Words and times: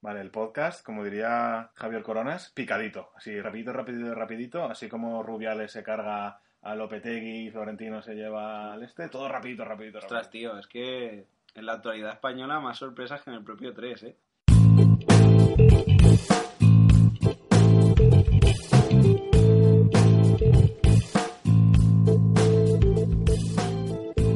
Vale, 0.00 0.20
el 0.20 0.30
podcast, 0.30 0.84
como 0.84 1.02
diría 1.02 1.70
Javier 1.74 2.02
Coronas, 2.04 2.50
picadito. 2.54 3.10
Así, 3.16 3.40
rapidito, 3.40 3.72
rapidito, 3.72 4.14
rapidito. 4.14 4.64
Así 4.64 4.88
como 4.88 5.24
Rubiales 5.24 5.72
se 5.72 5.82
carga 5.82 6.40
a 6.62 6.74
Lopetegui 6.76 7.46
y 7.46 7.50
Florentino 7.50 8.00
se 8.00 8.14
lleva 8.14 8.72
al 8.72 8.82
este. 8.84 9.08
Todo 9.08 9.28
rapidito, 9.28 9.64
rapidito, 9.64 9.98
rapidito. 9.98 10.14
Ostras, 10.16 10.30
tío, 10.30 10.56
es 10.56 10.68
que 10.68 11.26
en 11.54 11.66
la 11.66 11.72
actualidad 11.72 12.12
española 12.12 12.60
más 12.60 12.78
sorpresas 12.78 13.22
que 13.22 13.30
en 13.30 13.36
el 13.36 13.44
propio 13.44 13.74
3, 13.74 14.02
¿eh? 14.04 14.16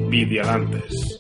Vidialantes. 0.09 1.12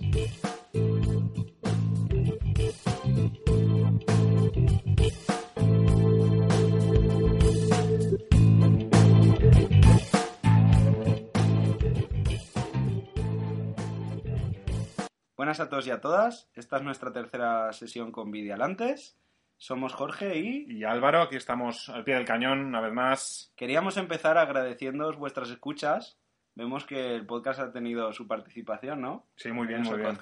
Buenas 15.43 15.59
a 15.59 15.69
todos 15.69 15.89
y 15.89 15.91
a 15.91 16.01
todas. 16.01 16.49
Esta 16.55 16.77
es 16.77 16.85
nuestra 16.85 17.13
tercera 17.13 17.73
sesión 17.73 18.13
con 18.13 18.31
Vidialantes. 18.31 19.19
Somos 19.57 19.93
Jorge 19.93 20.39
y 20.39 20.67
Y 20.73 20.85
Álvaro, 20.85 21.21
aquí 21.21 21.35
estamos 21.35 21.89
al 21.89 22.05
pie 22.05 22.15
del 22.15 22.25
cañón, 22.25 22.61
una 22.61 22.81
vez 22.81 22.93
más. 22.93 23.53
queríamos 23.57 23.97
empezar 23.97 24.39
agradeciéndoos 24.39 25.17
vuestras 25.17 25.51
escuchas. 25.51 26.17
Vemos 26.55 26.85
que 26.85 27.17
el 27.17 27.27
podcast 27.27 27.59
ha 27.59 27.73
tenido 27.73 28.13
su 28.13 28.29
participación, 28.29 29.01
¿no? 29.01 29.27
Sí, 29.35 29.51
muy 29.51 29.67
bien, 29.67 29.83
muy 29.83 29.99
bien. 29.99 30.17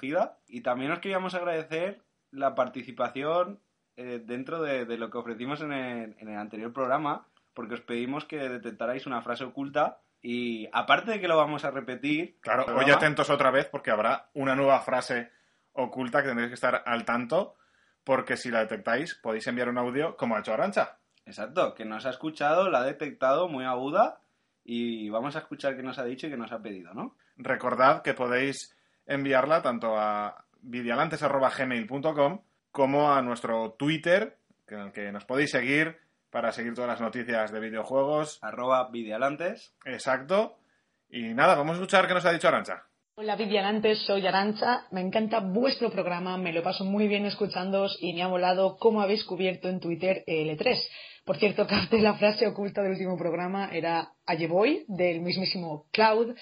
Y 0.47 0.61
también 0.61 0.91
os 0.91 0.97
queríamos 0.97 1.35
agradecer 1.35 2.01
la 2.31 2.55
participación 2.55 3.59
eh, 3.97 4.23
dentro 4.25 4.63
de, 4.63 4.85
de 4.85 4.97
lo 4.97 5.11
que 5.11 5.19
ofrecimos 5.19 5.61
en 5.61 5.71
el, 5.71 6.15
en 6.17 6.29
el 6.29 6.37
anterior 6.39 6.73
programa, 6.73 7.27
porque 7.53 7.75
os 7.75 7.81
pedimos 7.81 8.25
que 8.25 8.49
detectarais 8.49 9.05
una 9.05 9.21
frase 9.21 9.43
oculta 9.43 10.01
y 10.21 10.67
aparte 10.71 11.11
de 11.11 11.19
que 11.19 11.27
lo 11.27 11.37
vamos 11.37 11.65
a 11.65 11.71
repetir, 11.71 12.37
Claro, 12.41 12.65
hoy 12.75 12.91
atentos 12.91 13.29
otra 13.29 13.51
vez 13.51 13.67
porque 13.67 13.91
habrá 13.91 14.29
una 14.33 14.55
nueva 14.55 14.79
frase 14.81 15.31
oculta 15.73 16.21
que 16.21 16.27
tendréis 16.27 16.49
que 16.49 16.55
estar 16.55 16.83
al 16.85 17.05
tanto 17.05 17.55
porque 18.03 18.37
si 18.37 18.49
la 18.49 18.59
detectáis 18.59 19.15
podéis 19.15 19.47
enviar 19.47 19.69
un 19.69 19.77
audio 19.77 20.15
como 20.17 20.35
ha 20.35 20.39
hecho 20.39 20.53
Arancha. 20.53 20.97
Exacto, 21.25 21.73
que 21.73 21.85
nos 21.85 22.05
ha 22.05 22.09
escuchado, 22.09 22.69
la 22.69 22.79
ha 22.79 22.83
detectado 22.83 23.47
muy 23.47 23.65
aguda 23.65 24.19
y 24.63 25.09
vamos 25.09 25.35
a 25.35 25.39
escuchar 25.39 25.75
qué 25.75 25.83
nos 25.83 25.99
ha 25.99 26.03
dicho 26.03 26.27
y 26.27 26.29
qué 26.29 26.37
nos 26.37 26.51
ha 26.51 26.61
pedido, 26.61 26.93
¿no? 26.93 27.15
Recordad 27.37 28.01
que 28.01 28.13
podéis 28.13 28.75
enviarla 29.05 29.61
tanto 29.61 29.97
a 29.97 30.45
vidialantes.gmail.com 30.61 32.41
como 32.71 33.13
a 33.13 33.21
nuestro 33.21 33.71
Twitter, 33.71 34.37
en 34.67 34.79
el 34.79 34.91
que 34.91 35.11
nos 35.11 35.25
podéis 35.25 35.51
seguir 35.51 35.99
para 36.31 36.51
seguir 36.51 36.73
todas 36.73 36.89
las 36.89 37.01
noticias 37.01 37.51
de 37.51 37.59
videojuegos. 37.59 38.39
Arroba 38.41 38.89
Vidialantes. 38.89 39.73
Exacto. 39.85 40.57
Y 41.09 41.33
nada, 41.33 41.55
vamos 41.55 41.73
a 41.73 41.75
escuchar 41.75 42.07
qué 42.07 42.13
nos 42.13 42.25
ha 42.25 42.31
dicho 42.31 42.47
Arancha. 42.47 42.83
Hola 43.15 43.35
Vivianantes, 43.35 43.99
soy 44.05 44.25
Arancha. 44.25 44.87
Me 44.91 45.01
encanta 45.01 45.41
vuestro 45.41 45.91
programa, 45.91 46.37
me 46.37 46.53
lo 46.53 46.63
paso 46.63 46.85
muy 46.85 47.07
bien 47.07 47.25
escuchándoos 47.25 47.97
y 48.01 48.13
me 48.13 48.23
ha 48.23 48.29
molado 48.29 48.77
cómo 48.79 49.01
habéis 49.01 49.25
cubierto 49.25 49.67
en 49.67 49.81
Twitter 49.81 50.23
el 50.25 50.57
E3. 50.57 50.79
Por 51.25 51.37
cierto, 51.37 51.67
capté 51.69 51.99
la 51.99 52.15
frase 52.15 52.47
oculta 52.47 52.81
del 52.81 52.93
último 52.93 53.17
programa, 53.17 53.69
era 53.73 54.13
Allí 54.25 54.47
voy, 54.47 54.85
del 54.87 55.19
mismísimo 55.21 55.85
Cloud. 55.91 56.35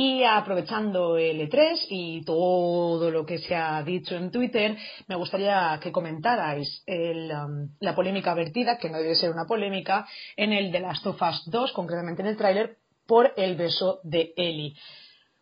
Y 0.00 0.22
aprovechando 0.22 1.18
el 1.18 1.40
E3 1.40 1.86
y 1.90 2.24
todo 2.24 3.10
lo 3.10 3.26
que 3.26 3.38
se 3.38 3.56
ha 3.56 3.82
dicho 3.82 4.14
en 4.14 4.30
Twitter, 4.30 4.76
me 5.08 5.16
gustaría 5.16 5.76
que 5.82 5.90
comentarais 5.90 6.84
el, 6.86 7.32
um, 7.32 7.68
la 7.80 7.96
polémica 7.96 8.32
vertida, 8.32 8.78
que 8.78 8.90
no 8.90 8.98
debe 8.98 9.16
ser 9.16 9.32
una 9.32 9.44
polémica, 9.44 10.06
en 10.36 10.52
el 10.52 10.70
de 10.70 10.78
Last 10.78 11.04
of 11.04 11.20
Us 11.20 11.42
2, 11.46 11.72
concretamente 11.72 12.22
en 12.22 12.28
el 12.28 12.36
tráiler, 12.36 12.76
por 13.08 13.32
el 13.36 13.56
beso 13.56 13.98
de 14.04 14.34
Ellie. 14.36 14.76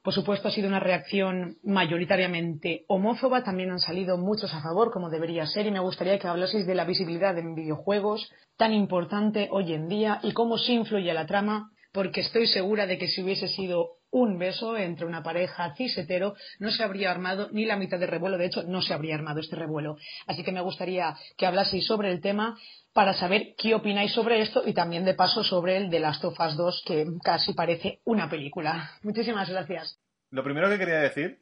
Por 0.03 0.15
supuesto, 0.15 0.49
ha 0.49 0.53
sido 0.53 0.69
una 0.69 0.81
reacción 0.81 1.59
mayoritariamente 1.63 2.87
homófoba. 2.89 3.45
También 3.45 3.73
han 3.73 3.81
salido 3.81 4.17
muchos 4.17 4.55
a 4.55 4.63
favor, 4.63 4.91
como 4.91 5.11
debería 5.11 5.45
ser. 5.45 5.67
Y 5.67 5.71
me 5.71 5.81
gustaría 5.81 6.19
que 6.19 6.29
hablaseis 6.29 6.67
de 6.67 6.75
la 6.75 6.87
visibilidad 6.87 7.37
en 7.37 7.55
videojuegos, 7.55 8.33
tan 8.57 8.73
importante 8.73 9.51
hoy 9.53 9.75
en 9.75 9.87
día, 9.89 10.19
y 10.23 10.33
cómo 10.33 10.57
se 10.57 10.73
influye 10.73 11.13
la 11.13 11.27
trama, 11.27 11.73
porque 11.97 12.21
estoy 12.21 12.47
segura 12.47 12.87
de 12.87 12.99
que 12.99 13.09
si 13.09 13.23
hubiese 13.23 13.49
sido 13.49 13.97
un 14.11 14.39
beso 14.39 14.77
entre 14.77 15.07
una 15.07 15.23
pareja 15.23 15.75
cis 15.77 15.97
hetero, 15.97 16.35
no 16.59 16.71
se 16.71 16.85
habría 16.85 17.11
armado 17.11 17.49
ni 17.53 17.65
la 17.65 17.79
mitad 17.79 17.99
de 17.99 18.07
revuelo. 18.07 18.37
De 18.37 18.45
hecho, 18.45 18.65
no 18.65 18.83
se 18.83 18.93
habría 18.93 19.15
armado 19.15 19.41
este 19.41 19.57
revuelo. 19.57 19.97
Así 20.27 20.45
que 20.45 20.53
me 20.53 20.61
gustaría 20.61 21.17
que 21.39 21.47
hablaseis 21.47 21.87
sobre 21.87 22.13
el 22.13 22.21
tema 22.21 22.59
para 22.93 23.15
saber 23.15 23.55
qué 23.57 23.75
opináis 23.75 24.13
sobre 24.13 24.43
esto 24.43 24.63
y 24.67 24.75
también 24.75 25.07
de 25.07 25.15
paso 25.15 25.43
sobre 25.43 25.79
el 25.79 25.89
de 25.89 26.01
Last 26.01 26.23
of 26.23 26.39
Us 26.39 26.55
2, 26.59 26.85
que 26.87 27.07
casi 27.25 27.55
parece 27.55 28.01
una 28.05 28.29
película. 28.29 28.91
Muchísimas 29.03 29.49
gracias. 29.49 29.99
Lo 30.31 30.45
primero 30.45 30.69
que 30.69 30.77
quería 30.77 30.99
decir 30.99 31.41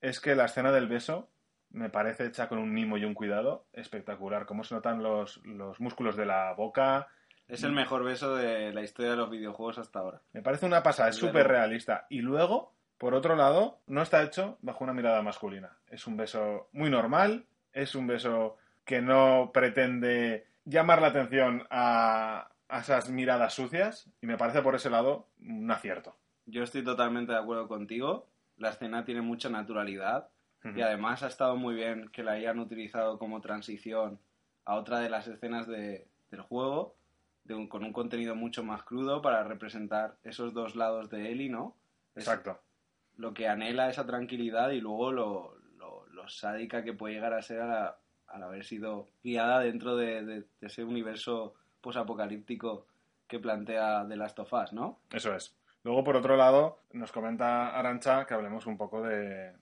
es 0.00 0.20
que 0.20 0.36
la 0.36 0.44
escena 0.44 0.70
del 0.70 0.86
beso 0.86 1.30
me 1.70 1.90
parece 1.90 2.26
hecha 2.26 2.48
con 2.48 2.58
un 2.58 2.72
mimo 2.72 2.96
y 2.96 3.04
un 3.04 3.14
cuidado 3.14 3.66
espectacular. 3.72 4.46
Cómo 4.46 4.62
se 4.62 4.72
notan 4.72 5.02
los, 5.02 5.38
los 5.44 5.80
músculos 5.80 6.16
de 6.16 6.26
la 6.26 6.54
boca. 6.56 7.08
Es 7.50 7.62
el 7.64 7.72
mejor 7.72 8.04
beso 8.04 8.34
de 8.36 8.72
la 8.72 8.82
historia 8.82 9.12
de 9.12 9.16
los 9.16 9.30
videojuegos 9.30 9.78
hasta 9.78 9.98
ahora. 9.98 10.20
Me 10.32 10.42
parece 10.42 10.66
una 10.66 10.82
pasada, 10.82 11.08
es 11.10 11.16
súper 11.16 11.48
realista. 11.48 12.06
Y 12.08 12.20
luego, 12.20 12.72
por 12.98 13.14
otro 13.14 13.34
lado, 13.36 13.80
no 13.86 14.02
está 14.02 14.22
hecho 14.22 14.58
bajo 14.62 14.84
una 14.84 14.92
mirada 14.92 15.20
masculina. 15.22 15.76
Es 15.88 16.06
un 16.06 16.16
beso 16.16 16.68
muy 16.72 16.90
normal, 16.90 17.46
es 17.72 17.94
un 17.94 18.06
beso 18.06 18.56
que 18.84 19.00
no 19.02 19.50
pretende 19.52 20.46
llamar 20.64 21.00
la 21.00 21.08
atención 21.08 21.66
a, 21.70 22.50
a 22.68 22.80
esas 22.80 23.10
miradas 23.10 23.54
sucias. 23.54 24.08
Y 24.22 24.26
me 24.26 24.36
parece 24.36 24.62
por 24.62 24.74
ese 24.74 24.90
lado 24.90 25.26
un 25.40 25.70
acierto. 25.70 26.16
Yo 26.46 26.62
estoy 26.62 26.82
totalmente 26.84 27.32
de 27.32 27.38
acuerdo 27.38 27.68
contigo. 27.68 28.28
La 28.56 28.70
escena 28.70 29.04
tiene 29.04 29.22
mucha 29.22 29.48
naturalidad 29.48 30.28
y 30.76 30.82
además 30.82 31.22
ha 31.22 31.28
estado 31.28 31.56
muy 31.56 31.74
bien 31.74 32.10
que 32.12 32.22
la 32.22 32.32
hayan 32.32 32.58
utilizado 32.58 33.18
como 33.18 33.40
transición 33.40 34.18
a 34.66 34.74
otra 34.74 34.98
de 34.98 35.08
las 35.08 35.26
escenas 35.26 35.66
de- 35.66 36.06
del 36.30 36.42
juego, 36.42 36.94
de 37.50 37.56
un- 37.56 37.68
con 37.68 37.84
un 37.84 37.92
contenido 37.92 38.34
mucho 38.36 38.62
más 38.62 38.84
crudo 38.84 39.20
para 39.20 39.42
representar 39.44 40.16
esos 40.22 40.54
dos 40.54 40.76
lados 40.76 41.10
de 41.10 41.30
Ellie, 41.32 41.50
¿no? 41.50 41.76
Es 42.14 42.24
Exacto. 42.28 42.60
Lo 43.16 43.34
que 43.34 43.48
anhela 43.48 43.90
esa 43.90 44.06
tranquilidad 44.06 44.70
y 44.70 44.80
luego 44.80 45.10
lo, 45.12 45.56
lo- 45.76 46.06
lo 46.06 46.28
sádica 46.28 46.82
que 46.84 46.92
puede 46.94 47.14
llegar 47.14 47.34
a 47.34 47.42
ser 47.42 47.60
a 47.62 47.96
al 48.28 48.44
haber 48.44 48.64
sido 48.64 49.08
guiada 49.24 49.58
dentro 49.58 49.96
de, 49.96 50.24
de- 50.24 50.40
de 50.60 50.66
ese 50.68 50.84
universo 50.84 51.54
posapocalíptico 51.80 52.86
que 53.26 53.40
plantea 53.40 54.06
The 54.08 54.16
Last 54.16 54.38
of 54.38 54.52
Us, 54.52 54.72
¿no? 54.72 55.00
Eso 55.12 55.34
es. 55.34 55.56
Luego, 55.82 56.04
por 56.04 56.14
otro 56.16 56.36
lado, 56.36 56.82
nos 56.92 57.10
comenta 57.10 57.76
Arancha 57.76 58.26
que 58.26 58.34
hablemos 58.34 58.66
un 58.66 58.76
poco 58.76 59.02
de, 59.02 59.52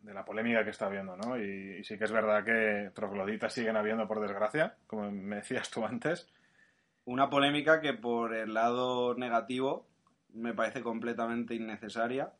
de 0.00 0.14
la 0.14 0.24
polémica 0.24 0.64
que 0.64 0.70
está 0.70 0.86
habiendo, 0.86 1.16
¿no? 1.16 1.36
Y, 1.38 1.78
y 1.80 1.84
sí 1.84 1.98
que 1.98 2.04
es 2.04 2.12
verdad 2.12 2.44
que 2.44 2.90
trogloditas 2.94 3.52
siguen 3.52 3.76
habiendo, 3.76 4.08
por 4.08 4.20
desgracia, 4.20 4.76
como 4.86 5.10
me 5.10 5.36
decías 5.36 5.70
tú 5.70 5.84
antes. 5.84 6.26
Una 7.04 7.28
polémica 7.30 7.80
que 7.80 7.92
por 7.92 8.34
el 8.34 8.54
lado 8.54 9.14
negativo 9.14 9.86
me 10.32 10.54
parece 10.54 10.82
completamente 10.82 11.54
innecesaria. 11.54 12.32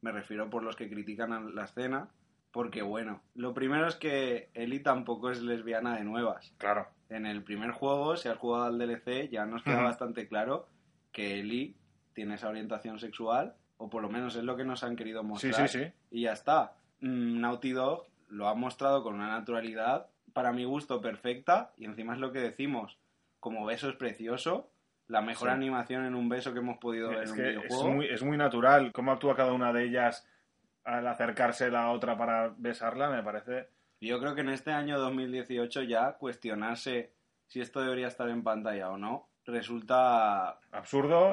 Me 0.00 0.12
refiero 0.12 0.50
por 0.50 0.62
los 0.62 0.76
que 0.76 0.88
critican 0.90 1.32
a 1.32 1.40
la 1.40 1.64
escena. 1.64 2.08
Porque 2.50 2.82
bueno, 2.82 3.22
lo 3.34 3.54
primero 3.54 3.86
es 3.86 3.94
que 3.94 4.50
Ellie 4.54 4.80
tampoco 4.80 5.30
es 5.30 5.40
lesbiana 5.40 5.96
de 5.96 6.02
nuevas. 6.04 6.52
Claro. 6.58 6.88
En 7.08 7.24
el 7.24 7.44
primer 7.44 7.70
juego, 7.70 8.16
si 8.16 8.28
has 8.28 8.38
jugado 8.38 8.64
al 8.64 8.78
DLC, 8.78 9.30
ya 9.30 9.46
nos 9.46 9.62
queda 9.62 9.82
bastante 9.82 10.26
claro 10.26 10.66
que 11.12 11.38
Ellie 11.38 11.76
tiene 12.12 12.34
esa 12.34 12.48
orientación 12.48 12.98
sexual, 12.98 13.54
o 13.76 13.88
por 13.88 14.02
lo 14.02 14.08
menos 14.08 14.34
es 14.34 14.42
lo 14.42 14.56
que 14.56 14.64
nos 14.64 14.82
han 14.82 14.96
querido 14.96 15.20
Sí, 15.22 15.26
mostrar. 15.28 15.68
sí, 15.68 15.78
sí. 15.84 15.92
Y 16.10 16.22
ya 16.22 16.32
está. 16.32 16.74
Mm, 17.00 17.40
Naughty 17.40 17.70
Dog 17.70 18.06
lo 18.28 18.48
ha 18.48 18.54
mostrado 18.54 19.04
con 19.04 19.14
una 19.14 19.28
naturalidad, 19.28 20.08
para 20.32 20.52
mi 20.52 20.64
gusto, 20.64 21.00
perfecta, 21.00 21.72
y 21.76 21.84
encima 21.84 22.14
es 22.14 22.18
lo 22.20 22.32
que 22.32 22.40
decimos, 22.40 22.98
como 23.40 23.64
beso 23.66 23.88
es 23.88 23.96
precioso, 23.96 24.70
la 25.08 25.20
mejor 25.22 25.48
Sí. 25.48 25.54
animación 25.54 26.04
en 26.04 26.14
un 26.14 26.28
beso 26.28 26.52
que 26.52 26.60
hemos 26.60 26.78
podido 26.78 27.08
ver 27.10 27.24
Es 27.24 27.30
en 27.32 27.40
un 27.40 27.44
es 27.46 27.48
videojuego. 27.56 27.90
muy, 27.90 28.06
es 28.06 28.22
muy 28.22 28.36
natural 28.36 28.92
cómo 28.92 29.10
actúa 29.12 29.34
cada 29.34 29.52
una 29.52 29.72
de 29.72 29.84
ellas 29.84 30.28
al 30.84 31.06
acercarse 31.06 31.64
a 31.66 31.70
la 31.70 31.90
otra 31.90 32.16
para 32.16 32.54
besarla, 32.56 33.10
me 33.10 33.22
parece. 33.22 33.68
Yo 34.00 34.18
creo 34.20 34.34
que 34.34 34.40
en 34.42 34.48
este 34.50 34.70
año 34.72 34.98
2018 34.98 35.82
ya 35.82 36.12
cuestionarse 36.12 37.12
si 37.48 37.60
esto 37.60 37.80
debería 37.82 38.06
estar 38.06 38.28
en 38.28 38.42
pantalla 38.44 38.90
o 38.90 38.96
no 38.96 39.26
resulta 39.44 40.58
absurdo 40.70 41.32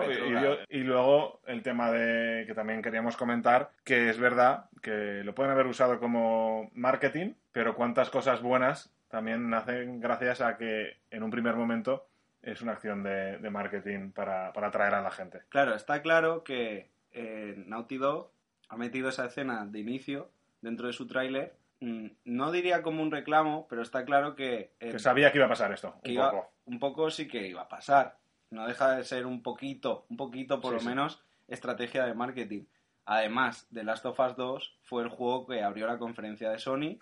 y, 0.70 0.78
y 0.78 0.80
luego 0.80 1.40
el 1.46 1.62
tema 1.62 1.92
de 1.92 2.46
que 2.48 2.54
también 2.56 2.82
queríamos 2.82 3.16
comentar 3.16 3.72
que 3.84 4.10
es 4.10 4.18
verdad 4.18 4.70
que 4.82 5.22
lo 5.24 5.36
pueden 5.36 5.52
haber 5.52 5.68
usado 5.68 6.00
como 6.00 6.70
marketing 6.74 7.34
pero 7.52 7.76
cuántas 7.76 8.10
cosas 8.10 8.42
buenas 8.42 8.92
también 9.10 9.50
nacen 9.50 10.00
gracias 10.00 10.42
a 10.42 10.58
que 10.58 10.98
en 11.12 11.24
un 11.24 11.32
primer 11.32 11.56
momento 11.56 12.08
es 12.42 12.62
una 12.62 12.74
acción 12.74 13.04
de, 13.04 13.38
de 13.38 13.50
marketing 13.50 14.12
para, 14.12 14.54
para 14.54 14.68
atraer 14.68 14.94
a 14.94 15.02
la 15.02 15.12
gente 15.12 15.42
Claro, 15.50 15.76
está 15.76 16.02
claro 16.02 16.44
que 16.44 16.90
eh, 17.12 17.56
Naughty 17.68 17.98
Dog 17.98 18.30
ha 18.70 18.78
metido 18.78 19.10
esa 19.10 19.26
escena 19.26 19.66
de 19.66 19.80
inicio 19.80 20.30
dentro 20.62 20.88
de 20.88 20.94
su 20.94 21.08
tráiler 21.08 21.56
mm, 21.80 22.08
no 22.26 22.52
diría 22.52 22.82
como 22.82 23.02
un 23.02 23.12
reclamo, 23.12 23.66
pero 23.70 23.82
está 23.82 24.04
claro 24.06 24.36
que... 24.36 24.72
eh, 24.80 24.92
Que 24.92 25.00
sabía 25.00 25.32
que 25.32 25.38
iba 25.38 25.46
a 25.46 25.50
pasar 25.50 25.72
esto, 25.72 25.96
un 26.04 26.12
iba- 26.12 26.32
poco. 26.32 26.52
un 26.66 26.80
poco 26.80 27.10
sí 27.10 27.28
que 27.28 27.48
iba 27.48 27.62
a 27.64 27.70
pasar. 27.70 28.18
No 28.50 28.66
deja 28.68 28.96
de 28.96 29.04
ser 29.04 29.26
un 29.26 29.44
poquito, 29.44 30.06
un 30.10 30.18
poquito 30.18 30.60
por 30.62 30.72
Sí, 30.72 30.76
lo 30.76 30.80
sí. 30.82 30.88
menos, 30.88 31.24
estrategia 31.48 32.06
de 32.06 32.14
marketing. 32.14 32.64
Además, 33.06 33.68
The 33.74 33.84
Last 33.84 34.06
of 34.06 34.20
Us 34.20 34.36
2 34.36 34.78
fue 34.84 35.04
el 35.04 35.10
juego 35.10 35.48
que 35.48 35.62
abrió 35.64 35.86
la 35.88 35.98
conferencia 35.98 36.50
de 36.50 36.60
Sony 36.60 36.98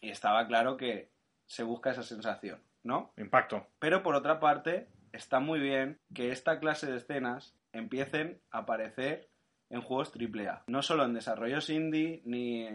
y 0.00 0.10
estaba 0.10 0.46
claro 0.46 0.76
que 0.76 1.08
se 1.46 1.62
busca 1.62 1.90
esa 1.90 2.02
sensación, 2.02 2.60
¿no? 2.82 3.12
Impacto. 3.16 3.66
Pero 3.78 4.02
por 4.02 4.14
otra 4.14 4.40
parte, 4.40 4.88
está 5.12 5.40
muy 5.40 5.60
bien 5.60 5.98
que 6.14 6.30
esta 6.30 6.58
clase 6.58 6.90
de 6.90 6.98
escenas 6.98 7.54
empiecen 7.72 8.40
a 8.50 8.58
aparecer 8.58 9.28
en 9.70 9.82
juegos 9.82 10.12
AAA. 10.14 10.64
No 10.66 10.82
solo 10.82 11.04
en 11.04 11.14
desarrollos 11.14 11.70
indie 11.70 12.22
ni 12.24 12.66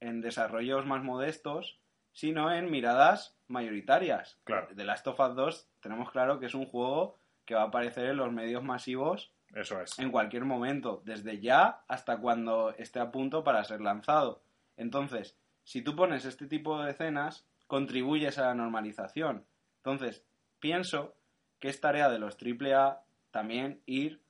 en 0.00 0.20
desarrollos 0.20 0.84
más 0.86 1.02
modestos, 1.02 1.78
sino 2.12 2.52
en 2.52 2.70
miradas 2.70 3.36
mayoritarias. 3.48 4.38
Claro. 4.44 4.68
The 4.74 4.84
Last 4.84 5.06
of 5.06 5.20
Us 5.20 5.34
2 5.34 5.68
tenemos 5.80 6.10
claro 6.10 6.38
que 6.40 6.46
es 6.46 6.54
un 6.54 6.66
juego 6.66 7.18
que 7.44 7.54
va 7.54 7.62
a 7.62 7.66
aparecer 7.66 8.06
en 8.06 8.16
los 8.16 8.32
medios 8.32 8.62
masivos 8.62 9.32
Eso 9.54 9.80
es. 9.80 9.98
en 9.98 10.10
cualquier 10.10 10.44
momento, 10.44 11.02
desde 11.04 11.40
ya 11.40 11.82
hasta 11.88 12.18
cuando 12.18 12.70
esté 12.76 13.00
a 13.00 13.10
punto 13.10 13.44
para 13.44 13.64
ser 13.64 13.80
lanzado. 13.80 14.42
Entonces, 14.76 15.38
si 15.64 15.82
tú 15.82 15.94
pones 15.94 16.24
este 16.24 16.46
tipo 16.46 16.82
de 16.82 16.90
escenas, 16.90 17.46
contribuyes 17.66 18.38
a 18.38 18.46
la 18.46 18.54
normalización. 18.54 19.44
Entonces, 19.78 20.24
pienso 20.60 21.14
que 21.58 21.68
es 21.68 21.80
tarea 21.80 22.08
de 22.08 22.18
los 22.18 22.36
AAA 22.40 23.02
también 23.30 23.80
ir 23.86 24.20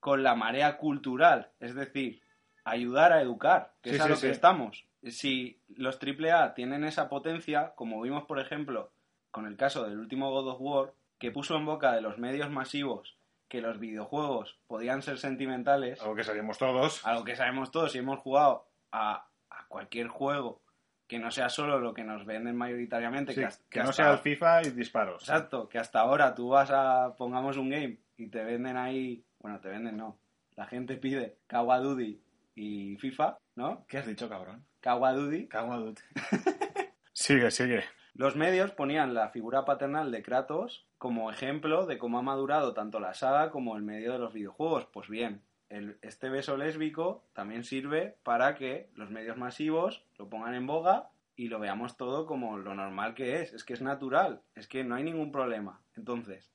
con 0.00 0.22
la 0.22 0.34
marea 0.34 0.76
cultural, 0.78 1.50
es 1.60 1.74
decir, 1.74 2.22
ayudar 2.64 3.12
a 3.12 3.20
educar, 3.22 3.72
que 3.82 3.90
Sí, 3.90 3.96
es 3.96 4.00
a 4.02 4.04
sí, 4.04 4.10
lo 4.10 4.16
sí. 4.16 4.26
que 4.26 4.32
estamos. 4.32 4.86
Si 5.08 5.60
los 5.68 5.98
AAA 6.02 6.54
tienen 6.54 6.84
esa 6.84 7.08
potencia, 7.08 7.72
como 7.76 8.00
vimos, 8.00 8.24
por 8.24 8.38
ejemplo, 8.40 8.90
con 9.30 9.46
el 9.46 9.56
caso 9.56 9.84
del 9.84 9.98
último 9.98 10.30
God 10.30 10.48
of 10.52 10.60
War, 10.60 10.92
que 11.18 11.30
puso 11.30 11.56
en 11.56 11.64
boca 11.66 11.92
de 11.92 12.00
los 12.00 12.18
medios 12.18 12.50
masivos 12.50 13.16
que 13.48 13.60
los 13.60 13.78
videojuegos 13.78 14.58
podían 14.66 15.02
ser 15.02 15.18
sentimentales, 15.18 16.00
Algo 16.02 16.16
que 16.16 16.24
sabíamos 16.24 16.58
todos. 16.58 17.06
algo 17.06 17.24
que 17.24 17.36
sabemos 17.36 17.70
todos 17.70 17.94
y 17.94 17.98
hemos 17.98 18.18
jugado 18.18 18.66
a, 18.90 19.28
a 19.50 19.66
cualquier 19.68 20.08
juego 20.08 20.60
que 21.06 21.18
no 21.18 21.30
sea 21.30 21.48
solo 21.48 21.78
lo 21.78 21.94
que 21.94 22.04
nos 22.04 22.24
venden 22.26 22.56
mayoritariamente, 22.56 23.32
Sí, 23.32 23.40
que, 23.40 23.46
has- 23.46 23.62
que 23.70 23.78
no 23.82 23.90
hasta- 23.90 24.02
sea 24.04 24.12
el 24.12 24.18
FIFA 24.18 24.62
y 24.66 24.70
disparos. 24.70 25.22
Exacto, 25.22 25.68
que 25.68 25.78
hasta 25.78 26.00
ahora 26.00 26.34
tú 26.34 26.48
vas 26.48 26.70
a, 26.72 27.14
pongamos 27.16 27.56
un 27.56 27.70
game 27.70 27.98
y 28.16 28.28
te 28.28 28.42
venden 28.44 28.76
ahí, 28.76 29.24
bueno, 29.40 29.60
te 29.60 29.68
venden 29.68 29.96
no, 29.96 30.18
la 30.56 30.66
gente 30.66 30.96
pide 30.96 31.36
Kawadudy 31.46 32.20
y 32.54 32.96
FIFA, 32.96 33.38
¿no? 33.56 33.84
¿Qué 33.86 33.98
has 33.98 34.06
dicho, 34.06 34.28
cabrón? 34.28 34.64
Kawadudy. 34.80 35.48
sigue, 37.12 37.50
sigue. 37.50 37.84
Los 38.14 38.34
medios 38.36 38.70
ponían 38.72 39.12
la 39.14 39.28
figura 39.28 39.64
paternal 39.64 40.10
de 40.10 40.22
Kratos 40.22 40.86
como 40.98 41.30
ejemplo 41.30 41.84
de 41.86 41.98
cómo 41.98 42.18
ha 42.18 42.22
madurado 42.22 42.72
tanto 42.72 42.98
la 42.98 43.12
saga 43.12 43.50
como 43.50 43.76
el 43.76 43.82
medio 43.82 44.12
de 44.12 44.18
los 44.18 44.32
videojuegos. 44.32 44.86
Pues 44.86 45.08
bien, 45.08 45.42
este 45.68 46.28
beso 46.28 46.56
lésbico 46.56 47.24
también 47.32 47.64
sirve 47.64 48.16
para 48.22 48.54
que 48.54 48.88
los 48.94 49.10
medios 49.10 49.36
masivos 49.36 50.04
lo 50.18 50.28
pongan 50.28 50.54
en 50.54 50.66
boga 50.66 51.10
y 51.34 51.48
lo 51.48 51.58
veamos 51.58 51.96
todo 51.96 52.26
como 52.26 52.56
lo 52.58 52.74
normal 52.74 53.14
que 53.14 53.40
es. 53.40 53.52
Es 53.52 53.64
que 53.64 53.74
es 53.74 53.82
natural, 53.82 54.42
es 54.54 54.68
que 54.68 54.84
no 54.84 54.94
hay 54.94 55.02
ningún 55.02 55.32
problema. 55.32 55.82
Entonces, 55.96 56.52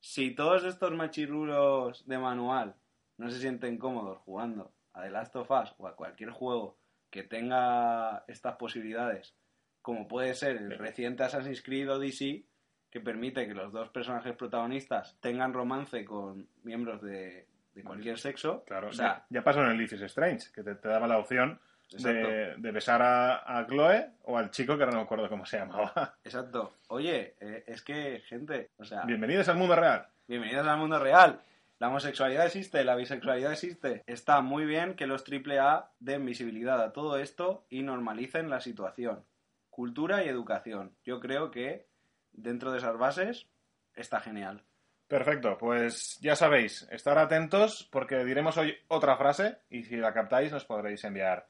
si 0.00 0.34
todos 0.34 0.64
estos 0.64 0.92
machirulos 0.92 2.06
de 2.06 2.18
manual 2.18 2.76
no 3.16 3.30
se 3.30 3.40
sienten 3.40 3.78
cómodos 3.78 4.18
jugando 4.18 4.72
a 4.92 5.02
The 5.02 5.10
Last 5.10 5.36
of 5.36 5.50
Us 5.50 5.74
o 5.78 5.86
a 5.86 5.96
cualquier 5.96 6.30
juego 6.30 6.78
que 7.10 7.22
tenga 7.22 8.24
estas 8.28 8.56
posibilidades, 8.56 9.34
como 9.82 10.08
puede 10.08 10.34
ser 10.34 10.56
el 10.56 10.78
reciente 10.78 11.24
Assassin's 11.24 11.62
Creed 11.62 11.90
Odyssey, 11.90 12.46
que 12.90 13.00
permite 13.00 13.46
que 13.46 13.54
los 13.54 13.72
dos 13.72 13.88
personajes 13.90 14.36
protagonistas 14.36 15.18
tengan 15.20 15.52
romance 15.52 16.04
con 16.04 16.48
miembros 16.62 17.02
de, 17.02 17.48
de 17.74 17.82
cualquier 17.82 18.18
sexo. 18.18 18.64
Claro, 18.66 18.88
o 18.88 18.92
sea, 18.92 19.24
ya 19.28 19.42
pasó 19.42 19.62
en 19.62 19.70
el 19.70 19.78
Life 19.78 19.96
is 19.96 20.02
Strange, 20.02 20.52
que 20.54 20.62
te, 20.62 20.74
te 20.76 20.88
daba 20.88 21.06
la 21.06 21.18
opción 21.18 21.60
de, 21.90 22.54
de 22.56 22.70
besar 22.70 23.02
a, 23.02 23.58
a 23.58 23.66
Chloe 23.66 24.12
o 24.24 24.38
al 24.38 24.50
chico 24.50 24.76
que 24.76 24.82
ahora 24.84 24.92
no 24.92 24.98
me 24.98 25.04
acuerdo 25.04 25.28
cómo 25.28 25.44
se 25.44 25.58
llamaba. 25.58 26.16
exacto. 26.24 26.74
Oye, 26.88 27.34
eh, 27.40 27.64
es 27.66 27.82
que, 27.82 28.22
gente, 28.26 28.70
o 28.78 28.84
sea, 28.84 29.02
Bienvenidos 29.04 29.48
al 29.48 29.56
mundo 29.56 29.76
real. 29.76 30.06
Bienvenidos 30.26 30.66
al 30.66 30.78
mundo 30.78 30.98
real. 30.98 31.40
La 31.78 31.88
homosexualidad 31.88 32.46
existe, 32.46 32.84
la 32.84 32.94
bisexualidad 32.94 33.52
existe. 33.52 34.02
Está 34.06 34.40
muy 34.40 34.64
bien 34.64 34.94
que 34.94 35.06
los 35.06 35.24
AAA 35.28 35.90
den 35.98 36.24
visibilidad 36.24 36.80
a 36.80 36.92
todo 36.92 37.18
esto 37.18 37.66
y 37.68 37.82
normalicen 37.82 38.48
la 38.48 38.60
situación. 38.60 39.24
Cultura 39.70 40.24
y 40.24 40.28
educación. 40.28 40.94
Yo 41.04 41.20
creo 41.20 41.50
que 41.50 41.86
dentro 42.32 42.70
de 42.72 42.78
esas 42.78 42.96
bases 42.96 43.48
está 43.94 44.20
genial. 44.20 44.62
Perfecto, 45.08 45.58
pues 45.58 46.18
ya 46.22 46.34
sabéis, 46.34 46.88
estar 46.90 47.18
atentos 47.18 47.88
porque 47.92 48.24
diremos 48.24 48.56
hoy 48.56 48.74
otra 48.88 49.16
frase 49.16 49.58
y 49.68 49.82
si 49.84 49.96
la 49.96 50.14
captáis 50.14 50.50
nos 50.50 50.64
podréis 50.64 51.04
enviar 51.04 51.46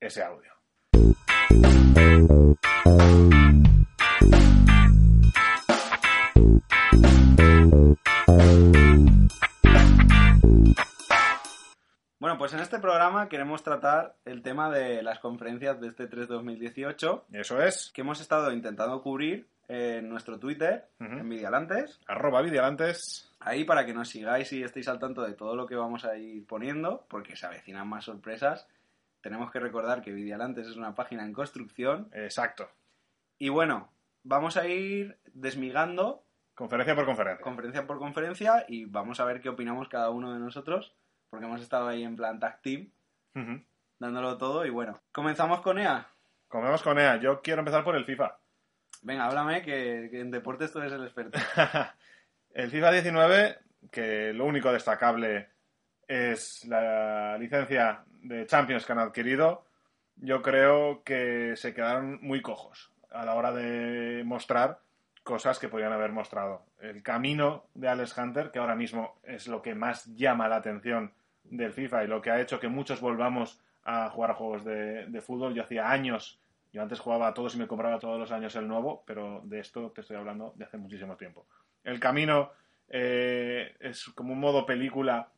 ese 0.00 0.22
audio. 0.22 0.52
Bueno, 12.22 12.38
pues 12.38 12.54
en 12.54 12.60
este 12.60 12.78
programa 12.78 13.28
queremos 13.28 13.64
tratar 13.64 14.14
el 14.24 14.42
tema 14.42 14.70
de 14.70 15.02
las 15.02 15.18
conferencias 15.18 15.80
de 15.80 15.88
este 15.88 16.06
3 16.06 16.28
2018 16.28 17.26
Eso 17.32 17.60
es, 17.60 17.90
que 17.92 18.02
hemos 18.02 18.20
estado 18.20 18.52
intentando 18.52 19.02
cubrir 19.02 19.48
en 19.74 20.08
nuestro 20.08 20.38
Twitter, 20.38 20.88
Ujú. 21.00 21.12
en 21.12 21.28
Vidialantes. 21.28 21.98
arroba 22.06 22.42
vidialantes. 22.42 23.34
Ahí 23.40 23.64
para 23.64 23.86
que 23.86 23.94
nos 23.94 24.08
sigáis 24.10 24.52
y 24.52 24.62
estéis 24.62 24.86
al 24.88 24.98
tanto 24.98 25.22
de 25.22 25.32
todo 25.32 25.56
lo 25.56 25.66
que 25.66 25.76
vamos 25.76 26.04
a 26.04 26.16
ir 26.16 26.46
poniendo, 26.46 27.06
porque 27.08 27.36
se 27.36 27.46
avecinan 27.46 27.88
más 27.88 28.04
sorpresas. 28.04 28.68
Tenemos 29.22 29.50
que 29.50 29.60
recordar 29.60 30.02
que 30.02 30.12
Vidialantes 30.12 30.66
es 30.66 30.76
una 30.76 30.94
página 30.94 31.24
en 31.24 31.32
construcción. 31.32 32.10
Exacto, 32.12 32.68
Y 33.38 33.48
bueno, 33.48 33.90
vamos 34.24 34.56
a 34.56 34.66
ir 34.66 35.16
desmigando 35.32 36.22
conferencia 36.54 36.94
por 36.94 37.06
conferencia. 37.06 37.42
conferencia 37.42 37.86
por 37.86 37.98
conferencia 37.98 38.64
y 38.68 38.84
vamos 38.84 39.20
a 39.20 39.24
ver 39.24 39.40
qué 39.40 39.48
opinamos 39.48 39.88
cada 39.88 40.10
uno 40.10 40.32
de 40.34 40.38
nosotros, 40.38 40.94
porque 41.30 41.46
hemos 41.46 41.62
estado 41.62 41.88
ahí 41.88 42.02
en 42.04 42.14
plan 42.16 42.38
tag 42.38 42.60
team, 42.62 42.90
dándolo 43.98 44.36
todo. 44.38 44.66
Y 44.66 44.70
bueno, 44.70 45.00
comenzamos 45.12 45.60
con 45.62 45.78
EA. 45.78 46.06
Comemos 46.48 46.82
con 46.82 46.98
EA, 46.98 47.16
yo 47.16 47.40
quiero 47.40 47.60
empezar 47.60 47.82
por 47.84 47.96
el 47.96 48.04
FIFA. 48.04 48.36
Venga, 49.02 49.26
háblame 49.26 49.62
que, 49.62 50.08
en 50.12 50.30
deportes 50.30 50.72
tú 50.72 50.78
eres 50.78 50.92
el 50.92 51.02
experto. 51.02 51.38
el 52.54 52.70
FIFA 52.70 52.92
19, 52.92 53.58
que 53.90 54.32
lo 54.32 54.46
único 54.46 54.72
destacable 54.72 55.48
es 56.06 56.64
la 56.66 57.36
licencia 57.36 58.04
de 58.22 58.46
Champions 58.46 58.86
que 58.86 58.92
han 58.92 59.00
adquirido, 59.00 59.64
yo 60.16 60.40
creo 60.40 61.02
que 61.02 61.56
se 61.56 61.74
quedaron 61.74 62.20
muy 62.22 62.42
cojos 62.42 62.92
a 63.10 63.24
la 63.24 63.34
hora 63.34 63.52
de 63.52 64.22
mostrar 64.24 64.78
cosas 65.24 65.58
que 65.58 65.68
podían 65.68 65.92
haber 65.92 66.12
mostrado. 66.12 66.64
El 66.80 67.02
camino 67.02 67.64
de 67.74 67.88
Alex 67.88 68.16
Hunter, 68.16 68.52
que 68.52 68.60
ahora 68.60 68.76
mismo 68.76 69.18
es 69.24 69.48
lo 69.48 69.62
que 69.62 69.74
más 69.74 70.06
llama 70.14 70.48
la 70.48 70.56
atención 70.56 71.12
del 71.42 71.72
FIFA 71.72 72.04
y 72.04 72.06
lo 72.06 72.22
que 72.22 72.30
ha 72.30 72.40
hecho 72.40 72.60
que 72.60 72.68
muchos 72.68 73.00
volvamos 73.00 73.60
a 73.82 74.08
jugar 74.10 74.30
a 74.30 74.34
juegos 74.34 74.64
de 74.64 75.22
fútbol. 75.24 75.54
Yo 75.54 75.64
hacía 75.64 75.90
años, 75.90 76.41
yo 76.72 76.82
antes 76.82 77.00
jugaba 77.00 77.28
a 77.28 77.34
todos 77.34 77.54
y 77.54 77.58
me 77.58 77.66
compraba 77.66 77.98
todos 77.98 78.18
los 78.18 78.32
años 78.32 78.56
el 78.56 78.66
nuevo, 78.66 79.04
pero 79.06 79.42
de 79.44 79.60
esto 79.60 79.90
te 79.90 80.00
estoy 80.00 80.16
hablando 80.16 80.54
de 80.56 80.64
hace 80.64 80.78
muchísimo 80.78 81.16
tiempo. 81.16 81.46
El 81.84 82.00
camino 82.00 82.52
eh, 82.88 83.76
es 83.80 84.06
como 84.14 84.32
un 84.32 84.40
modo 84.40 84.64
película 84.64 85.28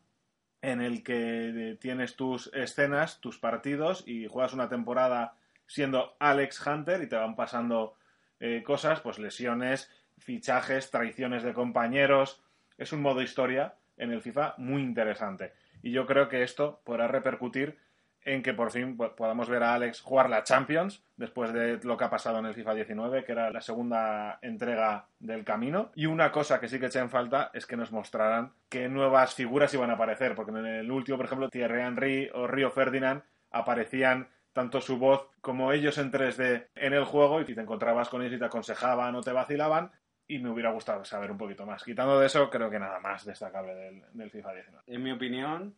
en 0.62 0.80
el 0.80 1.02
que 1.02 1.48
eh, 1.72 1.76
tienes 1.76 2.16
tus 2.16 2.50
escenas, 2.54 3.20
tus 3.20 3.38
partidos 3.38 4.04
y 4.06 4.28
juegas 4.28 4.54
una 4.54 4.68
temporada 4.68 5.34
siendo 5.66 6.16
Alex 6.20 6.66
Hunter 6.66 7.02
y 7.02 7.08
te 7.08 7.16
van 7.16 7.36
pasando 7.36 7.96
eh, 8.40 8.62
cosas, 8.64 9.00
pues 9.00 9.18
lesiones, 9.18 9.90
fichajes, 10.18 10.90
traiciones 10.90 11.42
de 11.42 11.52
compañeros. 11.52 12.42
Es 12.78 12.92
un 12.92 13.02
modo 13.02 13.22
historia 13.22 13.74
en 13.96 14.12
el 14.12 14.22
FIFA 14.22 14.54
muy 14.58 14.82
interesante. 14.82 15.52
Y 15.82 15.90
yo 15.90 16.06
creo 16.06 16.28
que 16.28 16.42
esto 16.42 16.80
podrá 16.84 17.08
repercutir 17.08 17.78
en 18.24 18.42
que 18.42 18.54
por 18.54 18.70
fin 18.70 18.96
po- 18.96 19.14
podamos 19.14 19.48
ver 19.48 19.62
a 19.62 19.74
Alex 19.74 20.00
jugar 20.00 20.30
la 20.30 20.42
Champions 20.44 21.04
después 21.16 21.52
de 21.52 21.78
lo 21.82 21.96
que 21.96 22.04
ha 22.04 22.10
pasado 22.10 22.38
en 22.38 22.46
el 22.46 22.54
FIFA 22.54 22.74
19, 22.74 23.24
que 23.24 23.32
era 23.32 23.50
la 23.50 23.60
segunda 23.60 24.38
entrega 24.42 25.06
del 25.18 25.44
camino. 25.44 25.90
Y 25.94 26.06
una 26.06 26.32
cosa 26.32 26.58
que 26.60 26.68
sí 26.68 26.80
que 26.80 26.86
eché 26.86 27.00
en 27.00 27.10
falta 27.10 27.50
es 27.52 27.66
que 27.66 27.76
nos 27.76 27.92
mostraran 27.92 28.52
qué 28.68 28.88
nuevas 28.88 29.34
figuras 29.34 29.72
iban 29.74 29.90
a 29.90 29.94
aparecer, 29.94 30.34
porque 30.34 30.52
en 30.52 30.64
el 30.66 30.90
último, 30.90 31.16
por 31.18 31.26
ejemplo, 31.26 31.48
Thierry 31.50 31.80
Henry 31.82 32.30
o 32.34 32.46
Río 32.46 32.70
Ferdinand 32.70 33.22
aparecían 33.50 34.28
tanto 34.52 34.80
su 34.80 34.98
voz 34.98 35.28
como 35.40 35.72
ellos 35.72 35.98
en 35.98 36.12
3D 36.12 36.68
en 36.76 36.92
el 36.92 37.04
juego 37.04 37.40
y 37.40 37.44
te 37.44 37.60
encontrabas 37.60 38.08
con 38.08 38.22
ellos 38.22 38.34
y 38.34 38.38
te 38.38 38.44
aconsejaban 38.44 39.14
o 39.16 39.20
te 39.20 39.32
vacilaban 39.32 39.90
y 40.26 40.38
me 40.38 40.48
hubiera 40.50 40.70
gustado 40.70 41.04
saber 41.04 41.30
un 41.30 41.38
poquito 41.38 41.66
más. 41.66 41.84
Quitando 41.84 42.18
de 42.18 42.26
eso, 42.26 42.48
creo 42.50 42.70
que 42.70 42.78
nada 42.78 42.98
más 43.00 43.24
destacable 43.24 43.74
del, 43.74 44.02
del 44.12 44.30
FIFA 44.30 44.52
19. 44.54 44.84
En 44.86 45.02
mi 45.02 45.10
opinión, 45.12 45.74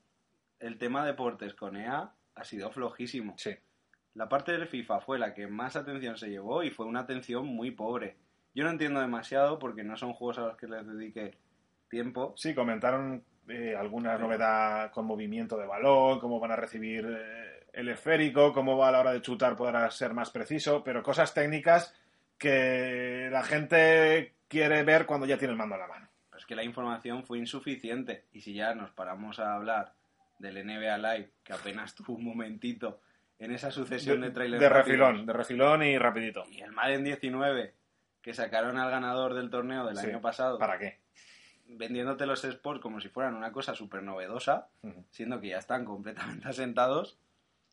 el 0.60 0.78
tema 0.78 1.04
deportes 1.04 1.54
con 1.54 1.76
EA 1.76 2.12
ha 2.36 2.44
sido 2.44 2.70
flojísimo. 2.70 3.34
Sí, 3.36 3.50
la 4.14 4.28
parte 4.28 4.52
del 4.52 4.66
FIFA 4.66 5.00
fue 5.00 5.18
la 5.18 5.34
que 5.34 5.46
más 5.46 5.76
atención 5.76 6.16
se 6.16 6.30
llevó 6.30 6.62
y 6.62 6.70
fue 6.70 6.86
una 6.86 7.00
atención 7.00 7.46
muy 7.46 7.72
pobre. 7.72 8.16
Yo 8.54 8.64
no 8.64 8.70
entiendo 8.70 9.00
demasiado 9.00 9.58
porque 9.58 9.84
no 9.84 9.96
son 9.96 10.12
juegos 10.12 10.38
a 10.38 10.46
los 10.46 10.56
que 10.56 10.66
les 10.66 10.86
dedique 10.86 11.36
tiempo. 11.90 12.32
Sí, 12.36 12.54
comentaron 12.54 13.22
eh, 13.48 13.74
alguna 13.76 14.16
novedad 14.16 14.90
con 14.90 15.06
movimiento 15.06 15.58
de 15.58 15.66
balón, 15.66 16.18
cómo 16.18 16.40
van 16.40 16.52
a 16.52 16.56
recibir 16.56 17.06
eh, 17.06 17.66
el 17.72 17.88
esférico, 17.88 18.52
cómo 18.52 18.78
va 18.78 18.88
a 18.88 18.92
la 18.92 19.00
hora 19.00 19.12
de 19.12 19.20
chutar 19.20 19.54
podrá 19.54 19.90
ser 19.90 20.14
más 20.14 20.30
preciso, 20.30 20.82
pero 20.82 21.02
cosas 21.02 21.34
técnicas 21.34 21.94
que 22.38 23.28
la 23.30 23.42
gente 23.42 24.34
quiere 24.48 24.82
ver 24.82 25.06
cuando 25.06 25.26
ya 25.26 25.38
tiene 25.38 25.52
el 25.52 25.58
mando 25.58 25.74
en 25.74 25.82
la 25.82 25.88
mano. 25.88 26.08
Pues 26.30 26.46
que 26.46 26.56
la 26.56 26.64
información 26.64 27.24
fue 27.24 27.38
insuficiente 27.38 28.24
y 28.32 28.40
si 28.40 28.54
ya 28.54 28.74
nos 28.74 28.90
paramos 28.92 29.38
a 29.38 29.54
hablar 29.54 29.92
del 30.38 30.66
NBA 30.66 30.98
Live, 30.98 31.32
que 31.42 31.52
apenas 31.52 31.94
tuvo 31.94 32.14
un 32.14 32.24
momentito 32.24 33.00
en 33.38 33.52
esa 33.52 33.70
sucesión 33.70 34.20
de, 34.20 34.30
trailers. 34.30 34.60
De 34.60 34.68
refilón, 34.68 35.26
de 35.26 35.32
refilón 35.32 35.82
y 35.82 35.98
rapidito. 35.98 36.44
Y 36.50 36.60
el 36.60 36.72
Madden 36.72 37.04
19, 37.04 37.74
que 38.22 38.34
sacaron 38.34 38.78
al 38.78 38.90
ganador 38.90 39.34
del 39.34 39.50
torneo 39.50 39.86
del 39.86 39.98
año 39.98 40.20
pasado. 40.20 40.58
¿Para 40.58 40.78
qué? 40.78 41.00
Vendiéndote 41.68 42.26
los 42.26 42.44
sports 42.44 42.80
como 42.80 43.00
si 43.00 43.08
fueran 43.08 43.34
una 43.34 43.52
cosa 43.52 43.74
súper 43.74 44.02
novedosa, 44.02 44.68
siendo 45.10 45.40
que 45.40 45.48
ya 45.48 45.58
están 45.58 45.84
completamente 45.84 46.48
asentados, 46.48 47.18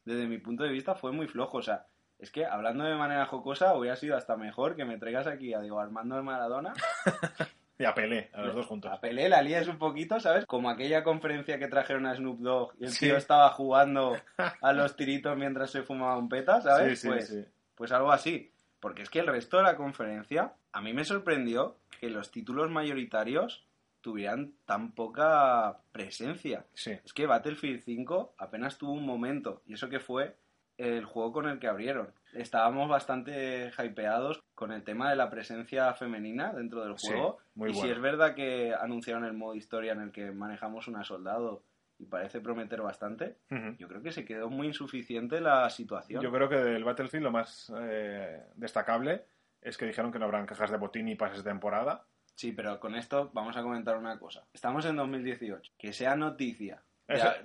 desde 0.05 0.27
mi 0.27 0.38
punto 0.38 0.63
de 0.63 0.72
vista 0.72 0.96
fue 0.96 1.12
muy 1.12 1.27
flojo. 1.27 1.58
O 1.58 1.62
sea, 1.62 1.86
es 2.20 2.32
que 2.32 2.46
hablando 2.46 2.84
de 2.84 2.96
manera 2.96 3.25
jocosa, 3.25 3.75
hubiera 3.75 3.96
sido 3.96 4.17
hasta 4.17 4.36
mejor 4.36 4.75
que 4.75 4.86
me 4.86 4.98
traigas 4.98 5.27
aquí 5.27 5.53
a 5.53 5.62
Diego 5.62 5.79
Armando 5.79 6.15
de 6.15 6.24
Maradona 6.24 6.74
Y 7.77 7.85
a 7.85 7.93
Pelé, 7.95 8.29
a 8.33 8.41
los 8.41 8.55
dos 8.55 8.65
juntos. 8.67 8.91
A 8.91 8.99
Pelé 8.99 9.27
la 9.29 9.41
lías 9.41 9.67
un 9.67 9.79
poquito, 9.79 10.19
¿sabes? 10.19 10.45
Como 10.45 10.69
aquella 10.69 11.03
conferencia 11.03 11.57
que 11.57 11.67
trajeron 11.67 12.05
a 12.05 12.15
Snoop 12.15 12.39
Dogg 12.39 12.75
y 12.79 12.85
el 12.85 12.97
tío 12.97 13.17
estaba 13.17 13.49
jugando 13.49 14.15
a 14.37 14.73
los 14.73 14.95
tiritos 14.95 15.35
mientras 15.37 15.71
se 15.71 15.81
fumaba 15.81 16.17
un 16.17 16.29
peta, 16.29 16.61
¿sabes? 16.61 16.99
Sí, 16.99 17.07
sí, 17.07 17.07
pues, 17.07 17.27
sí. 17.27 17.45
pues 17.75 17.91
algo 17.91 18.11
así. 18.11 18.51
Porque 18.79 19.01
es 19.01 19.09
que 19.09 19.19
el 19.19 19.27
resto 19.27 19.57
de 19.57 19.63
la 19.63 19.75
conferencia, 19.75 20.53
a 20.71 20.81
mí 20.81 20.93
me 20.93 21.05
sorprendió 21.05 21.77
que 21.99 22.09
los 22.09 22.31
títulos 22.31 22.69
mayoritarios 22.69 23.65
tuvieran 24.01 24.53
tan 24.65 24.91
poca 24.91 25.79
presencia. 25.91 26.65
Sí. 26.73 26.91
Es 27.03 27.13
que 27.13 27.25
Battlefield 27.25 27.81
5 27.81 28.35
apenas 28.37 28.77
tuvo 28.77 28.91
un 28.91 29.05
momento, 29.05 29.63
y 29.65 29.73
eso 29.73 29.89
que 29.89 29.99
fue 29.99 30.35
el 30.77 31.05
juego 31.05 31.31
con 31.31 31.47
el 31.47 31.59
que 31.59 31.67
abrieron. 31.67 32.13
Estábamos 32.33 32.89
bastante 32.89 33.71
hypeados 33.77 34.41
con 34.55 34.71
el 34.71 34.83
tema 34.83 35.09
de 35.09 35.15
la 35.15 35.29
presencia 35.29 35.93
femenina 35.93 36.53
dentro 36.53 36.83
del 36.83 36.97
Sí, 36.97 37.07
juego. 37.07 37.37
muy 37.55 37.71
y 37.71 37.73
si 37.73 37.89
es 37.89 37.99
verdad 37.99 38.35
que 38.35 38.73
anunciaron 38.73 39.25
el 39.25 39.33
modo 39.33 39.55
historia 39.55 39.93
en 39.93 40.01
el 40.01 40.11
que 40.11 40.31
manejamos 40.31 40.87
una 40.87 41.03
soldado 41.03 41.63
y 41.99 42.05
parece 42.05 42.41
prometer 42.41 42.81
bastante, 42.81 43.37
yo 43.77 43.87
creo 43.87 44.01
que 44.01 44.11
se 44.11 44.25
quedó 44.25 44.49
muy 44.49 44.67
insuficiente 44.67 45.39
la 45.39 45.69
situación. 45.69 46.21
Yo 46.21 46.31
creo 46.31 46.49
que 46.49 46.57
del 46.57 46.83
Battlefield 46.83 47.23
lo 47.23 47.31
más 47.31 47.71
eh, 47.79 48.43
destacable 48.55 49.25
es 49.61 49.77
que 49.77 49.85
dijeron 49.85 50.11
que 50.11 50.19
no 50.19 50.25
habrán 50.25 50.45
cajas 50.45 50.71
de 50.71 50.77
botín 50.77 51.05
ni 51.05 51.15
pases 51.15 51.43
de 51.43 51.49
temporada. 51.49 52.05
Sí, 52.35 52.51
pero 52.51 52.79
con 52.79 52.95
esto 52.95 53.29
vamos 53.33 53.55
a 53.57 53.61
comentar 53.61 53.97
una 53.97 54.17
cosa. 54.17 54.43
Estamos 54.53 54.85
en 54.85 54.95
2018. 54.95 55.73
Que 55.77 55.93
sea 55.93 56.15
noticia 56.15 56.81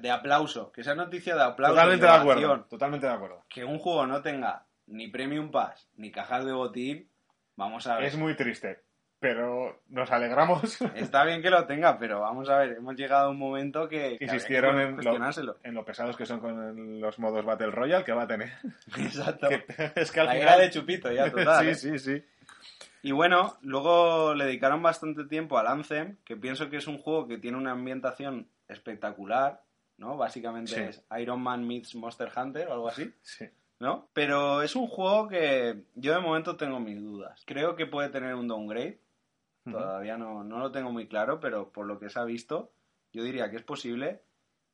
de, 0.00 0.10
aplauso, 0.10 0.72
que 0.72 0.82
sea 0.82 0.94
noticia 0.94 1.34
de 1.34 1.42
aplauso. 1.42 1.74
Totalmente 1.74 2.06
y 2.06 2.08
de 2.08 2.14
acuerdo. 2.14 2.64
Totalmente 2.64 3.06
de 3.06 3.12
acuerdo. 3.12 3.44
Que 3.48 3.64
un 3.64 3.78
juego 3.78 4.06
no 4.06 4.22
tenga 4.22 4.64
ni 4.88 5.08
Premium 5.08 5.50
Pass 5.50 5.88
ni 5.96 6.10
cajas 6.10 6.44
de 6.44 6.52
botín, 6.52 7.08
vamos 7.56 7.86
a 7.86 7.96
ver. 7.96 8.04
Es 8.04 8.16
muy 8.16 8.34
triste, 8.36 8.80
pero 9.20 9.80
nos 9.88 10.10
alegramos. 10.10 10.80
Está 10.94 11.24
bien 11.24 11.42
que 11.42 11.50
lo 11.50 11.66
tenga, 11.66 11.98
pero 11.98 12.20
vamos 12.20 12.48
a 12.48 12.58
ver, 12.58 12.72
hemos 12.78 12.96
llegado 12.96 13.26
a 13.28 13.30
un 13.30 13.38
momento 13.38 13.88
que, 13.88 14.16
Insistieron 14.20 14.76
que 14.76 14.82
en 14.82 15.04
lo, 15.46 15.56
en 15.62 15.74
lo 15.74 15.84
pesados 15.84 16.16
que 16.16 16.26
son 16.26 16.40
con 16.40 17.00
los 17.00 17.18
modos 17.18 17.44
Battle 17.44 17.70
Royale 17.70 18.04
que 18.04 18.12
va 18.12 18.22
a 18.24 18.28
tener. 18.28 18.50
Exacto. 18.98 19.48
Que- 19.48 19.64
es 19.96 20.10
que 20.12 20.20
al 20.20 20.26
La 20.26 20.32
final... 20.34 20.60
de 20.60 20.70
chupito 20.70 21.10
ya, 21.12 21.30
total. 21.30 21.74
sí, 21.74 21.88
¿eh? 21.88 21.98
sí, 21.98 21.98
sí. 21.98 22.24
Y 23.00 23.12
bueno, 23.12 23.56
luego 23.62 24.34
le 24.34 24.44
dedicaron 24.46 24.82
bastante 24.82 25.24
tiempo 25.24 25.56
al 25.56 25.68
Anthem, 25.68 26.16
que 26.24 26.36
pienso 26.36 26.68
que 26.68 26.78
es 26.78 26.86
un 26.88 26.98
juego 26.98 27.28
que 27.28 27.38
tiene 27.38 27.56
una 27.56 27.70
ambientación 27.70 28.48
espectacular, 28.66 29.62
¿no? 29.98 30.16
Básicamente 30.16 30.72
Sí. 30.74 30.80
es 30.80 31.04
Iron 31.20 31.40
Man 31.40 31.66
meets 31.66 31.94
Monster 31.94 32.28
Hunter 32.36 32.66
o 32.68 32.72
algo 32.72 32.88
así, 32.88 33.12
sí. 33.22 33.48
¿No? 33.80 34.08
Pero 34.12 34.62
es 34.62 34.76
un 34.76 34.86
juego 34.86 35.28
que 35.28 35.84
yo 35.94 36.14
de 36.14 36.20
momento 36.20 36.56
tengo 36.56 36.80
mis 36.80 37.00
dudas. 37.02 37.42
Creo 37.46 37.76
que 37.76 37.86
puede 37.86 38.08
tener 38.08 38.34
un 38.34 38.48
downgrade, 38.48 39.00
todavía 39.64 40.16
no, 40.16 40.44
no 40.44 40.58
lo 40.58 40.72
tengo 40.72 40.90
muy 40.90 41.08
claro, 41.08 41.40
pero 41.40 41.70
por 41.70 41.86
lo 41.86 41.98
que 41.98 42.08
se 42.08 42.18
ha 42.18 42.24
visto, 42.24 42.70
yo 43.12 43.22
diría 43.22 43.50
que 43.50 43.56
es 43.56 43.62
posible. 43.62 44.22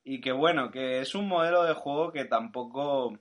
Y 0.04 0.20
que 0.20 0.32
bueno, 0.32 0.70
que 0.70 1.00
es 1.00 1.14
un 1.14 1.26
modelo 1.26 1.64
de 1.64 1.74
juego 1.74 2.12
que 2.12 2.26
tampoco 2.26 3.18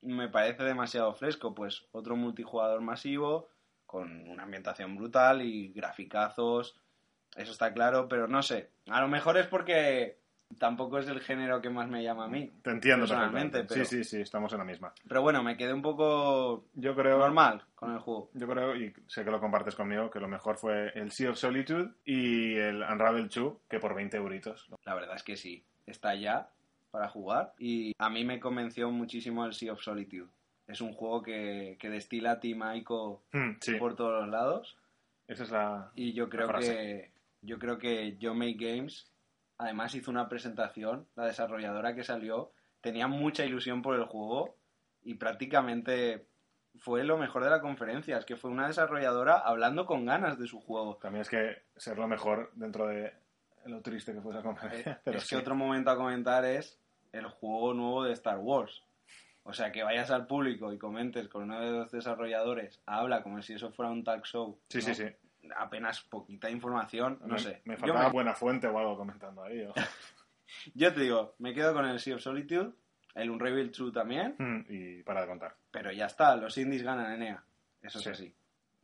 me 0.00 0.28
parece 0.28 0.64
demasiado 0.64 1.14
fresco, 1.14 1.54
pues 1.54 1.86
otro 1.92 2.16
multijugador 2.16 2.80
masivo, 2.80 3.48
con 3.86 4.28
una 4.28 4.44
ambientación 4.44 4.96
brutal 4.96 5.42
y 5.42 5.72
graficazos, 5.72 6.76
eso 7.36 7.52
está 7.52 7.72
claro, 7.72 8.08
pero 8.08 8.28
no 8.28 8.42
sé, 8.42 8.70
a 8.86 9.00
lo 9.00 9.08
mejor 9.08 9.36
es 9.38 9.46
porque 9.46 10.18
tampoco 10.58 10.98
es 10.98 11.08
el 11.08 11.20
género 11.20 11.60
que 11.60 11.70
más 11.70 11.88
me 11.88 12.02
llama 12.02 12.24
a 12.24 12.28
mí. 12.28 12.50
Te 12.62 12.70
entiendo 12.70 13.06
Personalmente, 13.06 13.64
pero- 13.64 13.84
Sí, 13.84 13.96
sí, 13.98 14.04
sí, 14.04 14.20
estamos 14.20 14.52
en 14.52 14.58
la 14.58 14.64
misma. 14.64 14.92
Pero 15.08 15.22
bueno, 15.22 15.42
me 15.42 15.56
quedé 15.56 15.72
un 15.72 15.82
poco 15.82 16.66
Yo 16.74 16.94
creo... 16.94 17.18
normal 17.18 17.62
con 17.74 17.92
el 17.92 17.98
juego. 17.98 18.30
Yo 18.34 18.46
creo, 18.46 18.76
y 18.76 18.92
sé 19.06 19.24
que 19.24 19.30
lo 19.30 19.40
compartes 19.40 19.74
conmigo, 19.74 20.10
que 20.10 20.20
lo 20.20 20.28
mejor 20.28 20.56
fue 20.56 20.92
el 20.94 21.10
Sea 21.10 21.30
of 21.30 21.36
Solitude 21.38 21.90
y 22.04 22.54
el 22.56 22.82
Unravel 22.82 23.28
2, 23.28 23.54
que 23.68 23.78
por 23.80 23.94
20 23.94 24.16
euritos. 24.16 24.68
La 24.84 24.94
verdad 24.94 25.16
es 25.16 25.22
que 25.22 25.36
sí, 25.36 25.64
está 25.86 26.14
ya 26.14 26.48
para 26.90 27.08
jugar 27.08 27.54
y 27.58 27.92
a 27.98 28.08
mí 28.08 28.24
me 28.24 28.38
convenció 28.38 28.90
muchísimo 28.90 29.44
el 29.44 29.52
Sea 29.54 29.72
of 29.72 29.80
Solitude. 29.82 30.28
Es 30.66 30.80
un 30.80 30.92
juego 30.94 31.20
que, 31.22 31.76
que 31.78 31.90
destila 31.90 32.40
Team 32.40 32.62
Ico 32.76 33.22
Mm, 33.32 33.56
sí, 33.60 33.74
por 33.74 33.94
todos 33.96 34.22
los 34.22 34.30
lados 34.30 34.76
esa 35.26 35.42
es 35.42 35.50
la... 35.50 35.90
y 35.94 36.12
yo 36.14 36.28
creo 36.30 36.46
frase. 36.48 36.72
que 36.74 37.10
yo 37.42 37.58
creo 37.58 37.78
que 37.78 38.16
Yo 38.18 38.34
Make 38.34 38.56
Games 38.58 39.10
además 39.58 39.94
hizo 39.94 40.10
una 40.10 40.28
presentación, 40.28 41.06
la 41.14 41.26
desarrolladora 41.26 41.94
que 41.94 42.04
salió 42.04 42.52
tenía 42.80 43.06
mucha 43.08 43.44
ilusión 43.44 43.82
por 43.82 43.94
el 43.96 44.04
juego 44.04 44.56
y 45.02 45.14
prácticamente 45.14 46.26
fue 46.80 47.04
lo 47.04 47.16
mejor 47.18 47.44
de 47.44 47.50
la 47.50 47.60
conferencia, 47.60 48.18
es 48.18 48.24
que 48.24 48.36
fue 48.36 48.50
una 48.50 48.66
desarrolladora 48.66 49.38
hablando 49.38 49.86
con 49.86 50.04
ganas 50.04 50.38
de 50.38 50.46
su 50.46 50.60
juego. 50.60 50.96
También 50.96 51.22
es 51.22 51.28
que 51.28 51.62
ser 51.76 51.96
lo 51.98 52.08
mejor 52.08 52.50
dentro 52.54 52.88
de 52.88 53.12
lo 53.66 53.80
triste 53.80 54.12
que 54.12 54.20
fue 54.20 54.32
esa 54.32 54.42
conferencia. 54.42 55.00
Pero 55.04 55.16
Eh, 55.16 55.18
es 55.18 55.24
sí. 55.24 55.30
que 55.34 55.40
otro 55.40 55.54
momento 55.54 55.90
a 55.90 55.96
comentar 55.96 56.44
es 56.44 56.78
el 57.12 57.26
juego 57.26 57.74
nuevo 57.74 58.04
de 58.04 58.12
Star 58.12 58.38
Wars. 58.38 58.82
O 59.44 59.52
sea, 59.52 59.70
que 59.70 59.82
vayas 59.82 60.10
al 60.10 60.26
público 60.26 60.72
y 60.72 60.78
comentes 60.78 61.28
con 61.28 61.44
uno 61.44 61.60
de 61.60 61.70
los 61.70 61.92
desarrolladores, 61.92 62.80
habla 62.86 63.22
como 63.22 63.40
si 63.42 63.52
eso 63.54 63.70
fuera 63.72 63.92
un 63.92 64.02
talk 64.02 64.24
show. 64.24 64.58
Sí, 64.68 64.78
¿no? 64.78 64.84
sí, 64.84 64.94
sí. 64.94 65.04
Apenas 65.56 66.00
poquita 66.02 66.48
información, 66.50 67.18
no 67.22 67.34
me, 67.34 67.38
sé. 67.38 67.62
Me 67.64 67.76
faltaba 67.76 68.04
me- 68.06 68.12
buena 68.12 68.34
fuente 68.34 68.66
o 68.66 68.78
algo 68.78 68.96
comentando 68.96 69.42
ahí. 69.44 69.66
Yo 70.74 70.92
te 70.92 71.00
digo, 71.00 71.34
me 71.38 71.52
quedo 71.54 71.72
con 71.74 71.84
el 71.86 71.98
Sea 72.00 72.16
of 72.16 72.22
Solitude, 72.22 72.72
el 73.14 73.30
Unravel 73.30 73.70
2 73.70 73.92
también, 73.92 74.34
Mm, 74.38 74.64
y 74.68 75.02
para 75.02 75.22
de 75.22 75.26
contar. 75.28 75.56
pero 75.70 75.92
ya 75.92 76.06
está, 76.06 76.36
los 76.36 76.56
indies 76.58 76.82
ganan 76.82 77.22
EA. 77.22 77.42
Eso 77.82 77.98
es 77.98 78.04
Sí. 78.04 78.10
así. 78.10 78.34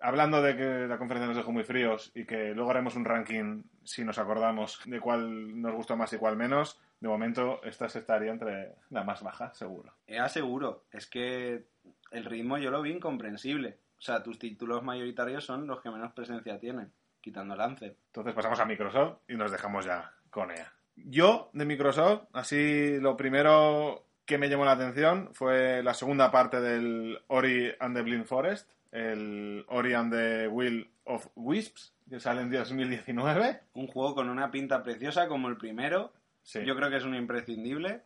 Hablando 0.02 0.40
de 0.40 0.56
que 0.56 0.64
la 0.88 0.96
conferencia 0.96 1.26
nos 1.28 1.36
dejó 1.36 1.52
muy 1.52 1.62
fríos 1.62 2.10
y 2.14 2.24
que 2.24 2.54
luego 2.54 2.70
haremos 2.70 2.96
un 2.96 3.04
ranking, 3.04 3.62
si 3.84 4.02
nos 4.02 4.18
acordamos, 4.18 4.80
de 4.86 4.98
cuál 4.98 5.60
nos 5.60 5.74
gustó 5.74 5.94
más 5.96 6.10
y 6.14 6.16
cuál 6.18 6.36
menos, 6.36 6.80
de 7.00 7.08
momento 7.08 7.62
esta 7.64 7.86
se 7.88 7.98
estaría 7.98 8.30
entre 8.30 8.76
la 8.88 9.04
más 9.04 9.22
baja, 9.22 9.52
seguro. 9.54 9.92
EA 10.06 10.26
seguro, 10.28 10.84
es 10.90 11.06
que 11.06 11.66
el 12.12 12.24
ritmo 12.24 12.56
yo 12.56 12.70
lo 12.70 12.80
vi 12.80 12.92
incomprensible. 12.92 13.78
O 14.00 14.02
sea, 14.02 14.22
tus 14.22 14.38
títulos 14.38 14.82
mayoritarios 14.82 15.44
son 15.44 15.66
los 15.66 15.82
que 15.82 15.90
menos 15.90 16.12
presencia 16.12 16.58
tienen, 16.58 16.90
quitando 17.20 17.52
el 17.52 17.60
Anthem. 17.60 17.94
Entonces 18.06 18.32
pasamos 18.32 18.58
a 18.58 18.64
Microsoft 18.64 19.18
y 19.28 19.34
nos 19.34 19.52
dejamos 19.52 19.84
ya 19.84 20.10
con 20.30 20.50
ella. 20.50 20.72
Yo, 20.96 21.50
de 21.52 21.66
Microsoft, 21.66 22.22
así 22.32 22.98
lo 22.98 23.14
primero 23.14 24.06
que 24.24 24.38
me 24.38 24.48
llamó 24.48 24.64
la 24.64 24.72
atención 24.72 25.28
fue 25.34 25.82
la 25.82 25.92
segunda 25.92 26.30
parte 26.30 26.62
del 26.62 27.20
Ori 27.26 27.72
and 27.78 27.94
the 27.94 28.02
Blind 28.02 28.24
Forest, 28.24 28.70
el 28.90 29.66
Ori 29.68 29.92
and 29.92 30.12
the 30.12 30.48
Will 30.48 30.90
of 31.04 31.26
Wisps, 31.34 31.94
que 32.08 32.20
sale 32.20 32.40
en 32.40 32.50
2019. 32.50 33.60
Un 33.74 33.86
juego 33.86 34.14
con 34.14 34.30
una 34.30 34.50
pinta 34.50 34.82
preciosa 34.82 35.28
como 35.28 35.48
el 35.48 35.58
primero. 35.58 36.14
Sí. 36.42 36.64
Yo 36.64 36.74
creo 36.74 36.88
que 36.88 36.96
es 36.96 37.04
un 37.04 37.14
imprescindible. 37.14 38.02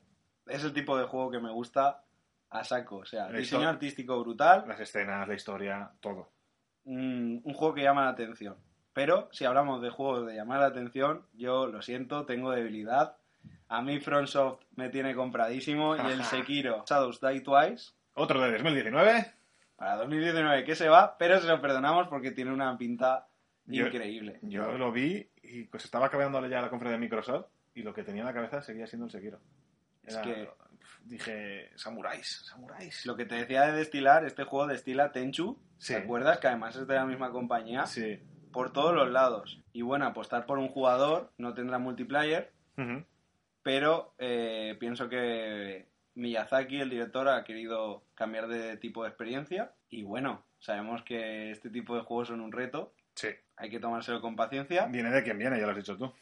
Es 0.46 0.64
el 0.64 0.72
tipo 0.72 0.98
de 0.98 1.04
juego 1.04 1.30
que 1.30 1.40
me 1.40 1.52
gusta 1.52 2.03
a 2.54 2.64
saco. 2.64 2.96
O 2.98 3.04
sea, 3.04 3.28
La 3.30 3.38
diseño 3.38 3.68
artístico 3.68 4.18
brutal. 4.20 4.64
Las 4.66 4.80
escenas, 4.80 5.26
la 5.28 5.34
historia, 5.34 5.90
todo. 6.00 6.30
Un, 6.84 7.40
un 7.44 7.54
juego 7.54 7.74
que 7.74 7.82
llama 7.82 8.04
la 8.04 8.10
atención. 8.10 8.56
Pero 8.92 9.28
si 9.32 9.44
hablamos 9.44 9.82
de 9.82 9.90
juegos 9.90 10.26
de 10.26 10.34
llamar 10.36 10.60
la 10.60 10.66
atención, 10.66 11.26
yo 11.32 11.66
lo 11.66 11.82
siento, 11.82 12.26
tengo 12.26 12.50
debilidad. 12.52 13.16
A 13.68 13.82
mí 13.82 13.98
FromSoft 13.98 14.62
me 14.76 14.88
tiene 14.90 15.14
compradísimo 15.14 15.96
y 15.96 16.00
el 16.00 16.22
Sekiro 16.24 16.84
Shadows 16.88 17.20
Die 17.20 17.40
Twice 17.40 17.92
Otro 18.14 18.40
de 18.40 18.52
2019. 18.52 19.34
para 19.76 19.96
2019 19.96 20.64
que 20.64 20.76
se 20.76 20.88
va, 20.88 21.16
pero 21.18 21.40
se 21.40 21.48
lo 21.48 21.60
perdonamos 21.60 22.06
porque 22.08 22.30
tiene 22.30 22.52
una 22.52 22.76
pinta 22.78 23.26
Yo- 23.66 23.86
increíble. 23.86 24.38
Yo 24.42 24.70
lo 24.78 24.92
vi 24.92 25.28
y 25.42 25.64
pues 25.64 25.84
estaba 25.84 26.06
acabando 26.06 26.46
ya 26.46 26.60
la 26.62 26.70
conferencia 26.70 26.98
de 26.98 27.04
Microsoft 27.04 27.46
y 27.74 27.82
lo 27.82 27.92
que 27.92 28.04
tenía 28.04 28.20
en 28.22 28.26
la 28.28 28.34
cabeza 28.34 28.62
seguía 28.62 28.86
siendo 28.86 29.06
el 29.06 29.10
Sekiro. 29.10 29.40
Es 30.04 30.16
que 30.18 30.48
Dije, 31.04 31.70
samuráis, 31.76 32.42
samuráis. 32.46 33.04
lo 33.06 33.16
que 33.16 33.24
te 33.26 33.34
decía 33.34 33.62
de 33.66 33.72
destilar, 33.72 34.24
este 34.24 34.44
juego 34.44 34.66
destila 34.66 35.12
Tenchu, 35.12 35.58
Sí. 35.78 35.92
¿te 35.94 36.00
acuerdas? 36.00 36.38
Que 36.38 36.46
además 36.48 36.76
es 36.76 36.86
de 36.86 36.94
la 36.94 37.04
misma 37.04 37.30
compañía, 37.30 37.86
Sí. 37.86 38.18
por 38.52 38.72
todos 38.72 38.94
los 38.94 39.10
lados. 39.10 39.60
Y 39.72 39.82
bueno, 39.82 40.06
apostar 40.06 40.46
por 40.46 40.58
un 40.58 40.68
jugador 40.68 41.32
no 41.38 41.52
tendrá 41.54 41.78
multiplayer, 41.78 42.52
pero 43.62 44.14
eh, 44.18 44.76
pienso 44.78 45.08
que 45.08 45.88
Miyazaki, 46.14 46.80
el 46.80 46.90
director, 46.90 47.28
ha 47.28 47.42
querido 47.44 48.04
cambiar 48.14 48.46
de 48.48 48.76
tipo 48.76 49.02
de 49.02 49.08
experiencia. 49.08 49.72
Y 49.88 50.02
bueno, 50.04 50.44
sabemos 50.58 51.02
que 51.02 51.50
este 51.50 51.70
tipo 51.70 51.96
de 51.96 52.02
juegos 52.02 52.28
son 52.28 52.40
un 52.40 52.52
reto, 52.52 52.92
Sí. 53.14 53.28
hay 53.56 53.70
que 53.70 53.80
tomárselo 53.80 54.20
con 54.20 54.36
paciencia. 54.36 54.86
Viene 54.86 55.10
de 55.10 55.22
quien 55.22 55.38
viene, 55.38 55.58
ya 55.58 55.64
lo 55.66 55.70
has 55.72 55.76
dicho 55.76 55.96
tú. 55.96 56.12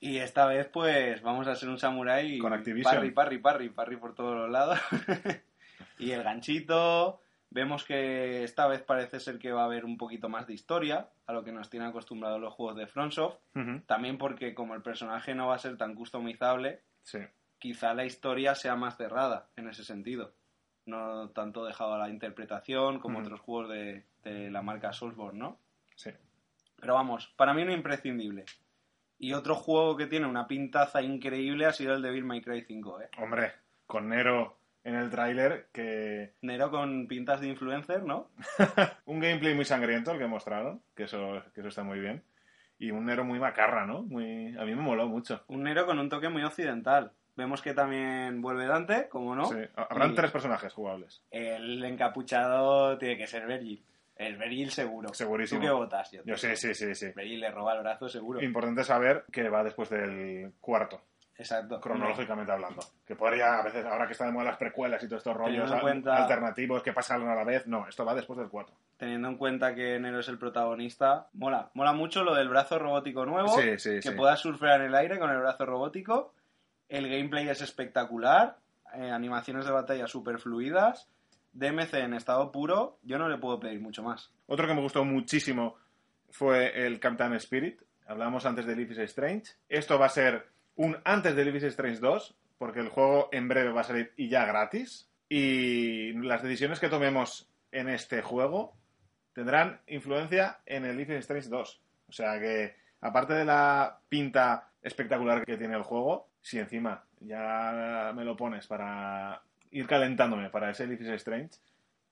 Y 0.00 0.16
esta 0.18 0.46
vez, 0.46 0.66
pues, 0.68 1.20
vamos 1.22 1.46
a 1.46 1.54
ser 1.54 1.68
un 1.68 1.78
samurái. 1.78 2.38
Con 2.38 2.52
Activision. 2.54 2.94
Parry, 2.94 3.10
parry, 3.10 3.38
parry, 3.38 3.68
parry 3.68 3.96
por 3.98 4.14
todos 4.14 4.34
los 4.34 4.50
lados. 4.50 4.78
y 5.98 6.10
el 6.12 6.22
ganchito. 6.22 7.20
Vemos 7.52 7.84
que 7.84 8.44
esta 8.44 8.68
vez 8.68 8.80
parece 8.80 9.18
ser 9.18 9.38
que 9.40 9.50
va 9.50 9.62
a 9.62 9.64
haber 9.64 9.84
un 9.84 9.96
poquito 9.98 10.28
más 10.28 10.46
de 10.46 10.54
historia, 10.54 11.10
a 11.26 11.32
lo 11.32 11.42
que 11.42 11.50
nos 11.50 11.68
tienen 11.68 11.88
acostumbrados 11.88 12.40
los 12.40 12.54
juegos 12.54 12.76
de 12.76 12.86
FromSoft. 12.86 13.38
También 13.86 14.18
porque 14.18 14.54
como 14.54 14.76
el 14.76 14.82
personaje 14.82 15.34
no 15.34 15.48
va 15.48 15.56
a 15.56 15.58
ser 15.58 15.76
tan 15.76 15.96
customizable, 15.96 16.80
Sí. 17.02 17.18
quizá 17.58 17.92
la 17.92 18.04
historia 18.04 18.54
sea 18.54 18.76
más 18.76 18.96
cerrada 18.96 19.48
en 19.56 19.68
ese 19.68 19.82
sentido. 19.84 20.32
No 20.86 21.30
tanto 21.30 21.64
dejado 21.64 21.94
a 21.94 21.98
la 21.98 22.08
interpretación 22.08 23.00
como 23.00 23.18
otros 23.18 23.40
juegos 23.40 23.68
de, 23.70 24.04
de 24.22 24.48
la 24.52 24.62
marca 24.62 24.92
Soulsborne, 24.92 25.38
¿no? 25.40 25.58
Sí. 25.96 26.10
Pero 26.80 26.94
vamos, 26.94 27.32
para 27.36 27.52
mí 27.52 27.64
no 27.64 27.72
imprescindible. 27.72 28.44
Y 29.22 29.34
otro 29.34 29.54
juego 29.54 29.98
que 29.98 30.06
tiene 30.06 30.26
una 30.26 30.48
pintaza 30.48 31.02
increíble 31.02 31.66
ha 31.66 31.74
sido 31.74 31.94
el 31.94 32.00
Devil 32.00 32.24
May 32.24 32.40
Cry 32.40 32.62
5, 32.62 33.02
¿eh? 33.02 33.10
Hombre, 33.18 33.52
con 33.86 34.08
Nero 34.08 34.56
en 34.82 34.94
el 34.94 35.10
tráiler, 35.10 35.68
que 35.74 36.32
Nero 36.40 36.70
con 36.70 37.06
pintas 37.06 37.42
de 37.42 37.48
influencer, 37.48 38.02
¿no? 38.02 38.30
un 39.04 39.20
gameplay 39.20 39.54
muy 39.54 39.66
sangriento 39.66 40.12
el 40.12 40.18
que 40.18 40.26
mostraron, 40.26 40.80
que 40.96 41.02
eso, 41.02 41.42
que 41.54 41.60
eso 41.60 41.68
está 41.68 41.82
muy 41.82 42.00
bien. 42.00 42.24
Y 42.78 42.92
un 42.92 43.04
Nero 43.04 43.22
muy 43.22 43.38
macarra, 43.38 43.84
¿no? 43.84 44.04
Muy... 44.04 44.56
A 44.56 44.64
mí 44.64 44.74
me 44.74 44.80
moló 44.80 45.06
mucho. 45.06 45.44
Un 45.48 45.64
Nero 45.64 45.84
con 45.84 45.98
un 45.98 46.08
toque 46.08 46.30
muy 46.30 46.42
occidental. 46.42 47.12
Vemos 47.36 47.60
que 47.60 47.74
también 47.74 48.40
vuelve 48.40 48.64
Dante, 48.64 49.10
como 49.10 49.34
no. 49.34 49.44
Sí. 49.44 49.58
Habrán 49.76 50.12
Y 50.12 50.14
tres 50.14 50.30
personajes 50.30 50.72
jugables. 50.72 51.22
El 51.30 51.84
encapuchado 51.84 52.96
tiene 52.96 53.18
que 53.18 53.26
ser 53.26 53.46
Virgil. 53.46 53.84
El 54.20 54.36
Virgil 54.36 54.70
seguro. 54.70 55.14
Segurísimo. 55.14 55.60
¿Tú 55.60 55.66
qué 55.66 55.72
votas? 55.72 56.10
Yo, 56.12 56.22
Yo 56.24 56.36
sí, 56.36 56.54
sí, 56.54 56.74
sí, 56.74 56.94
sí. 56.94 57.12
Le 57.14 57.50
roba 57.50 57.74
el 57.74 57.80
brazo 57.80 58.08
seguro. 58.08 58.42
Importante 58.42 58.84
saber 58.84 59.24
que 59.32 59.48
va 59.48 59.64
después 59.64 59.88
del 59.88 60.52
cuarto, 60.60 61.00
Exacto. 61.38 61.80
cronológicamente 61.80 62.52
hablando. 62.52 62.82
Que 63.06 63.16
podría, 63.16 63.58
a 63.58 63.62
veces, 63.62 63.86
ahora 63.86 64.06
que 64.06 64.12
está 64.12 64.26
de 64.26 64.32
moda 64.32 64.44
las 64.44 64.58
precuelas 64.58 65.02
y 65.02 65.06
todos 65.08 65.20
estos 65.20 65.34
rollos 65.36 65.70
al- 65.72 65.80
cuenta- 65.80 66.16
alternativos 66.16 66.82
que 66.82 66.92
pasan 66.92 67.26
a 67.28 67.34
la 67.34 67.44
vez, 67.44 67.66
no, 67.66 67.88
esto 67.88 68.04
va 68.04 68.14
después 68.14 68.38
del 68.38 68.50
cuarto. 68.50 68.74
Teniendo 68.98 69.28
en 69.28 69.36
cuenta 69.38 69.74
que 69.74 69.98
Nero 69.98 70.20
es 70.20 70.28
el 70.28 70.38
protagonista, 70.38 71.28
mola. 71.32 71.70
Mola 71.72 71.94
mucho 71.94 72.22
lo 72.22 72.34
del 72.34 72.50
brazo 72.50 72.78
robótico 72.78 73.24
nuevo. 73.24 73.48
Sí, 73.58 73.78
sí, 73.78 73.90
que 73.96 74.02
sí. 74.02 74.10
puedas 74.10 74.38
surfear 74.40 74.82
en 74.82 74.88
el 74.88 74.94
aire 74.96 75.18
con 75.18 75.30
el 75.30 75.38
brazo 75.38 75.64
robótico. 75.64 76.34
El 76.90 77.08
gameplay 77.08 77.48
es 77.48 77.62
espectacular. 77.62 78.58
eh, 78.92 79.10
animaciones 79.10 79.64
de 79.64 79.70
batalla 79.70 80.06
super 80.08 80.38
fluidas. 80.40 81.08
DMC 81.52 81.94
en 81.94 82.14
estado 82.14 82.52
puro. 82.52 82.98
Yo 83.02 83.18
no 83.18 83.28
le 83.28 83.38
puedo 83.38 83.60
pedir 83.60 83.80
mucho 83.80 84.02
más. 84.02 84.30
Otro 84.46 84.66
que 84.66 84.74
me 84.74 84.80
gustó 84.80 85.04
muchísimo 85.04 85.76
fue 86.30 86.86
el 86.86 87.00
Captain 87.00 87.34
Spirit. 87.34 87.82
Hablamos 88.06 88.46
antes 88.46 88.66
de 88.66 88.76
Life 88.76 89.02
Strange. 89.04 89.52
Esto 89.68 89.98
va 89.98 90.06
a 90.06 90.10
ser 90.10 90.48
un 90.76 90.96
antes 91.04 91.34
de 91.36 91.44
Life 91.44 91.66
Strange 91.68 92.00
2, 92.00 92.36
porque 92.58 92.80
el 92.80 92.88
juego 92.88 93.28
en 93.32 93.48
breve 93.48 93.72
va 93.72 93.82
a 93.82 93.84
salir 93.84 94.12
y 94.16 94.28
ya 94.28 94.44
gratis. 94.44 95.08
Y 95.28 96.12
las 96.14 96.42
decisiones 96.42 96.80
que 96.80 96.88
tomemos 96.88 97.48
en 97.70 97.88
este 97.88 98.22
juego 98.22 98.74
tendrán 99.32 99.80
influencia 99.86 100.60
en 100.66 100.84
el 100.84 101.00
Strange 101.00 101.48
2. 101.48 101.82
O 102.08 102.12
sea 102.12 102.40
que, 102.40 102.74
aparte 103.00 103.34
de 103.34 103.44
la 103.44 104.00
pinta 104.08 104.72
espectacular 104.82 105.44
que 105.44 105.56
tiene 105.56 105.76
el 105.76 105.82
juego, 105.82 106.30
si 106.40 106.58
encima 106.58 107.04
ya 107.20 108.12
me 108.14 108.24
lo 108.24 108.36
pones 108.36 108.66
para 108.66 109.42
ir 109.70 109.86
calentándome 109.86 110.50
para 110.50 110.70
ese 110.70 110.86
Life 110.86 111.02
is 111.04 111.10
Strange, 111.10 111.50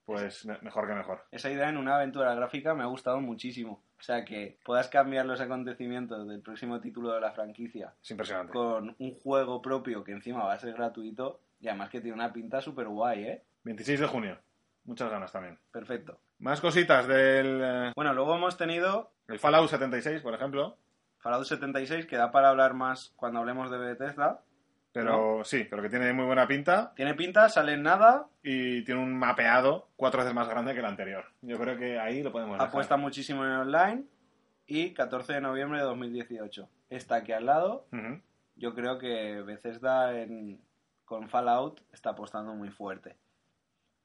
pues 0.05 0.47
me- 0.47 0.59
mejor 0.63 0.87
que 0.89 0.95
mejor. 0.95 1.25
Esa 1.31 1.51
idea 1.51 1.69
en 1.69 1.77
una 1.77 1.97
aventura 1.97 2.35
gráfica 2.35 2.75
me 2.75 2.83
ha 2.83 2.87
gustado 2.87 3.21
muchísimo. 3.21 3.83
O 3.99 4.03
sea, 4.03 4.25
que 4.25 4.59
puedas 4.65 4.89
cambiar 4.89 5.27
los 5.27 5.41
acontecimientos 5.41 6.27
del 6.29 6.41
próximo 6.41 6.81
título 6.81 7.13
de 7.13 7.21
la 7.21 7.33
franquicia 7.33 7.93
Es 8.03 8.11
impresionante. 8.13 8.53
con 8.53 8.95
un 8.99 9.15
juego 9.21 9.61
propio 9.61 10.05
que 10.05 10.13
encima 10.13 10.45
va 10.45 10.53
a 10.53 10.59
ser 10.59 10.73
gratuito 10.75 11.41
y 11.61 11.67
además 11.69 11.91
que 11.91 12.01
tiene 12.01 12.15
una 12.15 12.33
pinta 12.33 12.61
súper 12.61 12.87
guay, 12.87 13.25
¿eh? 13.25 13.43
26 13.65 13.99
de 14.01 14.07
junio. 14.07 14.39
Muchas 14.85 15.11
ganas 15.11 15.33
también. 15.33 15.59
Perfecto. 15.73 16.19
Más 16.39 16.61
cositas 16.61 17.07
del 17.09 17.61
eh, 17.63 17.93
Bueno, 17.97 18.15
luego 18.15 18.37
hemos 18.37 18.57
tenido 18.57 19.11
el 19.27 19.39
Fallout 19.41 19.69
76, 19.69 20.23
por 20.23 20.33
ejemplo. 20.33 20.77
Fallout 21.19 21.45
76, 21.45 22.07
que 22.07 22.17
da 22.17 22.31
para 22.31 22.49
hablar 22.51 22.75
más 22.75 23.13
cuando 23.17 23.41
hablemos 23.41 23.71
de 23.73 23.79
Bethesda. 23.79 24.41
Pero 24.93 25.45
sí, 25.45 25.67
pero 25.69 25.83
que 25.83 25.91
tiene 25.91 26.13
muy 26.13 26.25
buena 26.25 26.49
pinta 26.49 26.93
Tiene 26.97 27.15
pinta, 27.15 27.49
sale 27.49 27.75
en 27.75 27.83
nada, 27.83 28.27
y 28.43 28.83
tiene 28.85 29.01
un 29.03 29.17
mapeado 29.17 29.89
cuatro 29.97 30.21
veces 30.21 30.35
más 30.35 30.49
grande 30.49 30.73
que 30.73 30.81
el 30.81 30.87
anterior. 30.87 31.25
Yo 31.43 31.59
creo 31.59 31.77
que 31.77 31.99
ahí 32.01 32.23
lo 32.23 32.33
podemos 32.33 32.55
dejar. 32.55 32.69
apuesta 32.69 32.97
muchísimo 32.97 33.45
en 33.45 33.53
online 33.53 34.05
y 34.67 34.95
14 34.95 35.35
de 35.35 35.41
noviembre 35.41 35.79
de 35.79 35.85
2018. 35.85 36.69
Está 36.91 37.17
aquí 37.17 37.33
al 37.33 37.47
lado. 37.47 37.87
Yo 38.57 38.75
creo 38.75 38.99
que 38.99 39.43
Bethesda 39.43 40.19
en, 40.21 40.61
con 41.05 41.29
Fallout 41.29 41.81
está 41.93 42.11
apostando 42.11 42.55
muy 42.55 42.71
fuerte. 42.71 43.17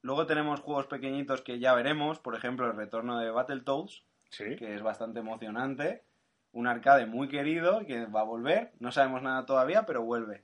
Luego 0.01 0.25
tenemos 0.27 0.59
juegos 0.59 0.87
pequeñitos 0.87 1.41
que 1.41 1.59
ya 1.59 1.73
veremos, 1.73 2.19
por 2.19 2.35
ejemplo 2.35 2.65
el 2.69 2.75
retorno 2.75 3.17
de 3.19 3.31
Battletoads, 3.31 4.03
Sí. 4.29 4.55
que 4.57 4.75
es 4.75 4.81
bastante 4.81 5.19
emocionante. 5.19 6.03
Un 6.51 6.67
arcade 6.67 7.05
muy 7.05 7.29
querido 7.29 7.85
que 7.85 8.05
va 8.05 8.21
a 8.21 8.25
volver. 8.25 8.73
No 8.79 8.91
sabemos 8.91 9.21
nada 9.21 9.45
todavía, 9.45 9.85
pero 9.85 10.03
vuelve. 10.03 10.43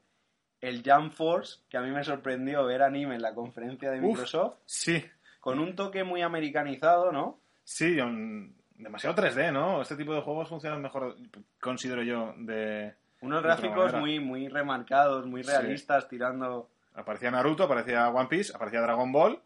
El 0.61 0.83
Jump 0.85 1.13
Force, 1.13 1.59
que 1.69 1.77
a 1.77 1.81
mí 1.81 1.89
me 1.91 2.03
sorprendió 2.03 2.65
ver 2.65 2.81
anime 2.81 3.15
en 3.15 3.21
la 3.21 3.33
conferencia 3.33 3.91
de 3.91 3.99
Uf. 3.99 4.05
Microsoft, 4.07 4.55
Sí, 4.65 5.03
con 5.39 5.59
un 5.59 5.75
toque 5.75 6.03
muy 6.03 6.21
americanizado, 6.21 7.11
¿no? 7.11 7.39
sí, 7.63 7.99
un- 7.99 8.55
demasiado 8.75 9.15
3D, 9.15 9.51
¿no? 9.51 9.81
Este 9.81 9.95
tipo 9.95 10.13
de 10.15 10.21
juegos 10.21 10.49
funcionan 10.49 10.81
mejor, 10.81 11.15
considero 11.59 12.01
yo, 12.03 12.33
de... 12.37 12.93
Unos 13.21 13.41
De 13.43 13.47
gráficos 13.49 13.93
muy, 13.95 14.19
muy 14.19 14.47
remarcados, 14.47 15.25
muy 15.25 15.43
Sí. 15.43 15.51
realistas, 15.51 16.07
tirando. 16.07 16.69
Aparecía 16.95 17.29
Naruto, 17.31 17.63
aparecía 17.65 18.07
One 18.09 18.27
Piece, 18.29 18.53
aparecía 18.55 18.79
Dragon 18.81 19.11
Ball 19.11 19.41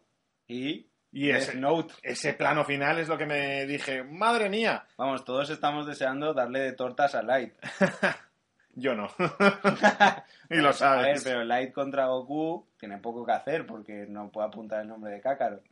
Y. 0.46 0.86
y 1.12 1.26
Death 1.26 1.36
ese, 1.42 1.56
Note. 1.58 1.94
ese 2.02 2.34
plano 2.34 2.64
final 2.64 2.98
es 3.00 3.08
lo 3.08 3.18
que 3.18 3.26
me 3.26 3.66
dije, 3.66 4.04
¡madre 4.04 4.48
mía! 4.48 4.86
Vamos, 4.96 5.24
todos 5.24 5.50
estamos 5.50 5.86
deseando 5.86 6.32
darle 6.34 6.60
de 6.60 6.72
tortas 6.72 7.14
a 7.16 7.22
Light. 7.22 7.54
Yo 8.76 8.94
no. 8.94 9.08
y 10.50 10.56
lo 10.56 10.68
A 10.68 10.70
ver, 10.70 10.74
sabes. 10.74 11.24
pero 11.24 11.44
Light 11.44 11.72
contra 11.72 12.06
Goku 12.06 12.66
tiene 12.78 12.98
poco 12.98 13.24
que 13.24 13.32
hacer 13.32 13.66
porque 13.66 14.06
no 14.08 14.30
puede 14.30 14.48
apuntar 14.48 14.82
el 14.82 14.88
nombre 14.88 15.12
de 15.12 15.20
Kakarot. 15.20 15.62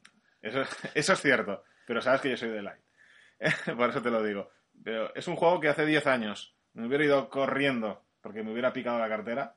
Eso, 0.41 0.63
eso 0.95 1.13
es 1.13 1.21
cierto, 1.21 1.65
pero 1.87 2.01
sabes 2.01 2.21
que 2.21 2.31
yo 2.31 2.37
soy 2.37 2.51
de 2.51 2.63
Light. 2.63 2.81
Por 3.77 3.91
eso 3.91 4.03
te 4.03 4.11
lo 4.11 4.23
digo. 4.23 4.51
Pero 4.83 5.15
es 5.15 5.29
un 5.29 5.37
juego 5.37 5.61
que 5.61 5.69
hace 5.69 5.87
10 5.87 6.07
años 6.07 6.55
me 6.75 6.87
hubiera 6.87 7.05
ido 7.05 7.29
corriendo 7.29 8.03
porque 8.21 8.43
me 8.43 8.53
hubiera 8.53 8.73
picado 8.73 8.99
la 8.99 9.09
cartera 9.09 9.55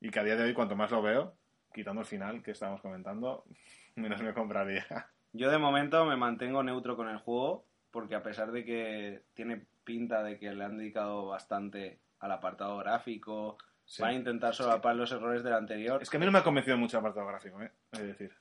y 0.00 0.10
que 0.10 0.20
a 0.20 0.24
día 0.24 0.36
de 0.36 0.44
hoy, 0.44 0.54
cuanto 0.54 0.76
más 0.76 0.90
lo 0.90 1.00
veo, 1.00 1.34
quitando 1.72 2.02
el 2.02 2.06
final 2.06 2.42
que 2.42 2.50
estábamos 2.50 2.80
comentando, 2.80 3.44
menos 3.94 4.22
me 4.22 4.34
compraría. 4.34 4.86
Yo 5.32 5.50
de 5.50 5.58
momento 5.58 6.04
me 6.04 6.16
mantengo 6.16 6.62
neutro 6.62 6.96
con 6.96 7.08
el 7.08 7.18
juego 7.18 7.64
porque 7.90 8.14
a 8.14 8.22
pesar 8.22 8.50
de 8.52 8.64
que 8.64 9.22
tiene 9.34 9.66
pinta 9.84 10.22
de 10.22 10.38
que 10.38 10.52
le 10.52 10.64
han 10.64 10.78
dedicado 10.78 11.26
bastante 11.26 12.00
al 12.24 12.32
apartado 12.32 12.76
gráfico, 12.78 13.58
Sí. 13.86 14.00
van 14.00 14.12
a 14.12 14.14
intentar 14.14 14.54
solapar 14.54 14.96
los 14.96 15.12
errores 15.12 15.42
del 15.44 15.52
anterior. 15.52 16.00
Es 16.02 16.08
que 16.08 16.16
a 16.16 16.20
mí 16.20 16.24
no 16.24 16.32
me 16.32 16.38
ha 16.38 16.42
convencido 16.42 16.78
mucho 16.78 16.96
el 16.96 17.00
apartado 17.02 17.26
gráfico, 17.26 17.60
¿eh? 17.62 17.70
Es 17.92 18.00
decir, 18.02 18.34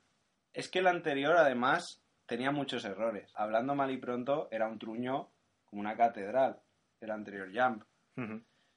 Es 0.53 0.69
que 0.69 0.79
el 0.79 0.87
anterior, 0.87 1.35
además, 1.35 2.01
tenía 2.25 2.51
muchos 2.51 2.85
errores. 2.85 3.29
Hablando 3.35 3.75
mal 3.75 3.91
y 3.91 3.97
pronto, 3.97 4.47
era 4.51 4.67
un 4.69 4.79
truño 4.79 5.29
como 5.65 5.81
una 5.81 5.97
catedral, 5.97 6.59
el 7.01 7.11
anterior 7.11 7.49
Jump. 7.53 7.83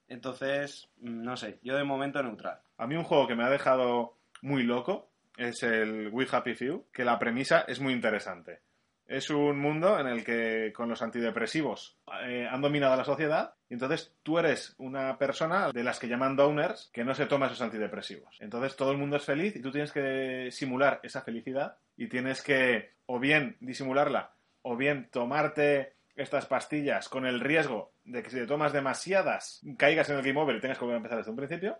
Entonces, 0.08 0.88
mm, 0.98 1.22
no 1.22 1.36
sé, 1.36 1.58
yo 1.62 1.76
de 1.76 1.84
momento 1.84 2.22
neutral. 2.22 2.60
A 2.78 2.86
mí 2.86 2.96
un 2.96 3.04
juego 3.04 3.26
que 3.26 3.34
me 3.34 3.44
ha 3.44 3.50
dejado 3.50 4.16
muy 4.42 4.62
loco 4.62 5.10
es 5.36 5.62
el 5.62 6.08
We 6.12 6.26
Happy 6.30 6.54
Few, 6.54 6.86
que 6.92 7.04
la 7.04 7.18
premisa 7.18 7.60
es 7.68 7.80
muy 7.80 7.92
interesante. 7.92 8.60
Es 9.06 9.30
un 9.30 9.58
mundo 9.58 9.98
en 10.00 10.08
el 10.08 10.24
que 10.24 10.72
con 10.74 10.88
los 10.88 11.00
antidepresivos 11.00 11.96
eh, 12.24 12.48
han 12.50 12.60
dominado 12.60 12.94
a 12.94 12.96
la 12.96 13.04
sociedad 13.04 13.54
y 13.68 13.74
entonces 13.74 14.14
tú 14.22 14.38
eres 14.38 14.74
una 14.78 15.16
persona 15.16 15.70
de 15.70 15.84
las 15.84 16.00
que 16.00 16.08
llaman 16.08 16.34
downers 16.34 16.90
que 16.92 17.04
no 17.04 17.14
se 17.14 17.26
toma 17.26 17.46
esos 17.46 17.62
antidepresivos. 17.62 18.36
Entonces 18.40 18.74
todo 18.74 18.90
el 18.90 18.98
mundo 18.98 19.16
es 19.16 19.24
feliz 19.24 19.54
y 19.54 19.62
tú 19.62 19.70
tienes 19.70 19.92
que 19.92 20.48
simular 20.50 21.00
esa 21.02 21.22
felicidad 21.22 21.76
y 21.96 22.08
tienes 22.08 22.42
que 22.42 22.90
o 23.06 23.20
bien 23.20 23.56
disimularla 23.60 24.32
o 24.62 24.76
bien 24.76 25.08
tomarte 25.10 25.94
estas 26.16 26.46
pastillas 26.46 27.08
con 27.08 27.26
el 27.26 27.40
riesgo 27.40 27.92
de 28.04 28.22
que 28.22 28.30
si 28.30 28.36
te 28.36 28.46
tomas 28.46 28.72
demasiadas 28.72 29.62
caigas 29.76 30.08
en 30.10 30.16
el 30.16 30.22
game 30.22 30.40
over 30.40 30.56
y 30.56 30.60
tengas 30.60 30.78
que 30.78 30.84
volver 30.84 30.96
a 30.96 30.98
empezar 30.98 31.18
desde 31.18 31.30
un 31.30 31.36
principio 31.36 31.78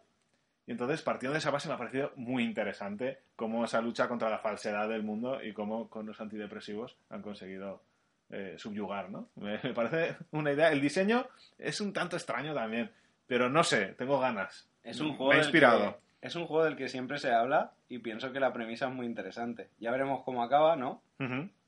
Y 0.67 0.73
entonces, 0.73 1.03
partiendo 1.03 1.33
de 1.35 1.39
esa 1.39 1.51
base, 1.53 1.69
me 1.69 1.75
ha 1.75 1.79
parecido 1.79 2.13
muy 2.17 2.43
interesante 2.43 3.21
cómo 3.37 3.65
esa 3.65 3.81
lucha 3.81 4.09
contra 4.09 4.29
la 4.31 4.39
falsedad 4.39 4.89
del 4.89 5.03
mundo 5.05 5.43
y 5.43 5.53
cómo 5.53 5.89
con 5.89 6.07
los 6.07 6.21
antidepresivos 6.21 6.97
han 7.09 7.23
conseguido 7.23 7.83
eh, 8.31 8.55
subyugar, 8.59 9.11
¿no? 9.11 9.29
Me, 9.37 9.61
me 9.63 9.73
parece 9.73 10.17
una 10.33 10.53
idea. 10.53 10.73
El 10.73 10.81
diseño 10.81 11.27
es 11.59 11.81
un 11.81 11.93
tanto 11.93 12.17
extraño 12.17 12.53
también, 12.55 12.91
pero 13.29 13.49
no 13.49 13.63
sé, 13.63 13.95
tengo 13.97 14.19
ganas. 14.19 14.69
Es 14.83 14.99
un 15.01 15.15
juego 15.17 15.31
Me 15.33 15.39
ha 15.39 15.43
inspirado. 15.43 15.93
que- 15.93 16.27
es 16.27 16.35
un 16.35 16.47
juego 16.47 16.65
del 16.65 16.75
que 16.77 16.89
siempre 16.89 17.19
se 17.19 17.31
habla 17.33 17.73
y 17.89 17.99
pienso 17.99 18.33
que 18.33 18.41
la 18.41 18.53
premisa 18.53 18.89
es 18.89 18.93
muy 18.93 19.07
interesante. 19.07 19.69
Ya 19.79 19.93
veremos 19.93 20.25
cómo 20.25 20.43
acaba, 20.43 20.75
¿no? 20.75 21.01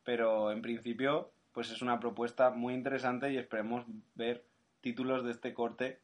Pero 0.04 0.50
en 0.50 0.62
principio, 0.62 1.30
pues 1.52 1.70
es 1.70 1.82
una 1.82 2.00
propuesta 2.00 2.50
muy 2.50 2.74
interesante 2.74 3.30
y 3.30 3.36
esperemos 3.36 3.84
ver 4.16 4.42
títulos 4.80 5.24
de 5.24 5.30
este 5.32 5.54
corte 5.54 5.98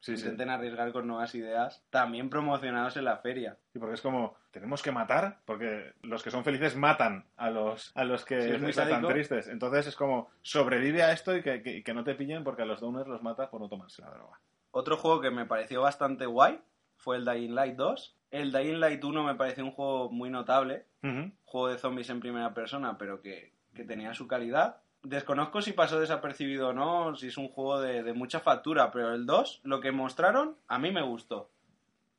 Sí, 0.00 0.16
sí. 0.16 0.22
intenten 0.22 0.48
arriesgar 0.50 0.92
con 0.92 1.06
nuevas 1.06 1.34
ideas, 1.34 1.84
también 1.90 2.30
promocionados 2.30 2.96
en 2.96 3.04
la 3.04 3.18
feria. 3.18 3.58
Sí, 3.72 3.78
porque 3.78 3.94
es 3.94 4.00
como, 4.00 4.34
tenemos 4.50 4.82
que 4.82 4.92
matar, 4.92 5.40
porque 5.44 5.92
los 6.02 6.22
que 6.22 6.30
son 6.30 6.42
felices 6.42 6.74
matan 6.74 7.26
a 7.36 7.50
los, 7.50 7.92
a 7.94 8.04
los 8.04 8.24
que 8.24 8.40
Sí, 8.40 8.50
es 8.50 8.62
están 8.62 8.88
tan 8.88 9.06
tristes. 9.06 9.46
Entonces 9.48 9.86
es 9.88 9.96
como, 9.96 10.30
sobrevive 10.40 11.02
a 11.02 11.12
esto 11.12 11.36
y 11.36 11.42
que, 11.42 11.62
que- 11.62 11.94
no 11.94 12.02
te 12.02 12.14
pillen 12.14 12.44
porque 12.44 12.62
a 12.62 12.64
los 12.66 12.80
downers 12.80 13.08
los 13.08 13.22
matas 13.22 13.48
por 13.50 13.60
no 13.60 13.68
tomarse 13.68 14.00
la 14.00 14.10
droga. 14.10 14.40
Otro 14.70 14.96
juego 14.96 15.20
que 15.20 15.30
me 15.30 15.44
pareció 15.44 15.82
bastante 15.82 16.24
guay 16.26 16.60
fue 16.96 17.16
el 17.16 17.24
Dying 17.24 17.54
Light 17.54 17.76
2. 17.76 18.16
El 18.30 18.52
Dying 18.52 18.80
Light 18.80 19.02
1 19.04 19.24
me 19.24 19.34
pareció 19.34 19.64
un 19.64 19.72
juego 19.72 20.10
muy 20.10 20.30
notable, 20.30 20.86
juego 21.44 21.68
de 21.68 21.78
zombies 21.78 22.08
en 22.10 22.20
primera 22.20 22.54
persona, 22.54 22.96
pero 22.96 23.20
que, 23.20 23.52
que 23.74 23.84
tenía 23.84 24.14
su 24.14 24.26
calidad. 24.28 24.82
Desconozco 25.02 25.62
si 25.62 25.72
pasó 25.72 25.98
desapercibido 25.98 26.68
o 26.68 26.72
no, 26.72 27.16
si 27.16 27.28
es 27.28 27.38
un 27.38 27.48
juego 27.48 27.80
de, 27.80 28.02
de 28.02 28.12
mucha 28.12 28.40
factura, 28.40 28.90
pero 28.90 29.14
el 29.14 29.24
2, 29.26 29.60
lo 29.64 29.80
que 29.80 29.92
mostraron, 29.92 30.56
a 30.68 30.78
mí 30.78 30.90
me 30.92 31.02
gustó. 31.02 31.50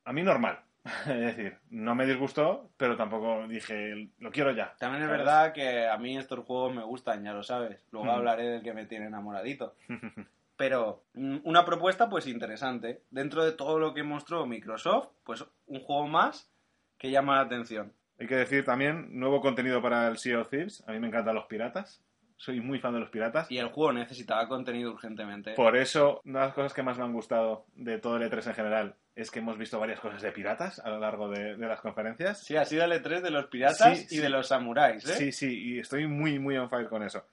A 0.05 0.13
mí 0.13 0.23
normal. 0.23 0.59
Es 1.05 1.19
decir, 1.35 1.57
no 1.69 1.93
me 1.93 2.07
disgustó, 2.07 2.71
pero 2.77 2.97
tampoco 2.97 3.47
dije, 3.47 4.09
lo 4.17 4.31
quiero 4.31 4.51
ya. 4.51 4.73
También 4.79 5.03
es 5.03 5.09
¿sabes? 5.09 5.19
verdad 5.19 5.53
que 5.53 5.87
a 5.87 5.95
mí 5.97 6.17
estos 6.17 6.39
juegos 6.43 6.73
me 6.73 6.81
gustan, 6.83 7.23
ya 7.23 7.33
lo 7.33 7.43
sabes. 7.43 7.85
Luego 7.91 8.07
Mm. 8.07 8.15
hablaré 8.15 8.47
del 8.49 8.63
que 8.63 8.73
me 8.73 8.85
tiene 8.87 9.05
enamoradito. 9.05 9.75
Pero 10.57 11.03
mm, 11.13 11.37
una 11.43 11.65
propuesta 11.65 12.09
pues 12.09 12.25
interesante. 12.25 13.03
Dentro 13.11 13.43
de 13.45 13.51
todo 13.51 13.77
lo 13.77 13.93
que 13.93 14.01
mostró 14.03 14.45
Microsoft, 14.47 15.09
pues 15.23 15.45
un 15.67 15.81
juego 15.81 16.07
más 16.07 16.51
que 16.97 17.11
llama 17.11 17.35
la 17.35 17.41
atención. 17.41 17.93
Hay 18.19 18.25
que 18.27 18.35
decir 18.35 18.63
también, 18.65 19.19
nuevo 19.19 19.39
contenido 19.41 19.81
para 19.83 20.07
el 20.07 20.17
Sea 20.17 20.39
of 20.41 20.49
Thieves. 20.49 20.83
A 20.87 20.91
mí 20.93 20.99
me 20.99 21.07
encantan 21.07 21.35
los 21.35 21.45
piratas. 21.45 22.01
Soy 22.41 22.59
muy 22.59 22.79
fan 22.79 22.95
de 22.95 22.99
los 22.99 23.11
piratas. 23.11 23.51
Y 23.51 23.59
el 23.59 23.67
juego 23.67 23.93
necesitaba 23.93 24.47
contenido 24.47 24.91
urgentemente. 24.91 25.53
Por 25.53 25.77
eso, 25.77 26.21
una 26.25 26.39
de 26.39 26.45
las 26.47 26.55
cosas 26.55 26.73
que 26.73 26.81
más 26.81 26.97
me 26.97 27.03
han 27.03 27.13
gustado 27.13 27.67
de 27.75 27.99
todo 27.99 28.17
el 28.17 28.23
E3 28.23 28.47
en 28.47 28.53
general 28.55 28.95
es 29.13 29.29
que 29.29 29.37
hemos 29.37 29.59
visto 29.59 29.79
varias 29.79 29.99
cosas 29.99 30.23
de 30.23 30.31
piratas 30.31 30.79
a 30.79 30.89
lo 30.89 30.97
largo 30.99 31.29
de, 31.29 31.55
de 31.55 31.67
las 31.67 31.81
conferencias. 31.81 32.43
Sí, 32.43 32.57
ha 32.57 32.65
sido 32.65 32.83
el 32.85 32.93
E3 32.93 33.21
de 33.21 33.29
los 33.29 33.45
piratas 33.45 33.95
Sí, 33.95 34.05
y 34.05 34.15
sí. 34.15 34.17
de 34.17 34.29
los 34.29 34.47
samuráis, 34.47 35.07
¿eh? 35.07 35.13
Sí, 35.17 35.31
sí, 35.31 35.73
y 35.75 35.79
estoy 35.79 36.07
muy, 36.07 36.39
muy 36.39 36.57
on 36.57 36.67
fire 36.67 36.89
con 36.89 37.03
eso. 37.03 37.23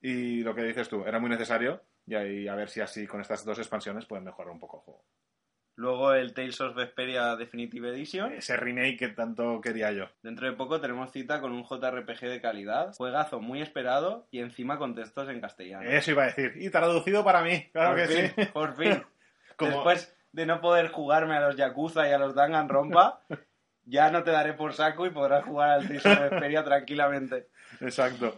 Y 0.00 0.42
lo 0.44 0.54
que 0.54 0.62
dices 0.62 0.88
tú, 0.88 1.02
era 1.04 1.18
muy 1.18 1.30
necesario. 1.30 1.82
Y 2.06 2.46
a 2.46 2.54
ver 2.54 2.68
si 2.70 2.80
así 2.80 3.08
con 3.08 3.20
estas 3.20 3.44
dos 3.44 3.58
expansiones 3.58 4.06
pueden 4.06 4.24
mejorar 4.24 4.52
un 4.52 4.60
poco 4.60 4.76
el 4.78 4.82
juego. 4.84 5.04
Luego 5.78 6.12
el 6.12 6.34
Tales 6.34 6.60
of 6.60 6.74
Vesperia 6.74 7.36
Definitive 7.36 7.90
Edition. 7.90 8.32
Ese 8.32 8.56
remake 8.56 8.96
que 8.98 9.08
tanto 9.10 9.60
quería 9.60 9.92
yo. 9.92 10.06
Dentro 10.24 10.48
de 10.50 10.52
poco 10.56 10.80
tenemos 10.80 11.12
cita 11.12 11.40
con 11.40 11.52
un 11.52 11.62
JRPG 11.62 12.18
de 12.22 12.40
calidad, 12.40 12.92
juegazo 12.96 13.38
muy 13.38 13.62
esperado 13.62 14.26
y 14.32 14.40
encima 14.40 14.76
con 14.76 14.96
textos 14.96 15.28
en 15.28 15.40
castellano. 15.40 15.88
Eso 15.88 16.10
iba 16.10 16.24
a 16.24 16.26
decir. 16.26 16.54
Y 16.56 16.70
traducido 16.70 17.22
para 17.22 17.42
mí, 17.42 17.68
claro 17.72 17.90
por 17.90 17.96
que 17.96 18.06
fin, 18.08 18.32
sí. 18.36 18.50
por 18.52 18.76
fin. 18.76 19.04
Como- 19.56 19.70
Después 19.70 20.16
de 20.32 20.46
no 20.46 20.60
poder 20.60 20.88
jugarme 20.88 21.36
a 21.36 21.40
los 21.42 21.54
Yakuza 21.56 22.08
y 22.08 22.12
a 22.12 22.18
los 22.18 22.34
Danganronpa, 22.34 23.20
ya 23.84 24.10
no 24.10 24.24
te 24.24 24.32
daré 24.32 24.54
por 24.54 24.72
saco 24.72 25.06
y 25.06 25.10
podrás 25.10 25.44
jugar 25.44 25.70
al 25.70 25.86
Tales 25.86 26.04
of 26.06 26.18
Vesperia 26.28 26.64
tranquilamente. 26.64 27.46
Exacto. 27.80 28.34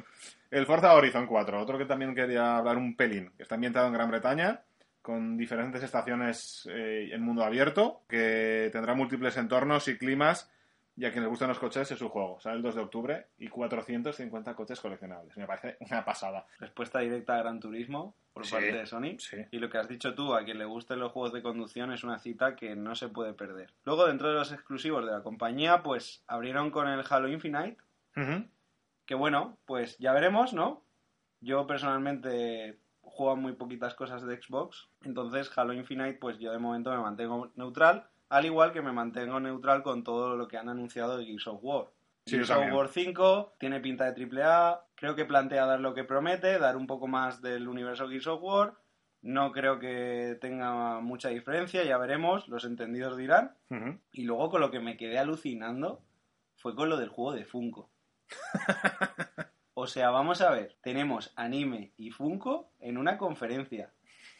El 0.50 0.66
Forza 0.66 0.92
Horizon 0.92 1.26
4, 1.26 1.58
otro 1.58 1.78
que 1.78 1.86
también 1.86 2.14
quería 2.14 2.58
hablar 2.58 2.76
un 2.76 2.96
pelín, 2.96 3.32
que 3.38 3.44
está 3.44 3.54
ambientado 3.54 3.86
en 3.86 3.94
Gran 3.94 4.10
Bretaña, 4.10 4.60
con 5.10 5.36
diferentes 5.36 5.82
estaciones 5.82 6.68
eh, 6.72 7.08
en 7.12 7.22
mundo 7.22 7.42
abierto, 7.44 8.02
que 8.08 8.68
tendrá 8.72 8.94
múltiples 8.94 9.36
entornos 9.36 9.88
y 9.88 9.98
climas, 9.98 10.50
y 10.96 11.04
a 11.04 11.10
quien 11.10 11.22
les 11.24 11.30
gustan 11.30 11.48
los 11.48 11.58
coches 11.58 11.90
es 11.90 11.98
su 11.98 12.08
juego. 12.08 12.38
Sale 12.40 12.56
el 12.56 12.62
2 12.62 12.74
de 12.76 12.80
octubre 12.82 13.26
y 13.38 13.48
450 13.48 14.54
coches 14.54 14.78
coleccionables. 14.80 15.36
Me 15.36 15.46
parece 15.46 15.76
una 15.80 16.04
pasada. 16.04 16.46
Respuesta 16.58 17.00
directa 17.00 17.34
a 17.36 17.38
Gran 17.42 17.58
Turismo 17.58 18.14
por 18.32 18.44
Sí, 18.44 18.52
parte 18.52 18.72
de 18.72 18.86
Sony. 18.86 19.16
sí. 19.18 19.36
Y 19.50 19.58
lo 19.58 19.68
que 19.70 19.78
has 19.78 19.88
dicho 19.88 20.14
tú, 20.14 20.34
a 20.34 20.44
quien 20.44 20.58
le 20.58 20.64
gusten 20.66 21.00
los 21.00 21.10
juegos 21.12 21.32
de 21.32 21.42
conducción 21.42 21.92
es 21.92 22.04
una 22.04 22.18
cita 22.18 22.54
que 22.54 22.76
no 22.76 22.94
se 22.94 23.08
puede 23.08 23.32
perder. 23.32 23.72
Luego, 23.84 24.06
dentro 24.06 24.28
de 24.28 24.34
los 24.34 24.52
exclusivos 24.52 25.04
de 25.06 25.12
la 25.12 25.22
compañía, 25.22 25.82
pues 25.82 26.22
abrieron 26.26 26.70
con 26.70 26.86
el 26.86 27.02
Halo 27.08 27.28
Infinite, 27.28 27.78
que 29.06 29.14
bueno, 29.14 29.58
pues 29.66 29.96
ya 29.98 30.12
veremos, 30.12 30.52
¿no? 30.52 30.84
Yo 31.40 31.66
personalmente 31.66 32.78
juego 33.10 33.32
a 33.32 33.36
muy 33.36 33.52
poquitas 33.52 33.94
cosas 33.94 34.24
de 34.24 34.40
Xbox, 34.40 34.88
entonces 35.02 35.50
Halo 35.56 35.72
Infinite, 35.72 36.14
pues 36.14 36.38
yo 36.38 36.52
de 36.52 36.58
momento 36.58 36.90
me 36.90 36.98
mantengo 36.98 37.50
neutral, 37.56 38.08
al 38.28 38.46
igual 38.46 38.72
que 38.72 38.82
me 38.82 38.92
mantengo 38.92 39.40
neutral 39.40 39.82
con 39.82 40.04
todo 40.04 40.36
lo 40.36 40.48
que 40.48 40.56
han 40.56 40.68
anunciado 40.68 41.18
de 41.18 41.26
Gears 41.26 41.46
of 41.48 41.60
War. 41.62 41.86
Sí, 42.26 42.36
Gears 42.36 42.50
of. 42.50 42.72
War 42.72 42.88
5 42.88 43.54
tiene 43.58 43.80
pinta 43.80 44.04
de 44.04 44.12
triple 44.12 44.42
A, 44.44 44.80
creo 44.94 45.14
que 45.14 45.24
plantea 45.24 45.66
dar 45.66 45.80
lo 45.80 45.94
que 45.94 46.04
promete, 46.04 46.58
dar 46.58 46.76
un 46.76 46.86
poco 46.86 47.08
más 47.08 47.42
del 47.42 47.68
universo 47.68 48.08
Gears 48.08 48.28
of 48.28 48.42
War. 48.42 48.74
No 49.22 49.52
creo 49.52 49.78
que 49.78 50.38
tenga 50.40 51.00
mucha 51.00 51.28
diferencia, 51.28 51.84
ya 51.84 51.98
veremos, 51.98 52.48
los 52.48 52.64
entendidos 52.64 53.18
dirán. 53.18 53.54
Y 54.12 54.24
luego 54.24 54.48
con 54.48 54.62
lo 54.62 54.70
que 54.70 54.80
me 54.80 54.96
quedé 54.96 55.18
alucinando 55.18 56.00
fue 56.56 56.74
con 56.74 56.88
lo 56.88 56.96
del 56.96 57.10
juego 57.10 57.32
de 57.32 57.44
Funko. 57.44 57.90
o 59.80 59.86
sea, 59.86 60.10
vamos 60.10 60.42
a 60.42 60.50
ver, 60.50 60.76
tenemos 60.82 61.32
anime 61.36 61.94
y 61.96 62.10
Funko 62.10 62.70
en 62.80 62.98
una 62.98 63.16
conferencia. 63.16 63.90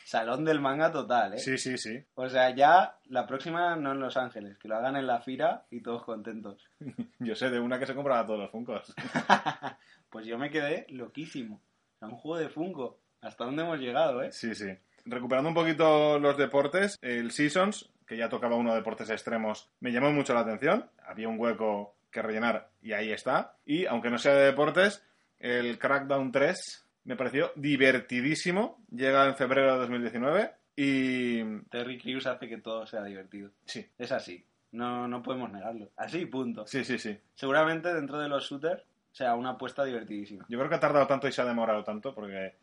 Salón 0.05 0.44
del 0.44 0.61
manga 0.61 0.92
total, 0.92 1.35
¿eh? 1.35 1.38
Sí, 1.38 1.57
sí, 1.57 1.79
sí. 1.79 1.98
O 2.14 2.29
sea, 2.29 2.55
ya 2.55 2.98
la 3.07 3.26
próxima 3.26 3.74
no 3.76 3.92
en 3.92 4.00
Los 4.00 4.18
Ángeles, 4.18 4.59
que 4.59 4.68
lo 4.68 4.76
hagan 4.76 4.96
en 4.96 5.07
la 5.07 5.22
Fira 5.22 5.64
y 5.70 5.81
todos 5.81 6.05
contentos. 6.05 6.68
Yo 7.18 7.35
sé 7.35 7.48
de 7.48 7.59
una 7.59 7.79
que 7.79 7.87
se 7.87 7.94
compraba 7.94 8.26
todos 8.26 8.40
los 8.40 8.50
Funkos. 8.50 8.94
Pues 10.11 10.26
yo 10.26 10.38
me 10.38 10.50
quedé 10.50 10.87
loquísimo. 10.88 11.62
O 11.94 11.98
sea, 12.00 12.09
un 12.09 12.16
juego 12.16 12.42
de 12.42 12.48
Funko. 12.48 12.98
¿Hasta 13.20 13.44
dónde 13.44 13.62
hemos 13.62 13.79
llegado, 13.79 14.24
eh? 14.24 14.33
Sí, 14.33 14.57
sí. 14.57 14.66
Recuperando 15.05 15.48
un 15.48 15.55
poquito 15.55 16.18
los 16.18 16.37
deportes, 16.37 16.98
el 17.00 17.31
Seasons, 17.31 17.92
que 18.09 18.16
ya 18.16 18.29
tocaba 18.29 18.57
uno 18.57 18.70
de 18.70 18.79
deportes 18.79 19.09
extremos, 19.09 19.70
me 19.79 19.92
llamó 19.92 20.11
mucho 20.11 20.35
la 20.35 20.40
atención. 20.40 20.90
Había 21.07 21.29
un 21.29 21.38
hueco 21.38 21.94
que 22.11 22.22
rellenar 22.22 22.70
y 22.83 22.92
ahí 22.92 23.12
está. 23.12 23.57
Y 23.64 23.87
aunque 23.87 24.11
no 24.11 24.18
sea 24.18 24.35
de 24.35 24.46
deportes, 24.46 25.07
el 25.40 25.79
Crackdown 25.79 26.31
3 26.31 26.87
me 27.05 27.16
pareció 27.16 27.53
divertidísimo. 27.57 28.85
Llega 28.90 29.26
en 29.26 29.37
febrero 29.37 29.72
de 29.72 29.79
2019 29.81 30.53
y... 30.76 31.61
Terry 31.70 31.98
Crews 31.98 32.26
hace 32.26 32.48
que 32.48 32.59
todo 32.59 32.87
sea 32.87 33.03
divertido. 33.03 33.50
Sí, 33.64 33.87
Es 33.98 34.12
así. 34.12 34.44
No, 34.72 35.09
no 35.09 35.20
podemos 35.22 35.50
negarlo. 35.50 35.90
Así, 35.96 36.26
punto. 36.26 36.64
sí, 36.66 36.85
sí, 36.85 36.98
sí. 36.98 37.18
Seguramente 37.35 37.92
dentro 37.92 38.20
de 38.20 38.29
los 38.29 38.48
shooters 38.48 38.85
sea 39.11 39.35
una 39.35 39.50
apuesta 39.50 39.85
divertidísima. 39.85 40.46
Yo 40.48 40.59
creo 40.59 40.70
que 40.70 40.76
ha 40.76 40.81
tardado 40.81 41.09
tanto 41.09 41.26
y 41.26 41.33
se 41.33 41.42
ha 41.42 41.44
demorado 41.44 41.83
tanto 41.83 42.14
porque 42.14 42.55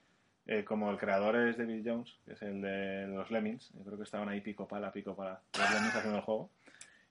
eh, 0.45 0.63
como 0.63 0.89
el 0.89 0.97
creador 0.97 1.35
es 1.35 1.57
David 1.57 1.83
Jones, 1.85 2.15
que 2.25 2.33
es 2.33 2.41
el 2.41 2.61
de 2.61 3.07
los 3.07 3.29
Lemmings, 3.29 3.73
yo 3.73 3.83
creo 3.83 3.97
que 3.97 4.05
estaban 4.05 4.29
ahí 4.29 4.39
pico 4.39 4.65
pala, 4.65 4.93
pico 4.93 5.13
pala, 5.13 5.41
los 5.57 5.71
Lemmings 5.71 5.95
haciendo 5.95 6.19
el 6.19 6.23
juego. 6.23 6.49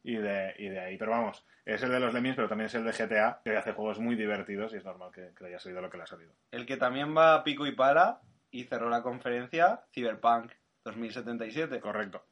Y 0.07 0.15
de, 0.19 0.55
y 0.59 0.69
de 0.69 0.79
ahí, 0.79 0.97
pero 0.97 1.11
vamos, 1.11 1.45
es 1.65 1.83
el 1.83 1.91
de 1.91 1.99
los 1.99 2.15
Lemmings, 2.15 2.37
pero 2.37 2.49
también 2.49 2.67
es 2.67 2.75
el 2.77 2.85
de 2.85 2.93
GTA, 2.93 3.41
que 3.45 3.57
hace 3.57 3.73
juegos 3.73 3.99
muy 3.99 4.15
divertidos 4.15 4.73
y 4.73 4.77
es 4.77 4.85
normal 4.85 5.11
que, 5.13 5.33
que 5.37 5.43
le 5.43 5.51
haya 5.51 5.59
salido 5.59 5.81
lo 5.81 5.91
que 5.91 5.97
le 5.97 6.05
ha 6.05 6.07
salido. 6.07 6.33
El 6.53 6.65
que 6.65 6.77
también 6.77 7.17
va 7.17 7.35
a 7.35 7.43
pico 7.43 7.67
y 7.67 7.75
pala 7.75 8.21
y 8.53 8.63
cerró 8.63 8.89
la 8.89 9.03
conferencia, 9.03 9.83
Cyberpunk 9.93 10.53
2077. 10.85 11.81
Correcto. 11.81 12.25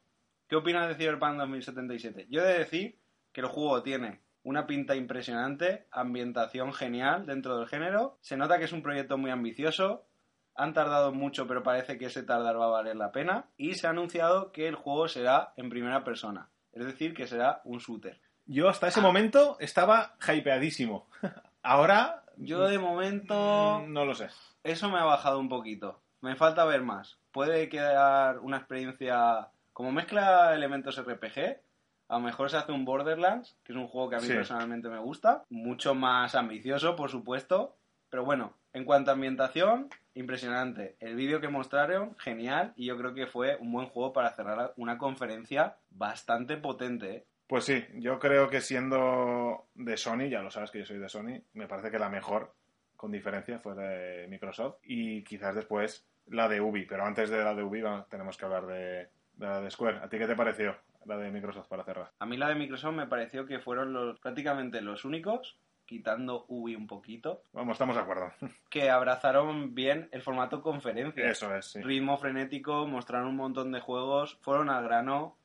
¿Qué 0.47 0.55
opinas 0.55 0.87
de 0.87 0.95
Cyberpunk 0.95 1.35
2077? 1.37 2.27
Yo 2.29 2.43
he 2.43 2.47
de 2.47 2.59
decir 2.59 2.97
que 3.33 3.41
el 3.41 3.47
juego 3.47 3.83
tiene 3.83 4.21
una 4.43 4.67
pinta 4.67 4.95
impresionante, 4.95 5.87
ambientación 5.91 6.71
genial 6.71 7.25
dentro 7.25 7.57
del 7.57 7.67
género. 7.67 8.17
Se 8.21 8.37
nota 8.37 8.57
que 8.57 8.63
es 8.63 8.71
un 8.71 8.83
proyecto 8.83 9.17
muy 9.17 9.31
ambicioso. 9.31 10.07
Han 10.55 10.73
tardado 10.73 11.11
mucho, 11.11 11.45
pero 11.45 11.61
parece 11.61 11.97
que 11.97 12.05
ese 12.05 12.23
tardar 12.23 12.57
va 12.57 12.67
a 12.67 12.69
valer 12.69 12.95
la 12.95 13.11
pena. 13.11 13.49
Y 13.57 13.73
se 13.73 13.87
ha 13.87 13.89
anunciado 13.89 14.53
que 14.53 14.69
el 14.69 14.75
juego 14.75 15.09
será 15.09 15.51
en 15.57 15.69
primera 15.69 16.05
persona. 16.05 16.49
Es 16.75 16.85
decir, 16.85 17.13
que 17.15 17.25
será 17.25 17.61
un 17.63 17.79
shooter. 17.79 18.19
Yo 18.45 18.69
hasta 18.69 18.87
ese 18.89 19.01
momento 19.01 19.57
estaba 19.59 20.15
hypeadísimo. 20.31 21.07
Ahora... 21.63 22.21
Yo 22.37 22.67
de 22.67 22.77
momento 22.77 23.81
mm, 23.87 23.93
No 23.93 24.03
lo 24.05 24.13
sé. 24.13 24.27
eso 24.63 24.89
me 24.89 24.99
ha 24.99 25.03
bajado 25.05 25.39
un 25.39 25.49
poquito. 25.49 26.01
Me 26.21 26.35
falta 26.35 26.65
ver 26.65 26.81
más. 26.83 27.17
Puede 27.31 27.69
quedar 27.69 28.39
una 28.39 28.57
experiencia 28.57 29.47
como 29.73 29.91
mezcla 29.91 30.53
elementos 30.53 31.01
RPG. 31.01 31.61
A 32.09 32.15
lo 32.15 32.19
mejor 32.19 32.49
se 32.51 32.57
hace 32.57 32.71
un 32.71 32.85
Borderlands, 32.85 33.57
que 33.63 33.71
es 33.71 33.77
un 33.77 33.87
juego 33.87 34.09
que 34.09 34.17
a 34.17 34.19
mí 34.19 34.27
Sí. 34.27 34.33
personalmente 34.33 34.89
me 34.89 34.99
gusta. 34.99 35.43
Mucho 35.49 35.95
más 35.95 36.35
ambicioso, 36.35 36.95
por 36.95 37.09
supuesto. 37.09 37.77
Pero 38.09 38.25
bueno, 38.25 38.53
en 38.73 38.83
cuanto 38.85 39.11
a 39.11 39.13
ambientación, 39.15 39.89
impresionante. 40.15 40.95
El 40.99 41.15
vídeo 41.15 41.39
que 41.39 41.49
mostraron, 41.49 42.15
genial, 42.17 42.73
y 42.75 42.87
yo 42.87 42.97
creo 42.97 43.13
que 43.13 43.27
fue 43.27 43.57
un 43.57 43.71
buen 43.71 43.87
juego 43.87 44.13
para 44.13 44.33
cerrar 44.33 44.73
una 44.77 44.97
conferencia 44.97 45.77
bastante 45.91 46.57
potente. 46.57 47.15
¿eh? 47.15 47.25
Pues 47.47 47.65
sí, 47.65 47.85
yo 47.95 48.17
creo 48.17 48.49
que 48.49 48.61
siendo 48.61 49.67
de 49.75 49.97
Sony, 49.97 50.29
ya 50.29 50.41
lo 50.41 50.49
sabes 50.49 50.71
que 50.71 50.79
yo 50.79 50.85
soy 50.85 50.97
de 50.97 51.09
Sony, 51.09 51.41
me 51.53 51.67
parece 51.67 51.91
que 51.91 51.99
la 51.99 52.09
mejor, 52.09 52.53
con 52.95 53.11
diferencia, 53.11 53.59
fue 53.59 53.75
de 53.75 54.27
Microsoft 54.27 54.77
y 54.83 55.23
quizás 55.23 55.53
después 55.53 56.07
la 56.27 56.47
de 56.47 56.59
Ubi, 56.59 56.85
pero 56.85 57.05
antes 57.05 57.29
de 57.29 57.43
la 57.43 57.53
de 57.53 57.63
Ubi 57.63 57.83
tenemos 58.09 58.37
que 58.37 58.45
hablar 58.45 58.65
de, 58.65 59.09
la 59.37 59.61
de 59.61 59.69
Square. 59.69 59.99
¿A 59.99 60.09
ti 60.09 60.17
qué 60.17 60.25
te 60.25 60.35
pareció 60.35 60.75
la 61.05 61.17
de 61.17 61.29
Microsoft 61.29 61.67
para 61.67 61.83
cerrar? 61.83 62.11
A 62.17 62.25
mí 62.25 62.37
la 62.37 62.49
de 62.49 62.55
Microsoft 62.55 62.95
me 62.95 63.07
pareció 63.07 63.45
que 63.45 63.59
fueron 63.59 63.93
los, 63.93 64.19
prácticamente 64.19 64.81
los 64.81 65.05
únicos 65.05 65.59
quitando 65.85 66.45
Ubi 66.47 66.75
un 66.75 66.87
poquito. 66.87 67.43
Vamos, 67.53 67.73
estamos 67.73 67.95
de 67.95 68.01
acuerdo. 68.01 68.31
Que 68.69 68.89
abrazaron 68.89 69.75
bien 69.75 70.09
el 70.11 70.21
formato 70.21 70.61
conferencia. 70.61 71.29
Eso 71.29 71.55
es, 71.55 71.65
sí. 71.65 71.81
Ritmo 71.81 72.17
frenético, 72.17 72.87
mostraron 72.87 73.29
un 73.29 73.37
montón 73.37 73.71
de 73.71 73.79
juegos, 73.79 74.37
fueron 74.41 74.69
al 74.69 74.83
grano. 74.83 75.37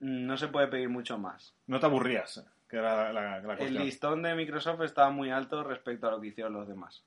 No 0.00 0.36
se 0.36 0.48
puede 0.48 0.68
pedir 0.68 0.88
mucho 0.88 1.18
más. 1.18 1.54
No 1.66 1.78
te 1.78 1.86
aburrías, 1.86 2.44
que 2.68 2.78
era 2.78 3.12
la, 3.12 3.40
la, 3.40 3.54
El 3.54 3.74
listón 3.74 4.22
de 4.22 4.34
Microsoft 4.34 4.80
estaba 4.82 5.10
muy 5.10 5.30
alto 5.30 5.62
respecto 5.62 6.08
a 6.08 6.10
lo 6.10 6.20
que 6.20 6.28
hicieron 6.28 6.54
los 6.54 6.66
demás. 6.66 7.04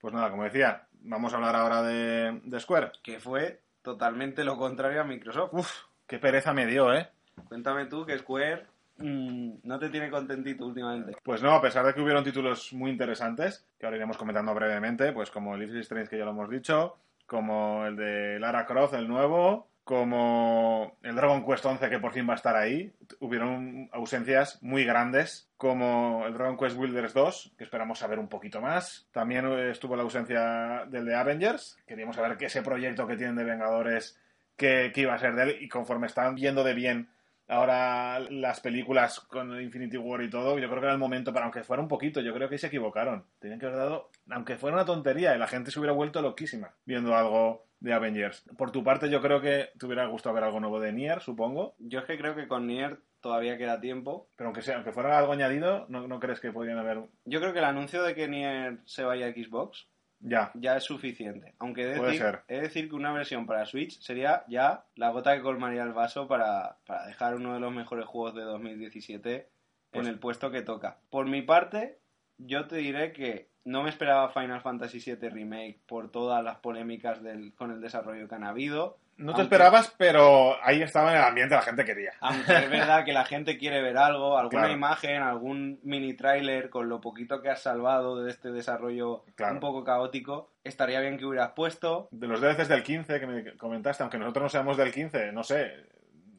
Pues 0.00 0.12
nada, 0.12 0.30
como 0.30 0.44
decía, 0.44 0.86
vamos 1.00 1.32
a 1.32 1.36
hablar 1.36 1.56
ahora 1.56 1.82
de, 1.82 2.40
de 2.44 2.60
Square. 2.60 2.92
Que 3.02 3.18
fue 3.18 3.62
totalmente 3.82 4.44
lo 4.44 4.56
contrario 4.56 5.00
a 5.00 5.04
Microsoft. 5.04 5.54
Uf, 5.54 5.72
qué 6.06 6.18
pereza 6.18 6.52
me 6.52 6.66
dio, 6.66 6.92
¿eh? 6.92 7.08
Cuéntame 7.48 7.86
tú 7.86 8.04
que 8.04 8.18
Square 8.18 8.66
mm, 8.98 9.60
no 9.64 9.78
te 9.78 9.88
tiene 9.88 10.10
contentito 10.10 10.66
últimamente. 10.66 11.16
Pues 11.22 11.42
no, 11.42 11.52
a 11.52 11.62
pesar 11.62 11.86
de 11.86 11.94
que 11.94 12.00
hubieron 12.00 12.24
títulos 12.24 12.72
muy 12.72 12.90
interesantes, 12.90 13.66
que 13.78 13.86
ahora 13.86 13.96
iremos 13.96 14.16
comentando 14.16 14.54
brevemente, 14.54 15.12
pues 15.12 15.30
como 15.30 15.54
el 15.54 15.62
If 15.62 15.74
Strange 15.76 16.10
que 16.10 16.18
ya 16.18 16.24
lo 16.24 16.32
hemos 16.32 16.50
dicho, 16.50 16.96
como 17.26 17.84
el 17.86 17.96
de 17.96 18.38
Lara 18.38 18.66
Croft, 18.66 18.94
el 18.94 19.08
nuevo, 19.08 19.68
como 19.88 20.98
el 21.02 21.16
Dragon 21.16 21.46
Quest 21.46 21.64
11 21.64 21.88
que 21.88 21.98
por 21.98 22.12
fin 22.12 22.28
va 22.28 22.34
a 22.34 22.36
estar 22.36 22.54
ahí, 22.54 22.92
hubieron 23.20 23.88
ausencias 23.92 24.62
muy 24.62 24.84
grandes, 24.84 25.48
como 25.56 26.26
el 26.26 26.34
Dragon 26.34 26.58
Quest 26.58 26.76
Builders 26.76 27.14
2, 27.14 27.54
que 27.56 27.64
esperamos 27.64 27.98
saber 27.98 28.18
un 28.18 28.28
poquito 28.28 28.60
más. 28.60 29.08
También 29.12 29.46
estuvo 29.70 29.96
la 29.96 30.02
ausencia 30.02 30.84
del 30.90 31.06
de 31.06 31.14
Avengers, 31.14 31.78
queríamos 31.86 32.16
saber 32.16 32.36
que 32.36 32.44
ese 32.44 32.60
proyecto 32.60 33.06
que 33.06 33.16
tienen 33.16 33.36
de 33.36 33.44
Vengadores, 33.44 34.20
que, 34.56 34.92
iba 34.94 35.14
a 35.14 35.18
ser 35.18 35.34
de 35.34 35.42
él, 35.44 35.56
y 35.60 35.68
conforme 35.68 36.06
están 36.06 36.36
yendo 36.36 36.64
de 36.64 36.74
bien 36.74 37.08
ahora 37.48 38.20
las 38.20 38.60
películas 38.60 39.20
con 39.20 39.60
Infinity 39.60 39.96
War 39.96 40.22
y 40.22 40.30
todo, 40.30 40.58
yo 40.58 40.68
creo 40.68 40.80
que 40.80 40.86
era 40.86 40.92
el 40.92 41.00
momento, 41.00 41.32
pero 41.32 41.44
aunque 41.44 41.64
fuera 41.64 41.82
un 41.82 41.88
poquito, 41.88 42.20
yo 42.20 42.34
creo 42.34 42.48
que 42.48 42.58
se 42.58 42.68
equivocaron. 42.68 43.24
Tenían 43.38 43.58
que 43.58 43.66
haber 43.66 43.78
dado, 43.78 44.10
aunque 44.30 44.56
fuera 44.56 44.76
una 44.76 44.84
tontería, 44.84 45.34
y 45.34 45.38
la 45.38 45.46
gente 45.46 45.70
se 45.70 45.78
hubiera 45.78 45.94
vuelto 45.94 46.22
loquísima 46.22 46.74
viendo 46.84 47.16
algo 47.16 47.66
de 47.80 47.92
Avengers. 47.92 48.44
Por 48.56 48.70
tu 48.70 48.82
parte, 48.82 49.10
yo 49.10 49.20
creo 49.20 49.40
que 49.40 49.70
te 49.78 49.86
hubiera 49.86 50.06
gustado 50.06 50.34
ver 50.34 50.44
algo 50.44 50.60
nuevo 50.60 50.80
de 50.80 50.92
Nier, 50.92 51.20
supongo. 51.20 51.74
Yo 51.78 52.00
es 52.00 52.06
que 52.06 52.18
creo 52.18 52.34
que 52.34 52.48
con 52.48 52.66
Nier 52.66 53.00
todavía 53.20 53.56
queda 53.56 53.80
tiempo. 53.80 54.28
Pero 54.36 54.48
aunque 54.48 54.62
sea, 54.62 54.76
aunque 54.76 54.92
fuera 54.92 55.18
algo 55.18 55.32
añadido, 55.32 55.86
¿no, 55.88 56.20
crees 56.20 56.40
que 56.40 56.52
podrían 56.52 56.78
haber...? 56.78 57.04
Yo 57.24 57.40
creo 57.40 57.52
que 57.52 57.60
el 57.60 57.64
anuncio 57.64 58.02
de 58.02 58.14
que 58.14 58.28
Nier 58.28 58.78
se 58.84 59.04
vaya 59.04 59.26
a 59.26 59.32
Xbox 59.32 59.88
ya. 60.20 60.50
ya 60.54 60.76
es 60.76 60.84
suficiente. 60.84 61.54
Aunque 61.58 61.82
he 61.82 61.86
de, 61.86 62.00
decir, 62.00 62.38
decir 62.48 62.88
que 62.88 62.94
una 62.94 63.12
versión 63.12 63.46
para 63.46 63.66
Switch 63.66 64.00
sería 64.00 64.44
ya 64.48 64.84
la 64.94 65.10
gota 65.10 65.36
que 65.36 65.42
colmaría 65.42 65.82
el 65.82 65.92
vaso 65.92 66.26
para, 66.28 66.78
dejar 67.06 67.34
uno 67.34 67.54
de 67.54 67.60
los 67.60 67.72
mejores 67.72 68.06
juegos 68.06 68.34
de 68.34 68.42
2017 68.42 69.34
en 69.34 69.48
pues 69.90 70.08
el 70.08 70.18
puesto 70.18 70.50
que 70.50 70.62
toca. 70.62 70.98
Por 71.10 71.26
mi 71.26 71.42
parte, 71.42 71.98
yo 72.36 72.66
te 72.66 72.76
diré 72.76 73.12
que 73.12 73.50
no 73.64 73.82
me 73.82 73.90
esperaba 73.90 74.30
Final 74.30 74.60
Fantasy 74.60 74.98
VII 74.98 75.28
Remake 75.28 75.80
por 75.86 76.10
todas 76.10 76.42
las 76.42 76.58
polémicas 76.58 77.22
del, 77.22 77.54
con 77.54 77.70
el 77.70 77.80
desarrollo 77.80 78.28
que 78.28 78.34
han 78.34 78.44
habido. 78.44 78.98
No 79.18 79.34
te 79.34 79.42
esperabas, 79.42 79.92
pero 79.98 80.56
ahí 80.64 80.80
estaba 80.80 81.10
en 81.10 81.18
el 81.18 81.24
ambiente, 81.24 81.56
la 81.56 81.62
gente 81.62 81.84
quería. 81.84 82.12
Aunque 82.20 82.56
es 82.56 82.70
verdad 82.70 83.04
que 83.04 83.12
la 83.12 83.24
gente 83.24 83.58
quiere 83.58 83.82
ver 83.82 83.98
algo, 83.98 84.38
alguna 84.38 84.70
imagen, 84.70 85.22
algún 85.22 85.80
mini 85.82 86.14
trailer 86.14 86.70
con 86.70 86.88
lo 86.88 87.00
poquito 87.00 87.42
que 87.42 87.50
has 87.50 87.60
salvado 87.60 88.22
de 88.22 88.30
este 88.30 88.52
desarrollo 88.52 89.24
un 89.50 89.60
poco 89.60 89.82
caótico, 89.82 90.52
estaría 90.62 91.00
bien 91.00 91.18
que 91.18 91.26
hubieras 91.26 91.50
puesto. 91.50 92.08
De 92.12 92.28
los 92.28 92.40
DLCs 92.40 92.68
del 92.68 92.84
15 92.84 93.18
que 93.18 93.26
me 93.26 93.56
comentaste, 93.56 94.04
aunque 94.04 94.18
nosotros 94.18 94.44
no 94.44 94.48
seamos 94.50 94.76
del 94.76 94.92
15, 94.92 95.32
no 95.32 95.42
sé, 95.42 95.72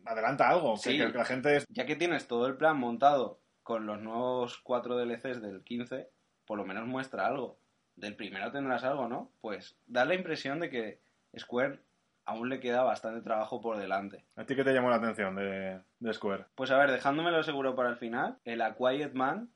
adelanta 0.06 0.50
algo, 0.50 0.76
que, 0.82 0.98
la 0.98 1.26
gente... 1.26 1.64
Ya 1.70 1.86
que 1.86 1.98
tienes 1.98 2.28
todo 2.28 2.48
el 2.48 2.56
plan 2.56 2.78
montado 2.78 3.42
con 3.62 3.86
los 3.86 4.00
nuevos 4.00 4.58
cuatro 4.64 4.98
DLCs 4.98 5.42
del 5.42 5.64
15, 5.64 6.10
por 6.46 6.58
lo 6.58 6.66
menos 6.66 6.88
muestra 6.88 7.28
algo. 7.28 7.60
Del 7.96 8.16
primero 8.16 8.52
tendrás 8.52 8.86
algo, 8.86 9.10
¿no? 9.10 9.34
Pues 9.42 9.78
da 9.86 10.06
la 10.06 10.16
impresión 10.16 10.62
de 10.62 10.70
que 10.70 11.02
Square 11.38 11.82
aún 12.30 12.50
le 12.50 12.60
queda 12.60 12.84
bastante 12.84 13.22
trabajo 13.22 13.60
por 13.60 13.78
delante. 13.78 14.24
¿A 14.36 14.46
ti 14.46 14.56
qué 14.56 14.64
te 14.64 14.74
llamó 14.74 14.90
la 14.90 14.98
atención 14.98 15.36
de, 15.36 16.14
Square? 16.14 16.46
Pues 16.56 16.72
a 16.72 16.78
ver, 16.78 16.92
dejándomelo 16.92 17.42
seguro 17.44 17.76
para 17.76 17.90
el 17.90 17.98
final, 17.98 18.38
el 18.46 18.62
A 18.62 18.76
Quiet 18.76 19.14
Man, 19.14 19.50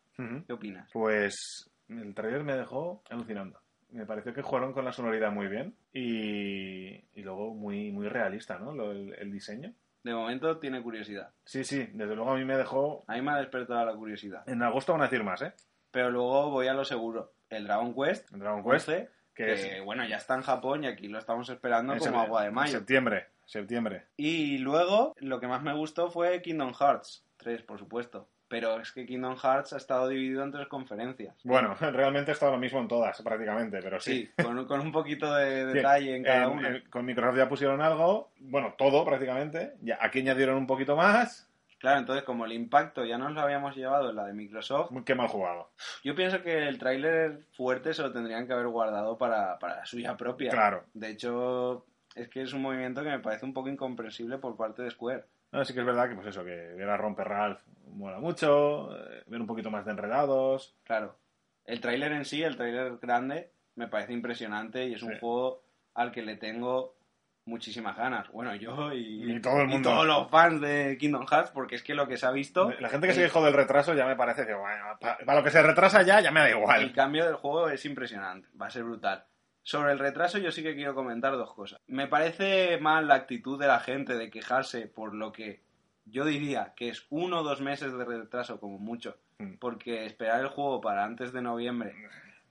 ¿qué 0.48 0.54
opinas? 0.54 0.90
Pues 0.92 1.72
el 1.88 2.14
trailer 2.16 2.44
me 2.44 2.56
dejó 2.56 3.04
alucinando. 3.10 3.60
Me 3.92 4.08
pareció 4.08 4.34
que 4.34 4.42
jugaron 4.42 4.74
con 4.74 4.86
la 4.86 4.92
sonoridad 4.92 5.32
muy 5.32 5.48
bien 5.48 5.76
y, 5.94 7.22
luego 7.22 7.54
muy, 7.54 7.92
muy 7.92 8.10
realista, 8.10 8.58
¿no? 8.58 8.92
el, 8.92 9.32
diseño. 9.32 9.72
De 10.04 10.16
momento 10.16 10.58
tiene 10.58 10.82
curiosidad. 10.82 11.32
Sí, 11.46 11.64
sí, 11.64 11.88
desde 11.94 12.16
luego 12.16 12.32
a 12.32 12.36
mí 12.36 12.44
me 12.44 12.58
dejó... 12.58 13.06
A 13.08 13.14
mí 13.14 13.22
me 13.22 13.32
ha 13.32 13.38
despertado 13.38 13.86
la 13.86 13.96
curiosidad. 13.96 14.44
En 14.50 14.64
agosto 14.64 14.94
van 14.94 15.02
a 15.02 15.06
decir 15.06 15.24
más, 15.24 15.44
¿eh? 15.44 15.54
Pero 15.92 16.10
luego 16.10 16.50
voy 16.50 16.68
a 16.68 16.74
lo 16.74 16.84
seguro. 16.84 17.34
El 17.50 17.66
Dragon 17.66 17.94
Quest. 17.94 18.34
El 18.34 18.40
Dragon 18.40 18.64
Quest. 18.64 18.90
Que, 19.34 19.82
bueno, 19.82 20.06
ya 20.06 20.18
está 20.18 20.36
en 20.36 20.42
Japón 20.42 20.84
y 20.84 20.88
aquí 20.88 21.08
lo 21.08 21.20
estamos 21.20 21.50
esperando 21.50 21.98
como 21.98 22.22
agua 22.22 22.44
de 22.44 22.52
mayo. 22.52 22.72
Septiembre, 22.72 23.28
septiembre. 23.46 24.06
Y 24.18 24.60
luego, 24.60 25.14
lo 25.18 25.40
que 25.40 25.48
más 25.48 25.64
me 25.64 25.74
gustó 25.74 26.10
fue 26.10 26.42
Kingdom 26.42 26.74
Hearts 26.74 27.26
3, 27.38 27.64
por 27.64 27.80
supuesto. 27.80 28.28
Pero 28.48 28.80
es 28.80 28.92
que 28.92 29.06
Kingdom 29.08 29.36
Hearts 29.36 29.74
ha 29.74 29.78
estado 29.78 30.10
dividido 30.10 30.44
en 30.44 30.52
tres 30.52 30.68
conferencias. 30.68 31.36
Bueno, 31.44 31.74
realmente 31.80 32.30
ha 32.30 32.34
estado 32.36 32.52
lo 32.52 32.60
mismo 32.60 32.80
en 32.80 32.88
todas, 32.88 33.20
prácticamente, 33.22 33.80
pero 33.82 34.00
sí. 34.00 34.30
Sí, 34.38 34.44
con, 34.44 34.80
un 34.80 34.92
poquito 34.92 35.34
de 35.34 35.66
detalle 35.74 36.18
en 36.18 36.24
cada 36.24 36.50
uno. 36.50 36.70
con 36.92 37.04
Microsoft 37.04 37.38
ya 37.38 37.50
pusieron 37.50 37.82
algo, 37.82 38.32
bueno, 38.40 38.76
todo 38.78 39.04
prácticamente. 39.06 39.74
Ya, 39.82 39.98
aquí 40.00 40.20
añadieron 40.20 40.58
un 40.58 40.68
poquito 40.68 40.96
más. 40.96 41.50
Claro, 41.84 42.00
entonces 42.00 42.24
como 42.24 42.46
el 42.46 42.54
impacto 42.54 43.04
ya 43.04 43.18
nos 43.18 43.34
lo 43.34 43.42
habíamos 43.42 43.76
llevado 43.76 44.12
en 44.12 44.16
la 44.16 44.26
de 44.26 44.32
Microsoft... 44.32 44.92
Qué 45.04 45.16
mal 45.16 45.28
jugado. 45.28 45.70
Yo 46.02 46.16
pienso 46.16 46.42
que 46.42 46.66
el 46.66 46.80
tráiler 46.80 47.44
fuerte 47.58 47.94
se 47.94 48.02
lo 48.02 48.14
tendrían 48.14 48.48
que 48.48 48.54
haber 48.54 48.68
guardado 48.68 49.18
para, 49.18 49.60
la 49.62 49.86
suya 49.86 50.16
propia. 50.16 50.50
Claro. 50.50 50.86
De 50.94 51.10
hecho, 51.10 51.86
es 52.16 52.30
que 52.30 52.42
es 52.42 52.54
un 52.54 52.62
movimiento 52.62 53.04
que 53.04 53.10
me 53.10 53.20
parece 53.20 53.46
un 53.46 53.54
poco 53.54 53.68
incomprensible 53.68 54.38
por 54.38 54.56
parte 54.56 54.82
de 54.82 54.92
Square. 54.92 55.26
No, 55.52 55.66
sí 55.66 55.74
que 55.74 55.82
es 55.82 55.86
verdad 55.86 56.08
que 56.08 56.16
pues 56.16 56.28
eso, 56.28 56.46
que 56.46 56.56
ver 56.56 56.90
a 56.90 56.96
Romper 56.96 57.28
Ralph 57.28 57.60
mola 57.88 58.22
mucho, 58.22 58.96
eh, 58.98 59.24
ver 59.28 59.42
un 59.42 59.48
poquito 59.48 59.70
más 59.70 59.84
de 59.84 59.92
enredados. 59.92 60.78
Claro. 60.86 61.18
El 61.66 61.82
tráiler 61.82 62.14
en 62.14 62.24
sí, 62.24 62.44
el 62.44 62.56
tráiler 62.56 62.98
grande, 63.02 63.52
me 63.76 63.90
parece 63.90 64.14
impresionante 64.14 64.88
y 64.88 64.94
es 64.94 65.04
un 65.04 65.20
juego 65.20 65.66
al 65.96 66.14
que 66.14 66.22
le 66.22 66.38
tengo 66.38 66.96
muchísimas 67.46 67.96
ganas. 67.98 68.30
Bueno, 68.32 68.56
yo 68.56 68.94
y, 68.94 69.40
todo 69.42 69.62
el 69.62 69.68
mundo. 69.68 69.90
todos 69.90 70.06
los 70.06 70.30
fans 70.30 70.62
de 70.62 70.98
Kingdom 71.00 71.26
Hearts, 71.28 71.52
porque 71.52 71.76
es 71.76 71.84
que 71.84 71.94
lo 71.94 72.08
que 72.08 72.18
se 72.18 72.26
ha 72.26 72.32
visto. 72.32 72.72
La 72.80 72.90
gente 72.90 73.08
que 73.08 73.14
se 73.14 73.24
dijo 73.24 73.44
del 73.44 73.54
retraso 73.54 73.94
ya 73.94 74.06
me 74.06 74.16
parece 74.16 74.46
que, 74.46 74.54
bueno, 74.54 74.86
para, 75.00 75.36
lo 75.36 75.44
que 75.44 75.52
se 75.52 75.62
retrasa 75.62 76.02
ya, 76.04 76.22
ya 76.22 76.32
me 76.32 76.42
da 76.42 76.50
igual. 76.50 76.82
El 76.82 76.94
cambio 76.94 77.26
del 77.26 77.36
juego 77.36 77.70
es 77.70 77.86
impresionante, 77.86 78.48
va 78.60 78.68
a 78.68 78.72
ser 78.72 78.84
brutal. 78.84 79.26
Sobre 79.62 79.94
el 79.94 80.00
retraso, 80.00 80.38
yo 80.40 80.52
sí 80.52 80.62
que 80.62 80.76
quiero 80.76 80.94
comentar 80.94 81.34
dos 81.34 81.54
cosas. 81.54 81.80
Me 81.88 82.08
parece 82.08 82.78
mal 82.80 83.08
la 83.08 83.16
actitud 83.16 83.60
de 83.60 83.68
la 83.68 83.80
gente 83.80 84.16
de 84.16 84.30
quejarse 84.30 84.88
por 84.88 85.16
lo 85.16 85.32
que 85.32 85.62
yo 86.06 86.26
diría 86.26 86.74
que 86.76 86.90
es 86.90 87.06
uno 87.10 87.40
o 87.40 87.44
dos 87.44 87.62
meses 87.62 87.98
de 87.98 88.04
retraso, 88.04 88.60
como 88.60 88.78
mucho. 88.78 89.18
Mm. 89.38 89.54
Porque 89.60 90.06
esperar 90.06 90.42
el 90.42 90.50
juego 90.50 90.82
para 90.82 91.06
antes 91.06 91.32
de 91.32 91.42
noviembre 91.42 91.96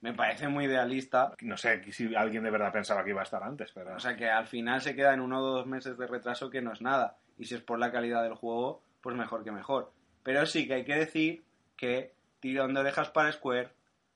me 0.02 0.12
parece 0.12 0.48
muy 0.48 0.66
idealista. 0.66 1.32
No 1.40 1.56
sé 1.56 1.80
si 1.92 2.14
alguien 2.14 2.42
de 2.42 2.50
verdad 2.50 2.72
pensaba 2.72 3.04
que 3.04 3.10
iba 3.10 3.20
a 3.20 3.24
estar 3.24 3.42
antes, 3.42 3.70
pero... 3.72 3.94
O 3.94 4.00
sea, 4.00 4.16
que 4.16 4.28
al 4.28 4.46
final 4.46 4.80
se 4.80 4.94
queda 4.94 5.14
en 5.14 5.20
uno 5.20 5.40
o 5.40 5.56
dos 5.58 5.66
meses 5.66 5.96
de 5.96 6.06
retraso 6.06 6.50
que 6.50 6.60
no 6.60 6.72
es 6.72 6.82
nada. 6.82 7.16
Y 7.38 7.44
si 7.44 7.54
es 7.54 7.62
por 7.62 7.78
la 7.78 7.92
calidad 7.92 8.22
del 8.24 8.34
juego, 8.34 8.82
pues 9.00 9.16
mejor 9.16 9.44
que 9.44 9.52
mejor. 9.52 9.92
Pero 10.24 10.44
sí 10.44 10.66
que 10.66 10.74
hay 10.74 10.84
que 10.84 10.96
decir 10.96 11.44
que 11.76 12.14
tirón 12.40 12.74
de 12.74 12.80
orejas 12.80 13.10
para 13.10 13.30
Square, 13.30 13.70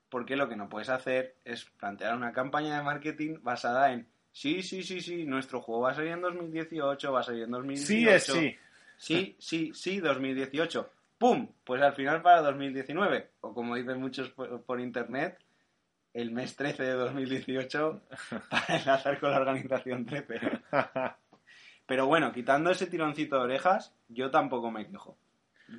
porque 0.08 0.34
lo 0.34 0.48
que 0.48 0.56
no 0.56 0.68
puedes 0.68 0.88
hacer 0.88 1.36
es 1.44 1.64
plantear 1.64 2.16
una 2.16 2.32
campaña 2.32 2.76
de 2.76 2.82
marketing 2.82 3.38
basada 3.42 3.92
en 3.92 4.08
sí, 4.32 4.62
sí, 4.62 4.82
sí, 4.82 5.00
sí, 5.00 5.24
nuestro 5.24 5.60
juego 5.60 5.82
va 5.82 5.92
a 5.92 5.94
salir 5.94 6.12
en 6.12 6.20
2018, 6.20 7.12
va 7.12 7.20
a 7.20 7.22
salir 7.22 7.44
en 7.44 7.50
2018. 7.52 7.86
Sí 7.86 8.08
es 8.08 8.24
sí. 8.24 8.56
Sí, 8.98 9.36
sí, 9.38 9.72
sí, 9.72 10.00
2018. 10.00 10.90
¡Pum! 11.18 11.48
Pues 11.64 11.80
al 11.80 11.94
final 11.94 12.22
para 12.22 12.42
2019. 12.42 13.30
O 13.42 13.54
como 13.54 13.76
dicen 13.76 14.00
muchos 14.00 14.30
por 14.30 14.80
internet, 14.80 15.38
el 16.16 16.30
mes 16.32 16.56
13 16.56 16.82
de 16.82 16.92
2018 16.92 18.00
para 18.50 18.76
enlazar 18.78 19.20
con 19.20 19.30
la 19.30 19.36
organización 19.38 20.06
13. 20.06 20.40
Pero 21.86 22.06
bueno, 22.06 22.32
quitando 22.32 22.70
ese 22.70 22.86
tironcito 22.86 23.36
de 23.36 23.42
orejas, 23.42 23.94
yo 24.08 24.30
tampoco 24.30 24.70
me 24.70 24.88
quejo. 24.88 25.16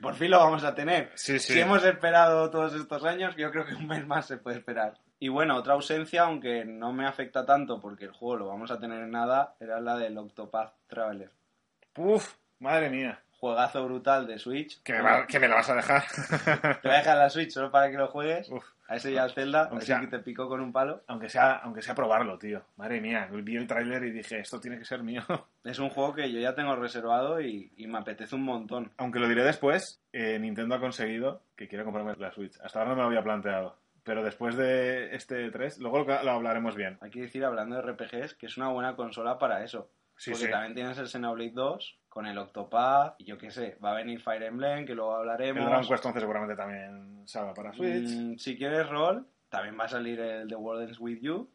Por 0.01 0.15
fin 0.15 0.31
lo 0.31 0.39
vamos 0.39 0.63
a 0.63 0.75
tener. 0.75 1.11
Si 1.15 1.59
hemos 1.59 1.83
esperado 1.85 2.49
todos 2.49 2.73
estos 2.75 3.03
años, 3.05 3.35
yo 3.37 3.51
creo 3.51 3.65
que 3.65 3.73
un 3.73 3.87
mes 3.87 4.05
más 4.05 4.25
se 4.27 4.37
puede 4.37 4.57
esperar. 4.57 4.99
Y 5.19 5.29
bueno, 5.29 5.55
otra 5.55 5.73
ausencia, 5.73 6.23
aunque 6.23 6.63
no 6.65 6.93
me 6.93 7.07
afecta 7.07 7.45
tanto 7.45 7.79
porque 7.81 8.05
el 8.05 8.11
juego 8.11 8.35
lo 8.37 8.47
vamos 8.47 8.69
a 8.69 8.79
tener 8.79 9.01
en 9.01 9.11
nada, 9.11 9.55
era 9.59 9.79
la 9.81 9.97
del 9.97 10.17
Octopath 10.17 10.73
Traveler. 10.87 11.31
Uf, 11.95 12.33
madre 12.59 12.89
mía. 12.89 13.19
Juegazo 13.39 13.83
brutal 13.85 14.27
de 14.27 14.37
Switch. 14.39 14.81
Que 14.83 14.93
me, 14.93 15.01
va- 15.01 15.25
que 15.27 15.39
me 15.39 15.47
la 15.47 15.55
vas 15.55 15.69
a 15.69 15.75
dejar. 15.75 16.03
Te 16.81 16.87
voy 16.87 16.95
a 16.95 16.99
dejar 16.99 17.17
la 17.17 17.29
Switch 17.29 17.51
solo 17.51 17.71
para 17.71 17.89
que 17.89 17.97
lo 17.97 18.07
juegues. 18.07 18.49
Uf. 18.49 18.65
A 18.89 18.95
ese 18.95 19.11
ya 19.11 19.25
el 19.25 19.31
Zelda, 19.33 19.67
Aunque 19.69 19.85
sea- 19.85 19.99
que 19.99 20.07
te 20.07 20.19
picó 20.19 20.47
con 20.47 20.61
un 20.61 20.71
palo. 20.71 21.03
aunque 21.07 21.29
sea, 21.29 21.57
aunque 21.57 21.81
sea 21.81 21.93
probarlo, 21.95 22.37
tío. 22.37 22.63
Madre 22.77 23.01
mía. 23.01 23.27
Vi 23.31 23.55
el 23.57 23.67
tráiler 23.67 24.03
y 24.05 24.11
dije, 24.11 24.39
esto 24.39 24.59
tiene 24.59 24.77
que 24.77 24.85
ser 24.85 25.03
mío. 25.03 25.21
Es 25.63 25.79
un 25.79 25.89
juego 25.89 26.13
que 26.13 26.31
yo 26.31 26.39
ya 26.39 26.55
tengo 26.55 26.75
reservado 26.77 27.41
y, 27.41 27.69
y 27.75 27.87
me 27.87 27.97
apetece 27.97 28.35
un 28.35 28.43
montón. 28.43 28.89
Aunque 28.97 29.19
lo 29.19 29.27
diré 29.27 29.43
después, 29.43 30.01
eh, 30.13 30.39
Nintendo 30.39 30.75
ha 30.75 30.79
conseguido 30.79 31.41
que 31.57 31.67
quiera 31.67 31.83
comprarme 31.83 32.15
la 32.17 32.31
Switch. 32.31 32.57
Hasta 32.63 32.79
ahora 32.79 32.91
no 32.91 32.95
me 32.95 33.01
lo 33.01 33.07
había 33.09 33.23
planteado. 33.23 33.75
Pero 34.03 34.23
después 34.23 34.55
de 34.55 35.13
este 35.13 35.51
3, 35.51 35.79
luego 35.79 35.99
lo, 36.05 36.23
lo 36.23 36.31
hablaremos 36.31 36.77
bien. 36.77 36.97
Hay 37.01 37.11
que 37.11 37.19
decir, 37.23 37.43
hablando 37.43 37.75
de 37.75 37.81
RPGs, 37.81 38.35
que 38.35 38.45
es 38.45 38.55
una 38.55 38.69
buena 38.69 38.95
consola 38.95 39.37
para 39.37 39.61
eso. 39.65 39.89
Sí, 40.15 40.31
porque 40.31 40.45
sí. 40.45 40.51
también 40.51 40.73
tienes 40.73 40.97
el 40.97 41.07
Xenoblade 41.07 41.51
2 41.53 41.97
con 42.17 42.25
el 42.25 42.39
Octopath 42.39 43.13
y 43.19 43.25
yo 43.25 43.37
qué 43.37 43.51
sé, 43.51 43.77
va 43.77 43.91
a 43.91 43.97
venir 43.97 44.19
Fire 44.19 44.41
Emblem, 44.41 44.87
que 44.87 44.95
luego 44.95 45.13
El 45.13 45.19
hablaremos. 45.19 45.63
Dragon 45.63 45.87
Quest 45.87 46.03
11 46.03 46.19
seguramente 46.19 46.55
también 46.55 47.21
salga 47.27 47.53
para 47.53 47.71
Switch. 47.71 48.09
Mm, 48.09 48.37
si 48.37 48.57
quieres 48.57 48.89
rol, 48.89 49.27
también 49.49 49.79
va 49.79 49.83
a 49.83 49.87
salir 49.87 50.19
el 50.19 50.47
The 50.47 50.55
World 50.55 50.87
Ends 50.87 50.99
With 50.99 51.19
You. 51.21 51.47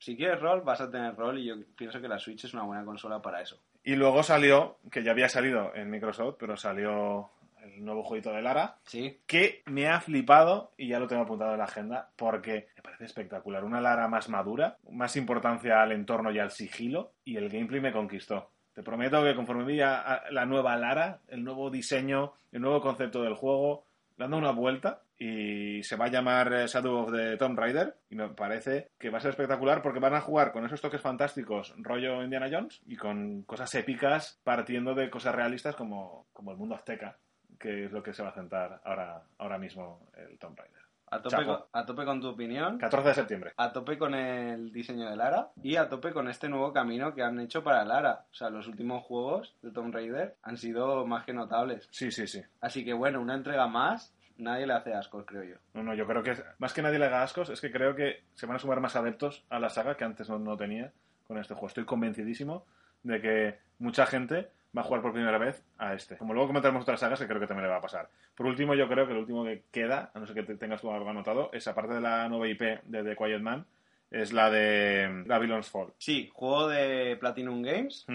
Si 0.00 0.16
quieres 0.16 0.40
rol, 0.40 0.62
vas 0.62 0.80
a 0.80 0.90
tener 0.90 1.14
rol 1.14 1.38
y 1.38 1.44
yo 1.44 1.54
pienso 1.76 2.00
que 2.00 2.08
la 2.08 2.18
Switch 2.18 2.44
es 2.44 2.54
una 2.54 2.64
buena 2.64 2.84
consola 2.84 3.22
para 3.22 3.40
eso. 3.40 3.62
Y 3.84 3.94
luego 3.94 4.24
salió, 4.24 4.80
que 4.90 5.04
ya 5.04 5.12
había 5.12 5.28
salido 5.28 5.72
en 5.76 5.90
Microsoft, 5.90 6.38
pero 6.40 6.56
salió 6.56 7.30
el 7.62 7.84
nuevo 7.84 8.02
jueguito 8.02 8.32
de 8.32 8.42
Lara, 8.42 8.78
Sí, 8.82 9.20
que 9.28 9.62
me 9.66 9.86
ha 9.86 10.00
flipado 10.00 10.72
y 10.76 10.88
ya 10.88 10.98
lo 10.98 11.06
tengo 11.06 11.22
apuntado 11.22 11.52
en 11.52 11.58
la 11.58 11.66
agenda 11.66 12.10
porque 12.16 12.66
me 12.74 12.82
parece 12.82 13.04
espectacular. 13.04 13.62
Una 13.62 13.80
Lara 13.80 14.08
más 14.08 14.28
madura, 14.28 14.76
más 14.90 15.14
importancia 15.14 15.82
al 15.82 15.92
entorno 15.92 16.32
y 16.32 16.40
al 16.40 16.50
sigilo 16.50 17.14
y 17.24 17.36
el 17.36 17.48
gameplay 17.48 17.80
me 17.80 17.92
conquistó. 17.92 18.50
Te 18.76 18.82
prometo 18.82 19.24
que 19.24 19.34
conforme 19.34 19.64
vi 19.64 19.78
la 19.78 20.44
nueva 20.46 20.76
Lara, 20.76 21.20
el 21.28 21.42
nuevo 21.42 21.70
diseño, 21.70 22.34
el 22.52 22.60
nuevo 22.60 22.82
concepto 22.82 23.22
del 23.22 23.32
juego, 23.32 23.86
dando 24.18 24.36
una 24.36 24.50
vuelta 24.50 25.00
y 25.18 25.82
se 25.82 25.96
va 25.96 26.04
a 26.04 26.10
llamar 26.10 26.52
eh, 26.52 26.66
Shadow 26.66 27.04
of 27.04 27.10
the 27.10 27.38
Tomb 27.38 27.58
Raider 27.58 27.96
y 28.10 28.16
me 28.16 28.28
parece 28.28 28.90
que 28.98 29.08
va 29.08 29.16
a 29.16 29.20
ser 29.22 29.30
espectacular 29.30 29.80
porque 29.80 29.98
van 29.98 30.14
a 30.14 30.20
jugar 30.20 30.52
con 30.52 30.66
esos 30.66 30.82
toques 30.82 31.00
fantásticos 31.00 31.72
rollo 31.78 32.22
Indiana 32.22 32.50
Jones 32.50 32.82
y 32.86 32.96
con 32.96 33.44
cosas 33.44 33.74
épicas 33.76 34.38
partiendo 34.44 34.94
de 34.94 35.08
cosas 35.08 35.34
realistas 35.34 35.74
como, 35.74 36.26
como 36.34 36.50
el 36.50 36.58
mundo 36.58 36.74
azteca 36.74 37.16
que 37.58 37.86
es 37.86 37.92
lo 37.92 38.02
que 38.02 38.12
se 38.12 38.22
va 38.22 38.28
a 38.28 38.34
centrar 38.34 38.82
ahora, 38.84 39.22
ahora 39.38 39.56
mismo 39.56 40.10
el 40.18 40.38
Tomb 40.38 40.58
Raider. 40.58 40.75
A 41.08 41.22
tope, 41.22 41.44
con, 41.44 41.58
a 41.72 41.86
tope 41.86 42.04
con 42.04 42.20
tu 42.20 42.28
opinión, 42.28 42.78
14 42.78 43.08
de 43.08 43.14
septiembre. 43.14 43.52
a 43.56 43.72
tope 43.72 43.96
con 43.96 44.14
el 44.14 44.72
diseño 44.72 45.08
de 45.08 45.16
Lara 45.16 45.50
y 45.62 45.76
a 45.76 45.88
tope 45.88 46.12
con 46.12 46.28
este 46.28 46.48
nuevo 46.48 46.72
camino 46.72 47.14
que 47.14 47.22
han 47.22 47.38
hecho 47.40 47.62
para 47.62 47.84
Lara. 47.84 48.24
O 48.30 48.34
sea, 48.34 48.50
los 48.50 48.66
últimos 48.66 49.04
juegos 49.04 49.54
de 49.62 49.70
Tomb 49.70 49.94
Raider 49.94 50.36
han 50.42 50.56
sido 50.56 51.06
más 51.06 51.24
que 51.24 51.32
notables. 51.32 51.88
Sí, 51.90 52.10
sí, 52.10 52.26
sí. 52.26 52.42
Así 52.60 52.84
que 52.84 52.92
bueno, 52.92 53.20
una 53.20 53.34
entrega 53.34 53.66
más, 53.68 54.14
nadie 54.38 54.66
le 54.66 54.74
hace 54.74 54.94
ascos, 54.94 55.24
creo 55.26 55.44
yo. 55.44 55.56
No, 55.74 55.82
no, 55.82 55.94
yo 55.94 56.06
creo 56.06 56.22
que 56.22 56.34
más 56.58 56.72
que 56.72 56.82
nadie 56.82 56.98
le 56.98 57.06
haga 57.06 57.22
ascos, 57.22 57.50
es 57.50 57.60
que 57.60 57.70
creo 57.70 57.94
que 57.94 58.24
se 58.34 58.46
van 58.46 58.56
a 58.56 58.58
sumar 58.58 58.80
más 58.80 58.96
adeptos 58.96 59.44
a 59.48 59.58
la 59.58 59.68
saga 59.68 59.96
que 59.96 60.04
antes 60.04 60.28
no, 60.28 60.38
no 60.38 60.56
tenía 60.56 60.92
con 61.26 61.38
este 61.38 61.54
juego. 61.54 61.68
Estoy 61.68 61.84
convencidísimo 61.84 62.66
de 63.02 63.20
que 63.20 63.58
mucha 63.78 64.06
gente 64.06 64.50
va 64.76 64.82
a 64.82 64.84
jugar 64.84 65.00
por 65.02 65.12
primera 65.12 65.38
vez 65.38 65.62
a 65.78 65.94
este. 65.94 66.16
Como 66.16 66.34
luego 66.34 66.48
comentaremos 66.48 66.82
otras 66.82 67.00
sagas, 67.00 67.18
que 67.18 67.26
creo 67.26 67.40
que 67.40 67.46
también 67.46 67.64
le 67.64 67.70
va 67.70 67.78
a 67.78 67.80
pasar. 67.82 68.08
Por 68.34 68.46
último, 68.46 68.74
yo 68.74 68.88
creo 68.88 69.06
que 69.06 69.14
lo 69.14 69.20
último 69.20 69.44
que 69.44 69.62
queda, 69.70 70.10
a 70.14 70.18
no 70.18 70.26
ser 70.26 70.34
que 70.34 70.42
te- 70.42 70.56
tengas 70.56 70.80
tú 70.80 70.90
algo 70.90 71.08
anotado, 71.08 71.50
es 71.52 71.66
aparte 71.68 71.94
de 71.94 72.00
la 72.00 72.28
nueva 72.28 72.46
IP 72.48 72.60
de 72.84 73.02
The 73.04 73.16
Quiet 73.16 73.40
Man, 73.40 73.64
es 74.10 74.32
la 74.32 74.50
de 74.50 75.24
Babylon's 75.26 75.68
Fall. 75.70 75.92
Sí, 75.98 76.30
juego 76.32 76.68
de 76.68 77.16
Platinum 77.18 77.62
Games. 77.62 78.06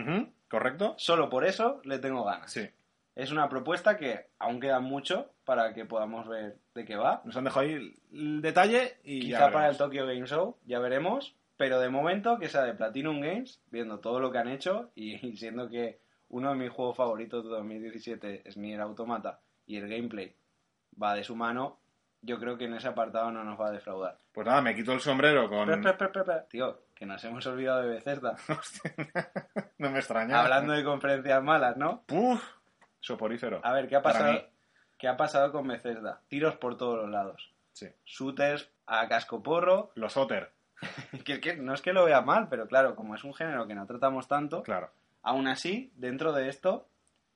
¿Correcto? 0.50 0.96
Solo 0.98 1.30
por 1.30 1.46
eso 1.46 1.82
le 1.86 2.00
tengo 2.00 2.24
ganas. 2.24 2.52
Sí. 2.52 2.68
Es 3.16 3.32
una 3.32 3.50
propuesta 3.50 3.98
que 3.98 4.28
aún 4.40 4.60
queda 4.62 4.80
mucho 4.80 5.32
para 5.46 5.74
que 5.74 5.86
podamos 5.86 6.28
ver 6.28 6.56
de 6.76 6.86
qué 6.86 6.96
va. 6.96 7.22
Nos 7.26 7.36
han 7.36 7.44
dejado 7.44 7.66
ahí 7.66 7.74
el- 7.74 7.94
el 8.14 8.42
detalle 8.42 8.98
y 9.04 9.28
ya 9.28 9.38
Quizá 9.38 9.52
para 9.52 9.70
el. 9.70 9.78
Tokyo 9.78 10.06
Game 10.06 10.26
Show, 10.28 10.58
ya 10.66 10.80
veremos. 10.80 11.36
Pero 11.58 11.80
de 11.80 11.90
momento 11.90 12.40
que 12.40 12.48
sea 12.50 12.64
de 12.64 12.74
Platinum 12.74 13.20
Games, 13.22 13.62
viendo 13.70 14.00
todo 14.00 14.20
lo 14.20 14.32
que 14.32 14.38
han 14.40 14.48
hecho 14.48 14.92
y 14.96 15.18
siendo 15.38 15.70
que 15.70 16.00
uno 16.32 16.50
de 16.50 16.56
mis 16.56 16.70
juegos 16.70 16.98
favoritos 16.98 17.44
de 17.44 17.50
2017 17.50 18.42
es 18.46 18.58
Nier 18.58 18.82
Automata 18.82 19.40
y 19.66 19.78
el 19.78 19.88
gameplay 19.88 20.36
va 21.02 21.14
de 21.14 21.24
su 21.24 21.36
mano, 21.36 21.80
yo 22.22 22.40
creo 22.40 22.58
que 22.58 22.66
en 22.66 22.74
ese 22.74 22.88
apartado 22.88 23.32
no 23.32 23.44
nos 23.44 23.60
va 23.60 23.68
a 23.68 23.72
defraudar. 23.72 24.18
Pues 24.32 24.48
nada, 24.48 24.62
me 24.62 24.76
quito 24.76 24.94
el 24.94 25.02
sombrero 25.02 25.50
con... 25.50 25.70
Tío, 26.50 26.82
que 26.96 27.06
nos 27.06 27.24
hemos 27.24 27.46
olvidado 27.48 27.82
de 27.82 27.90
Bethesda. 27.90 28.36
no 29.78 29.90
me 29.90 30.00
extraña. 30.00 30.40
Hablando 30.40 30.74
de 30.74 30.84
conferencias 30.84 31.44
malas, 31.44 31.78
¿no? 31.78 32.04
Uf, 32.12 32.44
soporífero. 33.00 33.60
A 33.64 33.74
ver, 33.74 33.88
¿qué 33.88 33.96
ha 33.96 34.02
pasado? 34.02 34.46
¿Qué 34.98 35.08
ha 35.08 35.18
pasado 35.18 35.52
con 35.52 35.68
Bethesda? 35.68 36.22
Tiros 36.28 36.56
por 36.56 36.78
todos 36.78 36.98
los 36.98 37.10
lados. 37.10 37.52
Sí. 37.74 37.88
Shooters 38.06 38.70
a 38.86 39.08
cascoporro. 39.08 39.92
Los 39.96 40.16
Otter, 40.16 40.52
Que, 41.26 41.42
que 41.42 41.56
no 41.58 41.74
es 41.74 41.82
que 41.82 41.94
lo 41.94 42.06
vea 42.06 42.22
mal, 42.22 42.48
pero 42.50 42.68
claro, 42.68 42.96
como 42.96 43.16
es 43.16 43.24
un 43.24 43.34
género 43.34 43.68
que 43.68 43.76
no 43.76 43.86
tratamos 43.86 44.28
tanto, 44.28 44.64
claro. 44.64 44.92
Aún 45.24 45.48
así, 45.48 45.92
dentro 45.96 46.34
de 46.34 46.50
esto, 46.50 46.88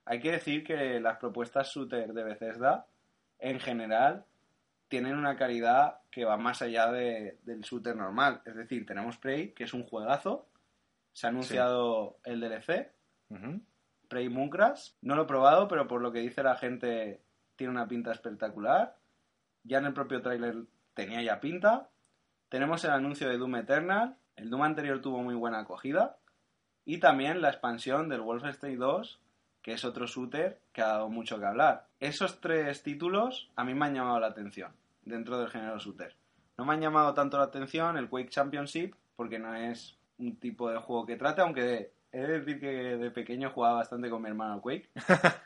hay 0.06 0.20
que 0.20 0.32
decir 0.32 0.64
que 0.64 1.00
las 1.00 1.18
propuestas 1.18 1.70
shooter 1.74 2.14
de 2.14 2.24
Bethesda, 2.24 2.88
en 3.40 3.60
general, 3.60 4.26
tienen 4.88 5.16
una 5.18 5.36
calidad 5.36 6.00
que 6.12 6.26
va 6.26 6.38
más 6.38 6.62
allá 6.62 6.92
de- 6.92 7.40
del 7.44 7.62
shooter 7.62 7.96
normal. 7.96 8.42
Es 8.46 8.56
decir, 8.56 8.86
tenemos 8.86 9.18
Prey, 9.18 9.52
que 9.54 9.64
es 9.64 9.74
un 9.74 9.84
juegazo. 9.84 10.48
Se 11.12 11.26
ha 11.28 11.30
anunciado 11.30 12.18
el 12.24 12.40
DLC. 12.40 12.92
Prey 14.08 14.30
Mooncrash. 14.30 14.92
No 15.02 15.16
lo 15.16 15.24
he 15.24 15.28
probado, 15.28 15.68
pero 15.68 15.88
por 15.88 16.02
lo 16.02 16.12
que 16.12 16.20
dice 16.20 16.44
la 16.44 16.56
gente, 16.56 17.22
tiene 17.56 17.72
una 17.72 17.88
pinta 17.88 18.12
espectacular. 18.12 18.96
Ya 19.64 19.80
en 19.80 19.86
el 19.86 19.94
propio 19.94 20.22
tráiler 20.22 20.56
tenía 20.94 21.22
ya 21.24 21.40
pinta. 21.40 21.90
Tenemos 22.50 22.84
el 22.86 22.92
anuncio 22.92 23.28
de 23.28 23.38
Doom 23.38 23.56
Eternal. 23.56 24.16
El 24.36 24.50
Doom 24.52 24.62
anterior 24.62 25.02
tuvo 25.02 25.24
muy 25.24 25.34
buena 25.34 25.60
acogida. 25.60 26.18
Y 26.86 27.00
también 27.00 27.42
la 27.42 27.50
expansión 27.50 28.10
del 28.10 28.22
Wolfenstein 28.22 28.78
2, 28.78 29.20
que 29.62 29.74
es 29.74 29.84
otro 29.84 30.06
shooter 30.06 30.60
que 30.72 30.82
ha 30.82 30.88
dado 30.88 31.10
mucho 31.10 31.40
que 31.40 31.46
hablar. 31.46 31.88
Esos 32.00 32.40
tres 32.40 32.84
títulos 32.84 33.50
a 33.56 33.64
mí 33.64 33.74
me 33.74 33.86
han 33.88 33.96
llamado 33.96 34.20
la 34.20 34.28
atención 34.28 34.72
dentro 35.04 35.40
del 35.40 35.50
género 35.50 35.80
shooter. 35.80 36.16
No 36.58 36.66
me 36.66 36.74
han 36.74 36.82
llamado 36.82 37.14
tanto 37.14 37.38
la 37.38 37.46
atención 37.46 37.98
el 37.98 38.08
Quake 38.08 38.30
Championship, 38.30 38.94
porque 39.16 39.40
no 39.40 39.56
es 39.56 39.98
un 40.20 40.38
tipo 40.38 40.70
de 40.70 40.78
juego 40.78 41.06
que 41.06 41.16
trate, 41.18 41.42
aunque 41.42 41.92
he 42.12 42.20
de 42.22 42.40
decir 42.40 42.60
que 42.60 42.68
de 42.68 43.12
pequeño 43.12 43.50
jugaba 43.50 43.78
bastante 43.78 44.10
con 44.10 44.22
mi 44.22 44.30
hermano 44.30 44.62
Quake. 44.62 44.90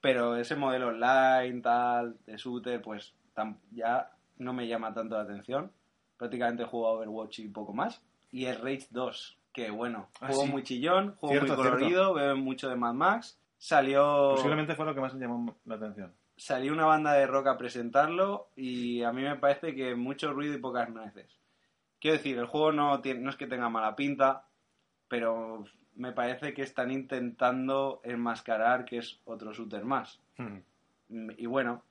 Pero 0.00 0.36
ese 0.36 0.54
modelo 0.56 0.88
online, 0.88 1.60
tal, 1.62 2.16
de 2.26 2.36
shooter, 2.36 2.82
pues 2.82 3.14
tam- 3.34 3.56
ya 3.70 4.10
no 4.38 4.52
me 4.52 4.68
llama 4.68 4.92
tanto 4.92 5.16
la 5.16 5.22
atención. 5.22 5.72
Prácticamente 6.18 6.64
juego 6.64 6.88
a 6.88 6.92
Overwatch 6.92 7.38
y 7.40 7.48
poco 7.48 7.72
más. 7.72 8.02
Y 8.30 8.44
el 8.44 8.56
Rage 8.60 8.86
2, 8.90 9.38
que 9.54 9.70
bueno, 9.70 10.10
Ah, 10.20 10.26
juego 10.26 10.42
sí. 10.42 10.50
muy 10.50 10.62
chillón, 10.64 11.14
juego 11.16 11.32
Cierto, 11.46 11.46
muy 11.46 11.56
colorido, 11.64 12.12
veo 12.12 12.36
mucho 12.36 12.68
de 12.68 12.76
Mad 12.76 12.92
Max. 12.92 13.38
Salió, 13.56 14.32
Posiblemente 14.34 14.74
fue 14.74 14.84
lo 14.84 14.94
que 14.94 15.00
más 15.00 15.14
me 15.14 15.20
llamó 15.20 15.56
la 15.64 15.76
atención. 15.76 16.12
salió 16.36 16.72
una 16.72 16.84
banda 16.84 17.12
de 17.14 17.26
rock 17.26 17.46
a 17.46 17.56
presentarlo 17.56 18.48
y 18.56 19.02
a 19.02 19.12
mí 19.12 19.22
me 19.22 19.36
parece 19.36 19.74
que 19.74 19.94
mucho 19.94 20.32
ruido 20.34 20.52
y 20.54 20.58
pocas 20.58 20.90
nueces. 20.90 21.38
Quiero 22.00 22.16
decir, 22.18 22.36
el 22.36 22.44
juego 22.46 22.72
no, 22.72 23.00
tiene, 23.00 23.20
no 23.20 23.30
es 23.30 23.36
que 23.36 23.46
tenga 23.46 23.70
mala 23.70 23.96
pinta, 23.96 24.44
pero 25.08 25.64
me 25.94 26.12
parece 26.12 26.52
que 26.52 26.62
están 26.62 26.90
intentando 26.90 28.00
enmascarar 28.04 28.84
que 28.84 28.98
es 28.98 29.20
otro 29.24 29.52
shooter 29.52 29.84
más. 29.84 30.20
Ujú. 30.38 30.62
Mm, 31.08 31.30
Y 31.38 31.46
bueno, 31.46 31.82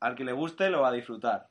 al 0.00 0.14
que 0.16 0.24
le 0.24 0.32
guste 0.32 0.68
lo 0.70 0.82
va 0.82 0.88
a 0.88 0.92
disfrutar. 0.92 1.48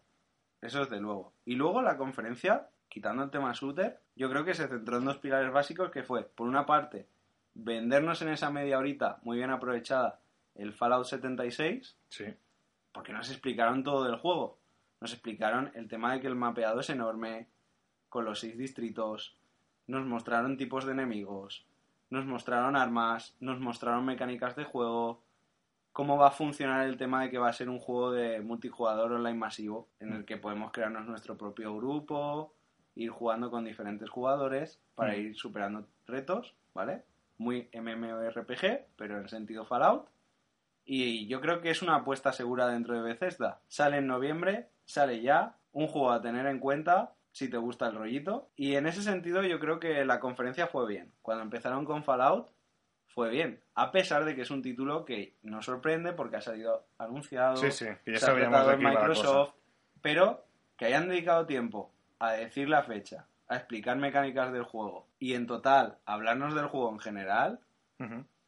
Eso 0.62 0.82
es 0.84 0.90
de 0.90 1.00
luego. 1.00 1.34
Y 1.46 1.56
luego 1.56 1.82
la 1.82 1.98
conferencia, 1.98 2.68
quitando 2.90 3.24
el 3.24 3.32
tema 3.32 3.54
shooter, 3.54 4.00
yo 4.22 4.30
creo 4.30 4.46
que 4.46 4.54
se 4.54 4.68
centró 4.68 4.98
en 5.00 5.06
dos 5.06 5.18
pilares 5.18 5.52
básicos 5.52 5.90
que 5.90 6.04
fue, 6.04 6.24
por 6.24 6.48
una 6.48 6.68
parte, 6.68 7.08
vendernos 7.56 8.22
en 8.22 8.30
esa 8.30 8.52
media 8.52 8.78
horita 8.78 9.18
muy 9.24 9.38
bien 9.38 9.50
aprovechada 9.50 10.20
el 10.54 10.74
Fallout 10.74 11.06
76, 11.06 11.98
Sí. 12.10 12.26
porque 12.92 13.14
nos 13.14 13.32
explicaron 13.32 13.84
todo 13.84 14.04
del 14.04 14.18
juego. 14.18 14.60
Nos 15.00 15.12
explicaron 15.14 15.72
el 15.74 15.88
tema 15.88 16.14
de 16.14 16.20
que 16.22 16.28
el 16.28 16.36
mapeado 16.36 16.82
es 16.82 16.90
enorme, 16.92 17.48
con 18.10 18.24
los 18.26 18.40
seis 18.42 18.56
distritos, 18.60 19.36
nos 19.88 20.06
mostraron 20.06 20.56
tipos 20.56 20.86
de 20.86 20.92
enemigos, 20.92 21.66
nos 22.12 22.28
mostraron 22.28 22.76
armas, 22.76 23.36
nos 23.40 23.60
mostraron 23.60 24.06
mecánicas 24.06 24.56
de 24.56 24.66
juego, 24.66 25.24
cómo 25.94 26.16
va 26.18 26.28
a 26.28 26.32
funcionar 26.32 26.86
el 26.86 26.98
tema 26.98 27.24
de 27.24 27.32
que 27.32 27.40
va 27.40 27.50
a 27.50 27.54
ser 27.54 27.70
un 27.70 27.80
juego 27.80 28.12
de 28.12 28.40
multijugador 28.42 29.14
online 29.14 29.40
masivo, 29.40 29.88
en 30.00 30.14
el 30.14 30.26
que 30.26 30.38
podemos 30.38 30.72
crearnos 30.72 31.08
nuestro 31.08 31.36
propio 31.38 31.76
grupo, 31.76 32.54
ir 32.96 33.10
jugando 33.10 33.50
con 33.52 33.66
diferentes 33.66 34.10
jugadores 34.10 34.80
para 34.96 35.14
Mm. 35.14 35.20
ir 35.20 35.36
superando 35.36 35.88
retos, 36.08 36.54
¿vale? 36.74 37.04
Muy 37.38 37.70
MMORPG, 37.74 38.86
pero 38.96 39.18
en 39.20 39.30
sentido 39.30 39.66
Fallout. 39.66 40.08
Y 40.86 41.28
yo 41.28 41.42
creo 41.42 41.62
que 41.62 41.70
es 41.70 41.82
una 41.82 41.96
apuesta 41.96 42.34
segura 42.34 42.68
dentro 42.68 42.96
de 42.96 43.02
Bethesda. 43.02 43.60
Sale 43.68 43.98
en 43.98 44.08
noviembre, 44.08 44.68
sale 44.86 45.22
ya, 45.22 45.56
un 45.74 45.88
juego 45.88 46.12
a 46.12 46.22
tener 46.22 46.46
en 46.48 46.60
cuenta 46.60 47.14
si 47.32 47.50
te 47.50 47.58
gusta 47.58 47.88
el 47.88 47.96
rollito. 47.96 48.50
Y 48.56 48.76
en 48.76 48.88
ese 48.88 49.02
sentido 49.04 49.44
yo 49.44 49.60
creo 49.60 49.80
que 49.80 50.04
la 50.06 50.20
conferencia 50.20 50.68
fue 50.68 50.88
bien. 50.88 51.12
Cuando 51.22 51.44
empezaron 51.44 51.86
con 51.86 52.04
Fallout 52.04 52.50
fue 53.08 53.30
bien, 53.30 53.62
a 53.76 53.92
pesar 53.92 54.26
de 54.26 54.36
que 54.36 54.42
es 54.42 54.52
un 54.52 54.62
título 54.62 55.06
que 55.06 55.36
nos 55.44 55.66
sorprende 55.66 56.14
porque 56.14 56.38
ha 56.38 56.42
salido 56.42 56.86
anunciado, 56.98 57.58
Sí, 57.58 57.72
sí, 57.72 57.86
que 58.04 58.14
ya 58.14 58.20
se 58.20 58.32
ha 58.32 58.36
tratado 58.36 58.72
en 58.72 58.84
Microsoft, 58.84 59.54
pero 60.02 60.44
que 60.78 60.86
hayan 60.86 61.08
dedicado 61.10 61.46
tiempo 61.46 61.92
a 62.22 62.34
decir 62.34 62.70
la 62.70 62.84
fecha, 62.84 63.26
a 63.48 63.56
explicar 63.56 63.98
mecánicas 63.98 64.54
del 64.54 64.62
juego 64.62 65.08
y 65.18 65.34
en 65.34 65.48
total 65.48 65.98
hablarnos 66.06 66.54
del 66.54 66.68
juego 66.68 66.92
en 66.92 67.00
general, 67.00 67.60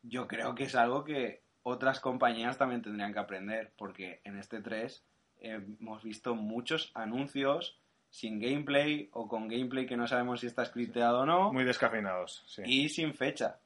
yo 0.03 0.27
creo 0.27 0.53
que 0.53 0.65
es 0.65 0.75
algo 0.75 1.03
que 1.03 1.41
otras 1.63 1.99
compañías 1.99 2.57
también 2.57 2.83
tendrían 2.83 3.13
que 3.13 3.19
aprender, 3.19 3.71
porque 3.75 4.21
en 4.25 4.37
este 4.37 4.61
3 4.61 5.03
hemos 5.39 6.03
visto 6.03 6.35
muchos 6.35 6.91
anuncios 6.93 7.79
sin 8.11 8.39
gameplay 8.39 9.09
o 9.11 9.27
con 9.27 9.47
gameplay 9.47 9.87
que 9.87 9.97
no 9.97 10.07
sabemos 10.07 10.41
si 10.41 10.47
está 10.47 10.63
scripteado 10.65 11.21
o 11.21 11.25
no 11.25 11.51
Muy 11.51 11.63
descafeinados, 11.63 12.43
sí. 12.45 12.61
y 12.65 12.89
sin 12.89 13.15
fecha. 13.15 13.57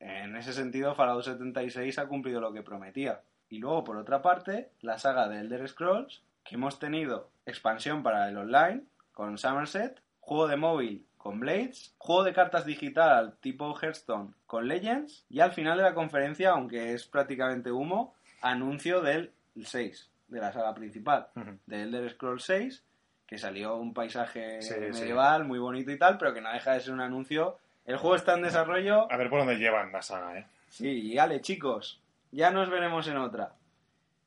En 0.00 0.36
ese 0.36 0.52
sentido, 0.52 0.96
Fallout 0.96 1.24
76 1.24 1.98
ha 1.98 2.08
cumplido 2.08 2.40
lo 2.40 2.52
que 2.52 2.62
prometía. 2.62 3.20
Y 3.48 3.58
luego, 3.58 3.84
por 3.84 3.96
otra 3.96 4.20
parte, 4.20 4.70
la 4.80 4.98
saga 4.98 5.28
de 5.28 5.40
Elder 5.40 5.68
Scrolls, 5.68 6.22
que 6.44 6.56
hemos 6.56 6.78
tenido 6.78 7.30
expansión 7.46 8.02
para 8.02 8.28
el 8.28 8.36
online 8.36 8.82
con 9.18 9.36
Somerset, 9.36 10.00
juego 10.20 10.46
de 10.46 10.56
móvil 10.56 11.04
con 11.16 11.40
Blades, 11.40 11.92
juego 11.98 12.22
de 12.22 12.32
cartas 12.32 12.64
digital 12.64 13.34
tipo 13.40 13.76
Hearthstone 13.76 14.32
con 14.46 14.68
Legends 14.68 15.26
y 15.28 15.40
al 15.40 15.50
final 15.50 15.76
de 15.76 15.82
la 15.82 15.92
conferencia, 15.92 16.50
aunque 16.50 16.92
es 16.92 17.04
prácticamente 17.04 17.72
humo, 17.72 18.14
anuncio 18.42 19.00
del 19.02 19.32
6, 19.60 20.08
de 20.28 20.40
la 20.40 20.52
saga 20.52 20.72
principal, 20.72 21.26
de 21.66 21.82
Elder 21.82 22.08
Scrolls 22.12 22.44
6, 22.44 22.84
que 23.26 23.38
salió 23.38 23.74
un 23.74 23.92
paisaje 23.92 24.62
Sí, 24.62 24.74
sí. 24.74 24.80
medieval 25.00 25.44
muy 25.44 25.58
bonito 25.58 25.90
y 25.90 25.98
tal, 25.98 26.16
pero 26.16 26.32
que 26.32 26.40
no 26.40 26.52
deja 26.52 26.74
de 26.74 26.80
ser 26.80 26.94
un 26.94 27.00
anuncio. 27.00 27.58
El 27.86 27.96
juego 27.96 28.14
está 28.14 28.34
en 28.34 28.42
desarrollo. 28.42 29.10
A 29.12 29.16
ver 29.16 29.28
por 29.30 29.40
dónde 29.40 29.56
llevan 29.56 29.90
la 29.90 30.00
saga, 30.02 30.38
¿eh? 30.38 30.46
Sí, 30.68 30.86
y 30.88 31.18
ale, 31.18 31.40
chicos, 31.40 32.00
ya 32.30 32.52
nos 32.52 32.70
veremos 32.70 33.08
en 33.08 33.16
otra. 33.16 33.54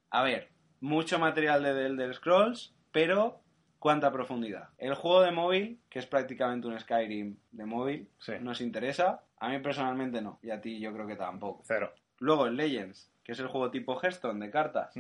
A 0.10 0.22
ver, 0.24 0.50
mucho 0.82 1.18
material 1.18 1.64
de 1.64 1.74
The 1.74 1.86
Elder 1.86 2.14
Scrolls, 2.14 2.74
pero 2.92 3.40
¿cuánta 3.82 4.12
profundidad? 4.12 4.70
El 4.78 4.94
juego 4.94 5.22
de 5.24 5.32
móvil, 5.32 5.80
que 5.90 5.98
es 5.98 6.06
prácticamente 6.06 6.68
un 6.68 6.80
Skyrim 6.80 7.36
de 7.52 7.66
móvil, 7.66 8.08
Sí. 8.20 8.34
nos 8.40 8.62
interesa. 8.62 9.24
A 9.40 9.50
mí 9.50 9.58
personalmente 9.58 10.22
no, 10.22 10.38
y 10.44 10.52
a 10.52 10.62
ti 10.62 10.80
yo 10.80 10.94
creo 10.94 11.08
que 11.08 11.16
tampoco. 11.16 11.64
Cero. 11.66 11.92
Luego 12.20 12.46
el 12.46 12.56
Legends, 12.56 13.12
que 13.24 13.32
es 13.32 13.40
el 13.40 13.48
juego 13.48 13.72
tipo 13.72 14.00
Hearthstone 14.00 14.46
de 14.46 14.52
cartas, 14.52 14.94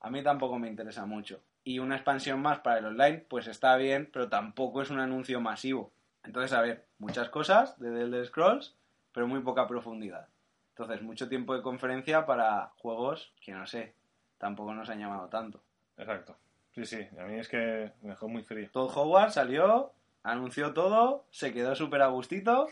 a 0.00 0.10
mí 0.10 0.22
tampoco 0.24 0.58
me 0.58 0.66
interesa 0.66 1.06
mucho. 1.06 1.40
Y 1.62 1.78
una 1.78 1.94
expansión 1.94 2.42
más 2.42 2.58
para 2.58 2.78
el 2.80 2.86
online, 2.86 3.18
pues 3.28 3.46
está 3.46 3.76
bien, 3.76 4.10
pero 4.12 4.28
tampoco 4.28 4.82
es 4.82 4.90
un 4.90 4.98
anuncio 4.98 5.40
masivo. 5.40 5.92
Entonces, 6.24 6.52
a 6.52 6.62
ver, 6.62 6.86
muchas 6.98 7.28
cosas 7.28 7.78
de 7.78 7.90
The 7.92 8.00
Elder 8.02 8.26
Scrolls, 8.26 8.74
pero 9.14 9.28
muy 9.28 9.40
poca 9.40 9.68
profundidad. 9.68 10.26
Entonces, 10.70 11.00
mucho 11.02 11.28
tiempo 11.28 11.54
de 11.54 11.62
conferencia 11.62 12.26
para 12.26 12.72
juegos 12.78 13.32
que 13.40 13.52
no 13.52 13.66
sé, 13.68 13.94
tampoco 14.38 14.74
nos 14.74 14.88
han 14.90 14.98
llamado 14.98 15.28
tanto. 15.28 15.62
Exacto. 15.96 16.36
Sí, 16.74 16.84
sí. 16.84 17.06
A 17.18 17.24
mí 17.24 17.38
es 17.38 17.48
que 17.48 17.92
me 18.02 18.10
dejó 18.10 18.28
muy 18.28 18.42
frío. 18.42 18.68
Todd 18.72 18.90
Howard 18.96 19.30
salió, 19.32 19.92
anunció 20.22 20.72
todo, 20.72 21.24
se 21.30 21.52
quedó 21.52 21.74
súper 21.74 22.02
a 22.02 22.06
gustito, 22.08 22.68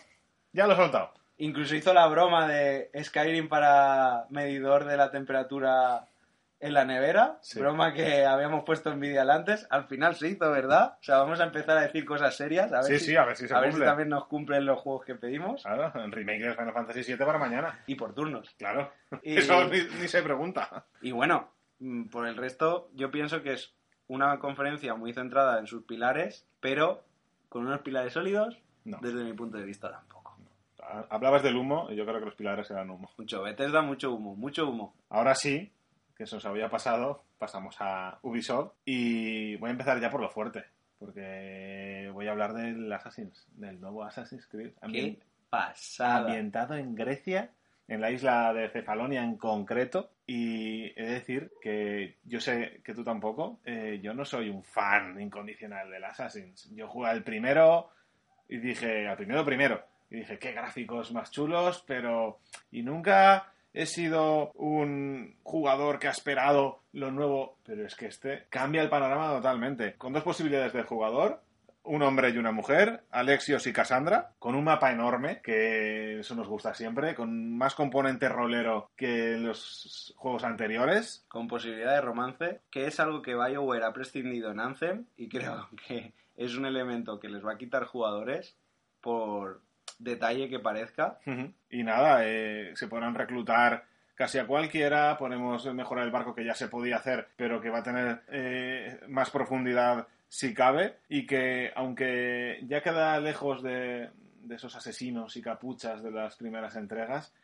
Ya 0.53 0.66
lo 0.66 0.74
he 0.74 0.76
soltado. 0.76 1.12
incluso 1.38 1.74
hizo 1.74 1.92
la 1.94 2.07
broma 2.07 2.46
de 2.49 2.90
Skyrim 3.03 3.49
para 3.49 4.26
medidor 4.30 4.84
de 4.84 4.96
la 4.96 5.11
temperatura 5.11 6.07
en 6.61 6.74
la 6.74 6.84
nevera, 6.84 7.38
Sí. 7.40 7.61
broma 7.61 7.92
que 7.94 8.24
habíamos 8.26 8.64
puesto 8.64 8.90
en 8.90 8.99
vídeo 8.99 9.22
antes, 9.30 9.64
al 9.70 9.84
final 9.86 10.16
se 10.16 10.26
hizo, 10.28 10.51
¿verdad? 10.51 10.96
O 11.01 11.05
sea, 11.05 11.18
vamos 11.18 11.38
a 11.38 11.44
empezar 11.44 11.76
a 11.78 11.82
decir 11.82 12.05
cosas 12.05 12.36
serias, 12.36 12.72
a 12.72 12.78
ver, 12.78 12.84
Sí, 12.86 12.99
si, 12.99 13.05
sí, 13.07 13.16
a 13.16 13.24
ver 13.24 13.36
si 13.36 13.46
se 13.46 13.55
a 13.55 13.61
ver 13.61 13.72
si 13.72 13.78
también 13.80 14.09
nos 14.09 14.26
cumplen 14.26 14.66
los 14.66 14.80
juegos 14.80 15.05
que 15.05 15.14
pedimos 15.14 15.62
Claro, 15.62 15.92
el 16.03 16.11
remake 16.11 16.42
de 16.42 16.55
Final 16.55 16.72
Fantasy 16.72 17.03
VII 17.05 17.16
para 17.24 17.38
mañana. 17.38 17.78
y 17.86 17.94
por 17.94 18.12
turnos. 18.12 18.51
Claro. 18.59 18.92
Y- 19.22 19.36
Eso 19.38 19.64
ni, 19.68 19.78
ni 20.01 20.09
se 20.09 20.20
pregunta. 20.22 20.84
Y 21.01 21.12
bueno, 21.12 21.49
mm, 21.78 22.09
por 22.09 22.26
el 22.26 22.36
resto, 22.36 22.90
yo 22.94 23.12
pienso 23.12 23.40
que 23.40 23.53
es 23.53 23.72
una 24.09 24.38
conferencia 24.38 24.94
muy 24.94 25.12
centrada 25.12 25.59
en 25.59 25.66
sus 25.66 25.84
pilares, 25.84 26.46
pero 26.61 27.02
con 27.48 27.66
unos 27.66 27.80
pilares 27.80 28.12
sólidos, 28.12 28.59
No. 28.84 28.98
desde 29.00 29.22
mi 29.24 29.32
punto 29.32 29.56
de 29.59 29.64
vista 29.64 29.90
tampoco. 29.90 30.36
Hablabas 31.11 31.42
del 31.42 31.56
humo 31.56 31.88
y 31.90 31.96
yo 31.96 32.06
creo 32.06 32.18
que 32.18 32.24
los 32.26 32.34
pilares 32.34 32.70
eran 32.70 32.88
humo. 32.90 33.11
Mucho 33.18 33.42
Bethesda, 33.42 33.82
mucho 33.82 34.12
humo, 34.14 34.34
mucho 34.34 34.68
humo. 34.68 34.94
Ahora 35.11 35.34
sí, 35.34 35.70
que 36.16 36.24
eso 36.24 36.38
os 36.38 36.44
había 36.46 36.70
pasado, 36.70 37.22
pasamos 37.38 37.76
a 37.80 38.18
Ubisoft 38.22 38.72
y 38.86 39.56
voy 39.56 39.68
a 39.68 39.72
empezar 39.72 40.00
ya 40.00 40.11
por 40.11 40.22
lo 40.22 40.30
fuerte, 40.30 40.64
porque 40.98 42.11
voy 42.14 42.26
a 42.26 42.30
hablar 42.30 42.54
del 42.54 42.90
Assassin's, 42.92 43.46
del 43.52 43.78
nuevo 43.80 44.02
Assassin's 44.02 44.46
Creed. 44.46 44.72
Qué 44.90 45.18
pasada. 45.50 46.20
ambientado 46.20 46.74
en 46.74 46.94
Grecia, 46.94 47.50
en 47.86 48.00
la 48.00 48.11
isla 48.11 48.52
de 48.54 48.68
Cefalonia 48.70 49.22
en 49.22 49.36
concreto. 49.36 50.11
Y 50.30 50.92
he 50.94 51.06
de 51.06 51.12
decir 51.14 51.50
que 51.58 52.16
yo 52.24 52.38
sé 52.38 52.82
que 52.84 52.92
tú 52.92 53.02
tampoco, 53.02 53.60
eh, 53.64 53.98
yo 54.02 54.12
no 54.12 54.26
soy 54.26 54.50
un 54.50 54.62
fan 54.62 55.18
incondicional 55.18 55.90
del 55.90 56.04
Assassin's. 56.04 56.68
Yo 56.74 56.86
jugué 56.86 57.08
al 57.08 57.24
primero 57.24 57.88
y 58.46 58.58
dije, 58.58 59.08
al 59.08 59.16
primero 59.16 59.42
primero, 59.42 59.82
y 60.10 60.16
dije, 60.16 60.38
qué 60.38 60.52
gráficos 60.52 61.12
más 61.12 61.30
chulos, 61.30 61.82
pero... 61.86 62.40
Y 62.70 62.82
nunca 62.82 63.54
he 63.72 63.86
sido 63.86 64.52
un 64.52 65.34
jugador 65.42 65.98
que 65.98 66.08
ha 66.08 66.12
esperado 66.12 66.82
lo 66.92 67.10
nuevo, 67.10 67.56
pero 67.64 67.86
es 67.86 67.94
que 67.94 68.06
este 68.08 68.44
cambia 68.50 68.82
el 68.82 68.90
panorama 68.90 69.30
totalmente. 69.30 69.94
Con 69.94 70.12
dos 70.12 70.24
posibilidades 70.24 70.74
de 70.74 70.82
jugador, 70.82 71.42
un 71.89 72.03
hombre 72.03 72.30
y 72.30 72.39
una 72.39 72.53
mujer, 72.53 73.03
Alexios 73.11 73.66
y 73.66 73.72
Cassandra, 73.72 74.32
con 74.39 74.55
un 74.55 74.64
mapa 74.64 74.93
enorme, 74.93 75.41
que 75.43 76.20
eso 76.20 76.34
nos 76.34 76.47
gusta 76.47 76.74
siempre, 76.74 77.14
con 77.14 77.57
más 77.57 77.74
componente 77.74 78.28
rolero 78.28 78.91
que 78.95 79.34
en 79.34 79.47
los 79.47 80.14
juegos 80.16 80.45
anteriores. 80.45 81.24
con 81.28 81.49
posibilidad 81.49 81.95
de 81.95 82.01
romance, 82.03 82.61
que 82.70 82.86
es 82.86 83.01
algo 83.01 83.22
que 83.22 83.34
BioWare 83.34 83.84
ha 83.84 83.93
prescindido 83.93 84.51
en 84.51 84.61
Anthem 84.61 85.07
y 85.16 85.28
creo 85.28 85.68
que 85.89 86.12
es 86.36 86.57
un 86.57 86.66
elemento 86.66 87.18
que 87.18 87.28
les 87.28 87.45
va 87.45 87.55
a 87.55 87.59
quitar 87.59 87.84
jugadores 87.84 88.55
por 89.01 89.62
detalle 89.99 90.49
que 90.49 90.61
parezca. 90.61 91.18
Y 91.70 91.82
nada, 91.82 92.20
eh, 92.24 92.72
se 92.74 92.86
podrán 92.86 93.14
reclutar 93.14 93.84
casi 94.14 94.39
a 94.39 94.47
cualquiera, 94.47 95.16
podemos 95.16 95.64
mejorar 95.72 96.05
el 96.05 96.11
barco 96.11 96.34
que 96.34 96.45
ya 96.45 96.55
se 96.55 96.68
podía 96.68 96.97
hacer, 96.97 97.28
pero 97.36 97.61
que 97.61 97.70
va 97.70 97.78
a 97.78 97.82
tener 97.82 98.22
eh, 98.28 99.01
más 99.09 99.30
profundidad 99.30 100.07
si 100.28 100.54
cabe, 100.54 100.98
y 101.08 101.26
que 101.26 101.72
aunque 101.74 102.60
ya 102.66 102.82
queda 102.82 103.18
lejos 103.20 103.62
de, 103.62 104.10
de 104.42 104.54
esos 104.54 104.74
asesinos 104.76 105.36
y 105.36 105.42
capuchas 105.42 106.02
de 106.02 106.10
las 106.10 106.36
primeras 106.36 106.76
entregas, 106.76 107.34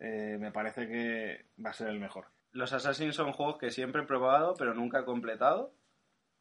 eh, 0.00 0.36
me 0.40 0.52
parece 0.52 0.88
que 0.88 1.46
va 1.64 1.70
a 1.70 1.74
ser 1.74 1.88
el 1.88 2.00
mejor. 2.00 2.26
Los 2.52 2.72
Assassins 2.72 3.16
son 3.16 3.32
juegos 3.32 3.58
que 3.58 3.70
siempre 3.70 4.02
he 4.02 4.06
probado, 4.06 4.54
pero 4.54 4.74
nunca 4.74 5.00
he 5.00 5.04
completado. 5.04 5.72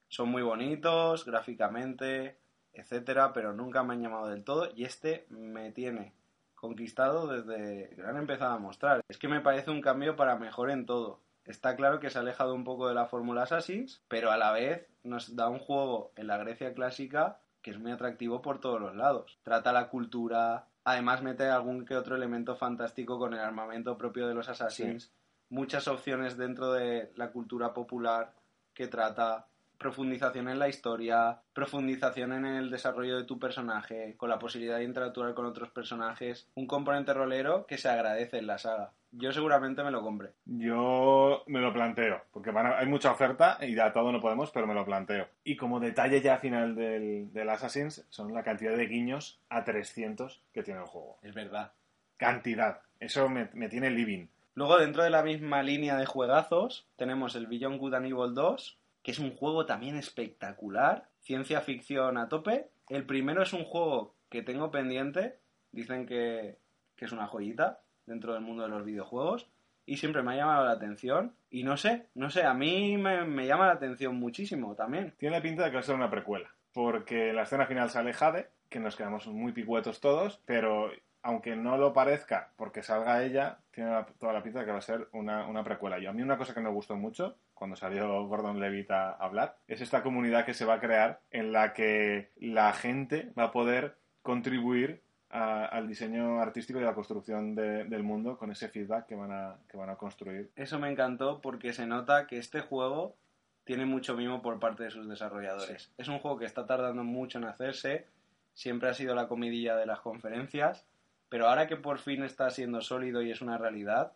Son 0.07 0.29
muy 0.29 0.43
bonitos, 0.43 1.25
gráficamente, 1.25 2.37
etcétera, 2.71 3.33
pero 3.33 3.53
nunca 3.53 3.83
me 3.83 3.93
han 3.93 4.01
llamado 4.01 4.27
del 4.27 4.43
todo. 4.43 4.69
Y 4.75 4.85
este 4.85 5.25
me 5.29 5.71
tiene 5.71 6.13
conquistado 6.53 7.27
desde 7.27 7.89
que 7.95 8.01
lo 8.01 8.09
han 8.09 8.17
empezado 8.17 8.53
a 8.53 8.59
mostrar. 8.59 9.01
Es 9.07 9.17
que 9.17 9.27
me 9.27 9.41
parece 9.41 9.71
un 9.71 9.81
cambio 9.81 10.15
para 10.15 10.37
mejor 10.37 10.69
en 10.69 10.85
todo. 10.85 11.22
Está 11.45 11.75
claro 11.75 11.99
que 11.99 12.09
se 12.09 12.17
ha 12.17 12.21
alejado 12.21 12.53
un 12.53 12.63
poco 12.63 12.87
de 12.87 12.95
la 12.95 13.05
fórmula 13.05 13.43
Assassins, 13.43 14.01
pero 14.07 14.31
a 14.31 14.37
la 14.37 14.51
vez 14.51 14.87
nos 15.03 15.35
da 15.35 15.49
un 15.49 15.59
juego 15.59 16.11
en 16.15 16.27
la 16.27 16.37
Grecia 16.37 16.73
clásica 16.73 17.39
que 17.61 17.71
es 17.71 17.79
muy 17.79 17.91
atractivo 17.91 18.41
por 18.41 18.59
todos 18.59 18.81
los 18.81 18.95
lados. 18.95 19.39
Trata 19.43 19.71
la 19.71 19.87
cultura, 19.87 20.67
además 20.83 21.21
mete 21.21 21.45
algún 21.45 21.85
que 21.85 21.95
otro 21.95 22.15
elemento 22.15 22.55
fantástico 22.55 23.17
con 23.17 23.33
el 23.33 23.39
armamento 23.39 23.97
propio 23.97 24.27
de 24.27 24.33
los 24.33 24.49
Assassins 24.49 25.11
muchas 25.53 25.87
opciones 25.87 26.35
dentro 26.35 26.73
de 26.73 27.11
la 27.15 27.31
cultura 27.31 27.73
popular 27.73 28.33
que 28.73 28.87
trata 28.87 29.45
profundización 29.77 30.49
en 30.49 30.57
la 30.57 30.67
historia, 30.67 31.41
profundización 31.53 32.33
en 32.33 32.45
el 32.45 32.71
desarrollo 32.71 33.17
de 33.17 33.25
tu 33.25 33.37
personaje, 33.37 34.15
con 34.17 34.29
la 34.29 34.39
posibilidad 34.39 34.77
de 34.77 34.85
interactuar 34.85 35.33
con 35.35 35.45
otros 35.45 35.69
personajes, 35.69 36.47
un 36.55 36.65
componente 36.65 37.13
rolero 37.13 37.67
que 37.67 37.77
se 37.77 37.89
agradece 37.89 38.37
en 38.39 38.47
la 38.47 38.57
saga. 38.57 38.93
Yo 39.15 39.31
seguramente 39.31 39.83
me 39.83 39.91
lo 39.91 40.01
compré. 40.01 40.31
Yo 40.45 41.43
me 41.47 41.61
lo 41.61 41.71
planteo, 41.71 42.21
porque 42.31 42.49
van 42.51 42.65
a- 42.65 42.79
hay 42.79 42.87
mucha 42.87 43.11
oferta 43.11 43.57
y 43.61 43.77
a 43.79 43.93
todo 43.93 44.11
no 44.11 44.19
podemos, 44.19 44.49
pero 44.51 44.65
me 44.65 44.73
lo 44.73 44.83
planteo. 44.85 45.27
Y 45.43 45.55
como 45.55 45.79
detalle 45.79 46.19
ya 46.21 46.37
final 46.39 46.75
del, 46.75 47.31
del 47.31 47.49
Assassin's, 47.49 48.05
son 48.09 48.33
la 48.33 48.43
cantidad 48.43 48.75
de 48.75 48.87
guiños 48.87 49.39
a 49.49 49.63
300 49.63 50.41
que 50.51 50.63
tiene 50.63 50.79
el 50.79 50.87
juego. 50.87 51.17
Es 51.21 51.35
verdad. 51.35 51.73
Cantidad. 52.17 52.81
Eso 52.99 53.29
me, 53.29 53.49
me 53.53 53.69
tiene 53.69 53.91
living. 53.91 54.27
Luego, 54.55 54.77
dentro 54.77 55.03
de 55.03 55.09
la 55.09 55.23
misma 55.23 55.61
línea 55.63 55.95
de 55.97 56.05
juegazos, 56.05 56.87
tenemos 56.95 57.35
el 57.35 57.47
Beyond 57.47 57.79
Good 57.79 57.93
and 57.95 58.05
Evil 58.07 58.33
2, 58.33 58.79
que 59.03 59.11
es 59.11 59.19
un 59.19 59.35
juego 59.35 59.65
también 59.65 59.95
espectacular, 59.97 61.09
ciencia 61.21 61.61
ficción 61.61 62.17
a 62.17 62.29
tope. 62.29 62.69
El 62.89 63.05
primero 63.05 63.43
es 63.43 63.53
un 63.53 63.63
juego 63.63 64.15
que 64.29 64.41
tengo 64.41 64.71
pendiente, 64.71 65.37
dicen 65.71 66.05
que, 66.07 66.57
que 66.95 67.05
es 67.05 67.11
una 67.11 67.27
joyita 67.27 67.81
dentro 68.05 68.33
del 68.33 68.41
mundo 68.41 68.63
de 68.63 68.69
los 68.69 68.85
videojuegos. 68.85 69.49
y 69.85 69.97
siempre 69.97 70.23
me 70.23 70.33
ha 70.33 70.37
llamado 70.37 70.65
la 70.65 70.71
atención. 70.71 71.35
Y 71.49 71.63
no 71.63 71.75
sé, 71.75 72.07
no 72.15 72.29
sé, 72.29 72.43
a 72.43 72.53
mí 72.53 72.97
me, 72.97 73.25
me 73.25 73.45
llama 73.45 73.67
la 73.67 73.73
atención 73.73 74.15
muchísimo 74.15 74.75
también. 74.75 75.13
Tiene 75.17 75.41
pinta 75.41 75.63
de 75.63 75.71
que 75.71 75.75
va 75.75 75.81
a 75.81 75.83
ser 75.83 75.95
una 75.95 76.09
precuela, 76.09 76.49
porque 76.71 77.33
la 77.33 77.43
escena 77.43 77.65
final 77.65 77.89
sale 77.89 78.13
Jade, 78.13 78.49
que 78.69 78.79
nos 78.79 78.95
quedamos 78.95 79.27
muy 79.27 79.51
picuetos 79.51 79.99
todos, 79.99 80.41
pero 80.45 80.89
aunque 81.21 81.55
no 81.55 81.77
lo 81.77 81.93
parezca 81.93 82.51
porque 82.57 82.83
salga 82.83 83.23
ella, 83.23 83.59
tiene 83.71 83.91
toda 84.19 84.33
la 84.33 84.43
pinta 84.43 84.59
de 84.59 84.65
que 84.65 84.71
va 84.71 84.77
a 84.77 84.81
ser 84.81 85.07
una, 85.13 85.47
una 85.47 85.63
precuela. 85.63 85.97
Y 85.97 86.05
a 86.05 86.13
mí 86.13 86.21
una 86.21 86.37
cosa 86.37 86.53
que 86.53 86.59
me 86.59 86.69
gustó 86.69 86.95
mucho 86.95 87.37
cuando 87.53 87.77
salió 87.77 88.27
Gordon 88.27 88.59
Levitt 88.59 88.91
a 88.91 89.11
hablar 89.11 89.57
es 89.67 89.79
esta 89.79 90.03
comunidad 90.03 90.45
que 90.45 90.53
se 90.53 90.65
va 90.65 90.75
a 90.75 90.79
crear 90.79 91.21
en 91.31 91.53
la 91.53 91.73
que 91.73 92.31
la 92.35 92.73
gente 92.73 93.31
va 93.37 93.45
a 93.45 93.51
poder 93.51 93.97
contribuir 94.21 95.01
a- 95.35 95.65
al 95.65 95.87
diseño 95.87 96.39
artístico 96.39 96.79
y 96.79 96.83
a 96.83 96.85
la 96.85 96.93
construcción 96.93 97.55
de- 97.55 97.85
del 97.85 98.03
mundo 98.03 98.37
con 98.37 98.51
ese 98.51 98.69
feedback 98.69 99.07
que 99.07 99.15
van 99.15 99.31
a, 99.31 99.57
que 99.67 99.75
van 99.77 99.89
a 99.89 99.95
construir. 99.95 100.51
Eso 100.55 100.77
me 100.79 100.89
encantó 100.91 101.41
porque 101.41 101.73
se 101.73 101.87
nota 101.87 102.27
que 102.27 102.37
este 102.37 102.61
juego 102.61 103.15
tiene 103.63 103.85
mucho 103.85 104.15
mimo 104.15 104.41
por 104.41 104.59
parte 104.59 104.83
de 104.83 104.91
sus 104.91 105.09
desarrolladores. 105.09 105.91
Es 105.97 106.07
un 106.07 106.19
juego 106.19 106.37
que 106.37 106.45
está 106.45 106.65
tardando 106.67 107.03
mucho 107.03 107.39
en 107.39 107.45
hacerse, 107.45 108.05
siempre 108.53 108.89
ha 108.89 108.93
sido 108.93 109.15
la 109.15 109.27
comidilla 109.27 109.75
de 109.75 109.85
las 109.87 110.01
conferencias, 110.01 110.85
pero 111.29 111.47
ahora 111.49 111.65
que 111.67 111.77
por 111.77 111.97
fin 111.97 112.23
está 112.23 112.49
siendo 112.51 112.81
sólido 112.81 113.21
y 113.23 113.31
es 113.31 113.41
una 113.41 113.57
realidad, 113.57 114.11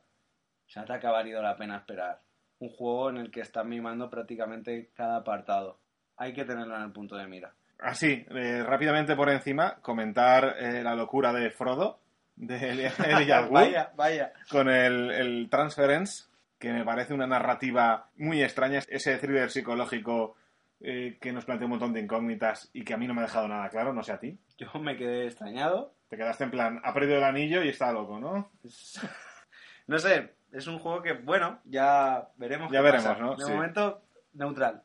se 0.67 0.79
nota 0.79 0.99
que 0.99 1.07
ha 1.07 1.11
valido 1.11 1.41
la 1.41 1.55
pena 1.57 1.77
esperar. 1.77 2.21
Un 2.59 2.69
juego 2.69 3.09
en 3.09 3.17
el 3.17 3.31
que 3.31 3.41
están 3.41 3.69
mimando 3.69 4.09
prácticamente 4.09 4.91
cada 4.93 5.15
apartado. 5.17 5.79
Hay 6.17 6.33
que 6.33 6.45
tenerlo 6.45 6.75
en 6.75 6.83
el 6.83 6.91
punto 6.91 7.15
de 7.15 7.25
mira. 7.27 7.53
Así, 7.79 8.25
eh, 8.29 8.63
rápidamente 8.65 9.15
por 9.15 9.29
encima, 9.29 9.75
comentar 9.81 10.55
eh, 10.59 10.81
la 10.83 10.95
locura 10.95 11.31
de 11.33 11.51
Frodo, 11.51 11.99
de 12.35 12.71
Elijah 12.71 13.41
vaya, 13.51 13.91
vaya. 13.95 14.33
con 14.49 14.67
el, 14.69 15.11
el 15.11 15.47
Transference, 15.49 16.25
que 16.59 16.73
me 16.73 16.83
parece 16.83 17.13
una 17.13 17.27
narrativa 17.27 18.09
muy 18.17 18.41
extraña, 18.43 18.79
ese 18.87 19.17
thriller 19.17 19.51
psicológico 19.51 20.35
eh, 20.79 21.17
que 21.21 21.31
nos 21.31 21.45
plantea 21.45 21.65
un 21.65 21.71
montón 21.71 21.93
de 21.93 22.01
incógnitas 22.01 22.69
y 22.73 22.83
que 22.83 22.93
a 22.93 22.97
mí 22.97 23.07
no 23.07 23.13
me 23.13 23.21
ha 23.21 23.25
dejado 23.25 23.47
nada 23.47 23.69
claro, 23.69 23.93
no 23.93 24.03
sé 24.03 24.11
a 24.11 24.19
ti. 24.19 24.37
Yo 24.57 24.67
me 24.79 24.95
quedé 24.97 25.25
extrañado. 25.25 25.93
Te 26.09 26.17
quedaste 26.17 26.45
en 26.45 26.51
plan, 26.51 26.81
ha 26.83 26.93
perdido 26.93 27.17
el 27.17 27.23
anillo 27.23 27.63
y 27.63 27.69
está 27.69 27.91
loco, 27.91 28.19
¿no? 28.19 28.51
No 29.87 29.97
sé, 29.99 30.33
es 30.51 30.67
un 30.67 30.79
juego 30.79 31.01
que, 31.01 31.13
bueno, 31.13 31.59
ya 31.63 32.27
veremos. 32.35 32.69
Ya 32.71 32.79
qué 32.79 32.83
veremos, 32.83 33.07
pasa. 33.07 33.19
¿no? 33.21 33.35
De 33.37 33.45
Sí. 33.45 33.51
momento, 33.53 34.01
neutral. 34.33 34.83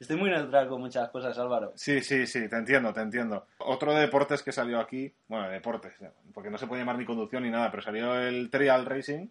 Estoy 0.00 0.16
muy 0.16 0.30
neutral 0.30 0.68
con 0.68 0.80
muchas 0.80 1.08
cosas, 1.10 1.36
Álvaro. 1.38 1.72
Sí, 1.74 2.00
sí, 2.02 2.26
sí, 2.26 2.48
te 2.48 2.56
entiendo, 2.56 2.92
te 2.92 3.00
entiendo. 3.00 3.46
Otro 3.58 3.92
de 3.92 4.00
deportes 4.00 4.42
que 4.42 4.52
salió 4.52 4.78
aquí, 4.78 5.12
bueno, 5.26 5.48
de 5.48 5.54
deportes, 5.54 5.94
porque 6.32 6.50
no 6.50 6.58
se 6.58 6.68
puede 6.68 6.82
llamar 6.82 6.98
ni 6.98 7.04
conducción 7.04 7.42
ni 7.42 7.50
nada, 7.50 7.70
pero 7.70 7.82
salió 7.82 8.14
el 8.14 8.48
Trial 8.50 8.86
Racing, 8.86 9.26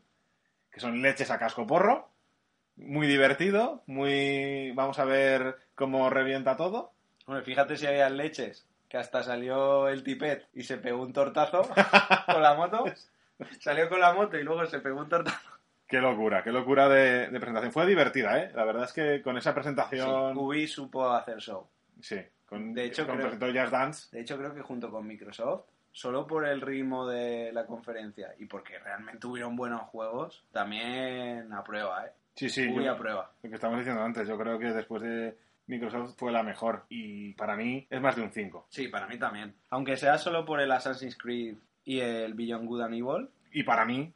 que 0.70 0.80
son 0.82 1.02
leches 1.02 1.32
a 1.32 1.40
casco 1.40 1.66
porro, 1.66 2.10
muy 2.76 3.08
divertido, 3.08 3.84
muy... 3.88 4.72
Vamos 4.74 5.00
a 5.00 5.06
ver 5.06 5.58
cómo 5.74 6.10
revienta 6.10 6.58
todo. 6.58 6.92
Hombre, 7.26 7.44
fíjate 7.44 7.78
si 7.78 7.88
había 7.88 8.10
leches, 8.10 8.68
que 8.90 8.98
hasta 8.98 9.24
salió 9.24 9.88
el 9.88 10.04
tipet 10.04 10.48
y 10.54 10.64
se 10.64 10.78
pegó 10.78 11.02
un 11.02 11.14
tortazo 11.14 11.62
con 12.26 12.42
la 12.42 12.56
moto. 12.56 12.86
Salió 13.60 13.88
con 13.88 14.02
la 14.02 14.14
moto 14.14 14.38
y 14.38 14.44
luego 14.44 14.66
se 14.66 14.80
pegó 14.80 15.00
un 15.00 15.10
tortazo. 15.10 15.57
Qué 15.88 16.00
locura, 16.00 16.44
qué 16.44 16.52
locura 16.52 16.90
de, 16.90 17.28
de 17.30 17.40
presentación. 17.40 17.72
Fue 17.72 17.86
divertida, 17.86 18.38
¿eh? 18.44 18.52
La 18.54 18.66
verdad 18.66 18.84
es 18.84 18.94
que 18.94 19.22
con 19.22 19.38
esa 19.38 19.52
Sí, 19.52 19.56
presentación... 19.56 20.38
Ubi 20.38 20.68
supo 20.68 21.10
hacer 21.12 21.40
show. 21.40 21.66
Sí, 22.02 22.18
con, 22.46 22.74
De 22.74 22.86
hecho, 22.86 23.06
con 23.08 23.16
creo- 23.18 23.30
presentó 23.30 23.60
Just 23.60 23.72
Dance. 23.72 24.16
De 24.16 24.22
hecho, 24.22 24.38
creo 24.38 24.54
que 24.54 24.62
junto 24.62 24.92
con 24.92 25.08
Microsoft, 25.08 25.66
solo 25.92 26.28
por 26.28 26.46
el 26.46 26.60
ritmo 26.62 27.08
de 27.08 27.52
la 27.54 27.66
conferencia 27.66 28.34
y 28.38 28.46
porque 28.46 28.78
realmente 28.80 29.26
hubieron 29.28 29.56
buenos 29.56 29.82
juegos, 29.84 30.44
también 30.52 31.52
aprueba, 31.54 32.06
¿eh? 32.06 32.12
Sí, 32.36 32.50
sí, 32.50 32.68
Ubi 32.68 32.84
yo- 32.86 32.92
aprueba. 32.92 33.32
lo 33.42 33.50
que 33.50 33.56
estamos 33.56 33.78
diciendo 33.80 34.04
antes, 34.04 34.28
yo 34.28 34.38
creo 34.38 34.60
que 34.60 34.68
después 34.74 35.02
de 35.02 35.36
Microsoft 35.68 36.16
fue 36.18 36.32
la 36.32 36.44
mejor 36.44 36.84
y 36.90 37.34
para 37.34 37.56
mí 37.56 37.88
es 37.90 38.00
más 38.02 38.16
de 38.16 38.22
un 38.24 38.32
5. 38.32 38.68
Sí, 38.70 38.90
para 38.90 39.08
mí 39.08 39.18
también. 39.18 39.56
Aunque 39.70 39.98
sea 39.98 40.18
solo 40.18 40.46
por 40.46 40.60
el 40.62 40.72
Assassin's 40.72 41.18
Creed 41.18 41.56
y 41.86 42.00
el 42.02 42.34
Beyond 42.36 42.68
Good 42.68 42.82
and 42.82 42.94
Evil, 42.94 43.30
Y 43.54 43.64
para 43.64 43.86
mí, 43.86 44.14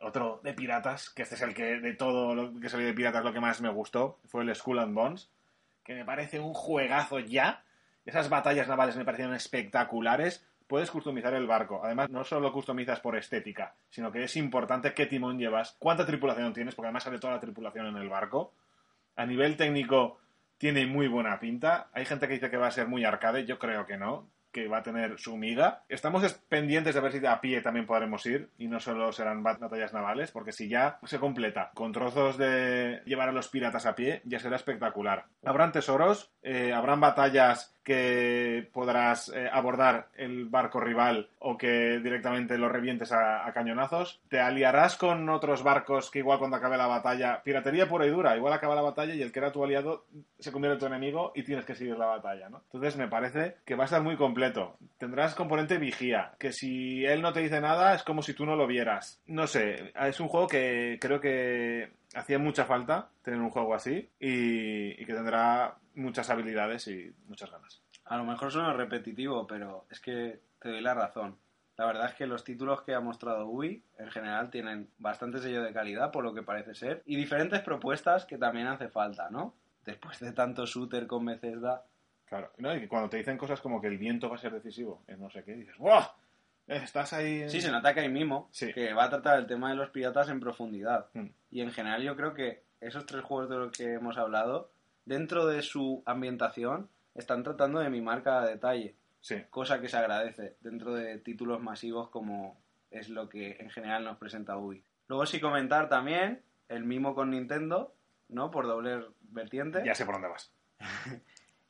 otro 0.00 0.40
de 0.42 0.54
piratas, 0.54 1.10
que 1.10 1.22
este 1.22 1.34
es 1.34 1.42
el 1.42 1.54
que 1.54 1.80
de 1.80 1.94
todo 1.94 2.34
lo 2.34 2.60
que 2.60 2.68
salió 2.68 2.86
de 2.86 2.94
piratas 2.94 3.24
lo 3.24 3.32
que 3.32 3.40
más 3.40 3.60
me 3.60 3.68
gustó, 3.68 4.18
fue 4.26 4.42
el 4.42 4.54
Skull 4.54 4.78
and 4.78 4.94
Bones, 4.94 5.30
que 5.84 5.94
me 5.94 6.04
parece 6.04 6.40
un 6.40 6.54
juegazo 6.54 7.18
ya. 7.18 7.64
Esas 8.04 8.28
batallas 8.28 8.68
navales 8.68 8.96
me 8.96 9.04
parecieron 9.04 9.34
espectaculares. 9.34 10.44
Puedes 10.66 10.90
customizar 10.90 11.32
el 11.34 11.46
barco. 11.46 11.80
Además, 11.82 12.10
no 12.10 12.24
solo 12.24 12.52
customizas 12.52 13.00
por 13.00 13.16
estética, 13.16 13.74
sino 13.88 14.12
que 14.12 14.24
es 14.24 14.36
importante 14.36 14.92
qué 14.92 15.06
timón 15.06 15.38
llevas, 15.38 15.76
cuánta 15.78 16.06
tripulación 16.06 16.52
tienes, 16.52 16.74
porque 16.74 16.88
además 16.88 17.04
sale 17.04 17.18
toda 17.18 17.34
la 17.34 17.40
tripulación 17.40 17.86
en 17.86 17.96
el 17.96 18.08
barco. 18.08 18.52
A 19.16 19.24
nivel 19.24 19.56
técnico, 19.56 20.18
tiene 20.58 20.86
muy 20.86 21.08
buena 21.08 21.38
pinta. 21.40 21.88
Hay 21.92 22.04
gente 22.04 22.26
que 22.26 22.34
dice 22.34 22.50
que 22.50 22.56
va 22.56 22.66
a 22.66 22.72
ser 22.72 22.86
muy 22.88 23.04
arcade, 23.04 23.46
yo 23.46 23.58
creo 23.58 23.86
que 23.86 23.96
no, 23.96 24.28
que 24.62 24.68
va 24.68 24.78
a 24.78 24.82
tener 24.82 25.18
su 25.18 25.36
miga. 25.36 25.84
Estamos 25.88 26.22
es- 26.24 26.34
pendientes 26.48 26.94
de 26.94 27.00
ver 27.00 27.12
si 27.12 27.24
a 27.26 27.40
pie 27.40 27.60
también 27.60 27.86
podremos 27.86 28.24
ir 28.26 28.50
y 28.58 28.66
no 28.68 28.80
solo 28.80 29.12
serán 29.12 29.42
bat- 29.42 29.58
batallas 29.58 29.92
navales, 29.92 30.30
porque 30.32 30.52
si 30.52 30.68
ya 30.68 30.98
se 31.04 31.18
completa 31.18 31.70
con 31.74 31.92
trozos 31.92 32.36
de 32.38 33.02
llevar 33.06 33.28
a 33.28 33.32
los 33.32 33.48
piratas 33.48 33.86
a 33.86 33.94
pie, 33.94 34.22
ya 34.24 34.38
será 34.40 34.56
espectacular. 34.56 35.26
Habrán 35.44 35.72
tesoros, 35.72 36.32
eh, 36.42 36.72
habrán 36.72 37.00
batallas 37.00 37.77
que 37.88 38.68
podrás 38.70 39.32
eh, 39.34 39.48
abordar 39.50 40.08
el 40.14 40.44
barco 40.44 40.78
rival 40.78 41.30
o 41.38 41.56
que 41.56 41.98
directamente 42.00 42.58
lo 42.58 42.68
revientes 42.68 43.12
a, 43.12 43.46
a 43.46 43.52
cañonazos. 43.54 44.20
Te 44.28 44.40
aliarás 44.40 44.98
con 44.98 45.26
otros 45.30 45.62
barcos 45.62 46.10
que 46.10 46.18
igual 46.18 46.38
cuando 46.38 46.58
acabe 46.58 46.76
la 46.76 46.86
batalla, 46.86 47.42
piratería 47.42 47.88
pura 47.88 48.06
y 48.06 48.10
dura, 48.10 48.36
igual 48.36 48.52
acaba 48.52 48.74
la 48.74 48.82
batalla 48.82 49.14
y 49.14 49.22
el 49.22 49.32
que 49.32 49.38
era 49.38 49.52
tu 49.52 49.64
aliado 49.64 50.04
se 50.38 50.52
convierte 50.52 50.74
en 50.74 50.80
tu 50.80 50.86
enemigo 50.86 51.32
y 51.34 51.44
tienes 51.44 51.64
que 51.64 51.74
seguir 51.74 51.96
la 51.96 52.06
batalla, 52.06 52.50
¿no? 52.50 52.62
Entonces 52.66 52.96
me 52.98 53.08
parece 53.08 53.56
que 53.64 53.74
va 53.74 53.84
a 53.84 53.86
estar 53.86 54.02
muy 54.02 54.16
completo. 54.16 54.76
Tendrás 54.98 55.34
componente 55.34 55.78
vigía, 55.78 56.32
que 56.38 56.52
si 56.52 57.06
él 57.06 57.22
no 57.22 57.32
te 57.32 57.40
dice 57.40 57.62
nada 57.62 57.94
es 57.94 58.02
como 58.02 58.20
si 58.20 58.34
tú 58.34 58.44
no 58.44 58.54
lo 58.54 58.66
vieras. 58.66 59.22
No 59.26 59.46
sé, 59.46 59.92
es 59.98 60.20
un 60.20 60.28
juego 60.28 60.46
que 60.46 60.98
creo 61.00 61.20
que 61.20 61.96
hacía 62.18 62.38
mucha 62.38 62.64
falta 62.64 63.10
tener 63.22 63.40
un 63.40 63.50
juego 63.50 63.74
así 63.74 64.10
y, 64.20 65.00
y 65.00 65.04
que 65.06 65.14
tendrá 65.14 65.76
muchas 65.94 66.28
habilidades 66.30 66.86
y 66.88 67.12
muchas 67.26 67.50
ganas. 67.50 67.82
a 68.04 68.16
lo 68.16 68.24
mejor 68.24 68.50
suena 68.52 68.72
repetitivo, 68.72 69.46
pero 69.46 69.86
es 69.90 70.00
que 70.00 70.40
te 70.60 70.68
doy 70.70 70.80
la 70.80 70.94
razón. 70.94 71.36
La 71.76 71.86
verdad 71.86 72.06
es 72.06 72.14
que 72.14 72.26
los 72.26 72.42
títulos 72.42 72.82
que 72.82 72.92
ha 72.94 73.00
mostrado 73.00 73.46
Ubi 73.46 73.84
en 73.98 74.10
general 74.10 74.50
tienen 74.50 74.90
bastante 74.98 75.38
sello 75.38 75.62
de 75.62 75.72
calidad, 75.72 76.10
por 76.10 76.24
lo 76.24 76.34
que 76.34 76.42
parece 76.42 76.74
ser, 76.74 77.02
y 77.06 77.14
diferentes 77.16 77.60
propuestas 77.60 78.24
que 78.24 78.36
también 78.36 78.66
hace 78.66 78.88
falta, 78.88 79.30
¿no? 79.30 79.54
Después 79.84 80.18
de 80.18 80.32
tanto 80.32 80.66
shooter 80.66 81.06
con 81.06 81.24
Bethesda, 81.24 81.84
Claro, 82.26 82.52
¿no? 82.58 82.76
y 82.76 82.86
cuando 82.88 83.08
te 83.08 83.16
dicen 83.16 83.38
cosas 83.38 83.58
como 83.62 83.80
que 83.80 83.86
el 83.86 83.96
viento 83.96 84.28
va 84.28 84.34
a 84.36 84.38
ser 84.38 84.52
decisivo 84.52 85.02
en 85.06 85.18
no 85.18 85.30
sé 85.30 85.44
qué, 85.44 85.54
dices, 85.54 85.78
¡Buah! 85.78 86.04
Estás 86.68 87.12
ahí... 87.14 87.48
Sí, 87.48 87.60
se 87.60 87.70
nota 87.70 87.94
que 87.94 88.00
hay 88.00 88.08
mimo, 88.08 88.48
Sí. 88.52 88.72
que 88.72 88.92
va 88.92 89.04
a 89.04 89.10
tratar 89.10 89.38
el 89.38 89.46
tema 89.46 89.70
de 89.70 89.76
los 89.76 89.90
piratas 89.90 90.28
en 90.28 90.38
profundidad. 90.38 91.06
Mm. 91.14 91.26
Y 91.50 91.60
en 91.62 91.72
general 91.72 92.02
yo 92.02 92.14
creo 92.16 92.34
que 92.34 92.62
esos 92.80 93.06
tres 93.06 93.24
juegos 93.24 93.48
de 93.48 93.56
los 93.56 93.72
que 93.72 93.94
hemos 93.94 94.18
hablado, 94.18 94.70
dentro 95.04 95.46
de 95.46 95.62
su 95.62 96.02
ambientación, 96.06 96.88
están 97.14 97.42
tratando 97.42 97.80
de 97.80 97.90
mimar 97.90 98.22
cada 98.22 98.46
detalle, 98.46 98.94
Sí, 99.20 99.34
cosa 99.50 99.80
que 99.80 99.88
se 99.88 99.96
agradece 99.96 100.56
dentro 100.60 100.94
de 100.94 101.18
títulos 101.18 101.60
masivos 101.60 102.08
como 102.08 102.56
es 102.92 103.08
lo 103.08 103.28
que 103.28 103.56
en 103.58 103.68
general 103.68 104.04
nos 104.04 104.16
presenta 104.16 104.56
Ubi. 104.56 104.84
Luego 105.08 105.26
sí 105.26 105.40
comentar 105.40 105.88
también 105.88 106.40
el 106.68 106.84
mimo 106.84 107.16
con 107.16 107.30
Nintendo, 107.30 107.94
¿no? 108.28 108.50
Por 108.52 108.66
doble 108.68 109.06
vertiente. 109.22 109.82
ya 109.84 109.94
sé 109.96 110.04
por 110.04 110.14
dónde 110.14 110.28
vas. 110.28 110.52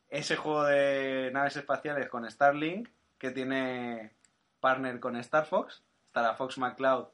Ese 0.09 0.35
juego 0.35 0.65
de 0.65 1.31
naves 1.33 1.55
espaciales 1.57 2.07
con 2.09 2.29
Starlink, 2.29 2.87
que 3.17 3.31
tiene 3.31 4.11
partner 4.59 4.99
con 4.99 5.15
Star 5.17 5.45
Fox, 5.45 5.81
estará 6.07 6.33
Fox 6.35 6.57
McCloud 6.57 7.05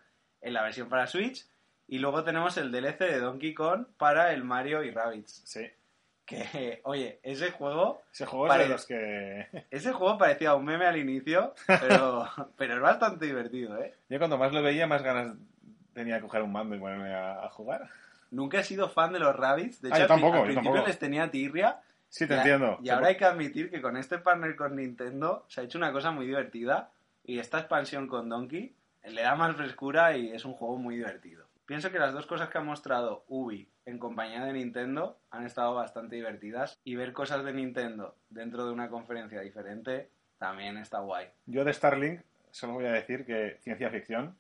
en 0.42 0.54
la 0.54 0.64
versión 0.64 0.90
para 0.90 1.08
Switch, 1.08 1.46
y 1.88 2.00
luego 2.00 2.24
tenemos 2.24 2.58
el 2.58 2.72
DLC 2.72 3.00
de 3.00 3.20
Donkey 3.20 3.54
Kong 3.54 3.86
para 3.98 4.34
el 4.34 4.44
Mario 4.44 4.84
y 4.84 4.92
Rabbids. 4.92 5.42
Sí. 5.46 5.68
Que, 6.26 6.82
oye, 6.86 7.20
ese 7.22 7.52
juego, 7.52 8.02
Ese 8.12 8.26
juego 8.26 8.48
Vale. 8.48 8.64
es 8.64 8.70
de 8.70 8.74
los 8.74 8.86
que... 8.88 9.66
ese 9.72 9.94
juego 9.94 10.18
parecía 10.18 10.56
un 10.56 10.66
meme 10.66 10.86
al 10.88 10.98
inicio, 10.98 11.54
pero, 11.68 12.28
pero 12.58 12.76
es 12.76 12.82
bastante 12.82 13.26
divertido, 13.28 13.78
¿eh? 13.80 13.94
Yo 14.10 14.18
cuando 14.18 14.38
más 14.38 14.52
lo 14.52 14.64
veía, 14.64 14.88
más 14.88 15.04
ganas 15.04 15.34
tenía 15.94 16.16
de 16.16 16.22
coger 16.22 16.42
un 16.42 16.52
mando 16.52 16.76
y 16.76 16.80
ponerme 16.80 17.14
a, 17.14 17.46
a 17.46 17.50
jugar. 17.50 17.90
Nunca 18.32 18.60
he 18.60 18.64
sido 18.64 18.90
fan 18.90 19.14
de 19.14 19.20
los 19.20 19.36
Rabbids, 19.36 19.82
de 19.82 19.90
Ah, 19.90 19.98
hecho 19.98 20.02
yo 20.02 20.08
tampoco, 20.08 20.34
al 20.34 20.40
yo 20.40 20.46
principio 20.46 20.72
tampoco. 20.72 20.88
les 20.88 21.00
tenía 21.00 21.30
tirria, 21.32 21.80
Sí, 22.10 22.28
te 22.28 22.34
Y 22.34 22.38
a- 22.38 22.40
entiendo. 22.42 22.80
Y 22.82 22.90
ahora 22.90 23.08
hay 23.08 23.18
que 23.18 23.26
admitir 23.26 23.70
que 23.70 23.82
con 23.82 23.96
este 23.98 24.18
partner 24.18 24.56
con 24.56 24.76
Nintendo 24.76 25.46
se 25.50 25.62
ha 25.62 25.64
hecho 25.64 25.78
una 25.78 25.92
cosa 25.92 26.12
muy 26.12 26.26
divertida 26.26 26.90
y 27.26 27.40
esta 27.40 27.60
expansión 27.60 28.08
con 28.08 28.30
Donkey 28.30 28.76
le 29.04 29.22
da 29.22 29.36
más 29.36 29.56
frescura 29.56 30.18
y 30.18 30.32
es 30.32 30.46
un 30.46 30.54
juego 30.54 30.78
muy 30.78 30.96
divertido. 30.98 31.46
Pienso 31.66 31.92
que 31.92 32.00
las 32.00 32.14
dos 32.14 32.28
cosas 32.28 32.50
que 32.50 32.58
ha 32.58 32.62
mostrado 32.62 33.26
Ubi 33.28 33.68
en 33.86 33.98
compañía 33.98 34.44
de 34.46 34.54
Nintendo 34.54 35.20
han 35.32 35.46
estado 35.46 35.74
bastante 35.74 36.16
divertidas 36.16 36.80
y 36.84 36.96
ver 36.96 37.14
cosas 37.14 37.44
de 37.44 37.54
Nintendo 37.54 38.16
dentro 38.30 38.66
de 38.66 38.72
una 38.72 38.90
conferencia 38.90 39.42
diferente 39.42 40.10
también 40.38 40.78
está 40.78 41.00
guay. 41.00 41.28
Yo 41.46 41.64
de 41.64 41.74
Starlink 41.74 42.22
solo 42.52 42.74
voy 42.74 42.86
a 42.86 42.92
decir 42.92 43.26
que 43.26 43.58
ciencia 43.62 43.90
ficción 43.90 44.36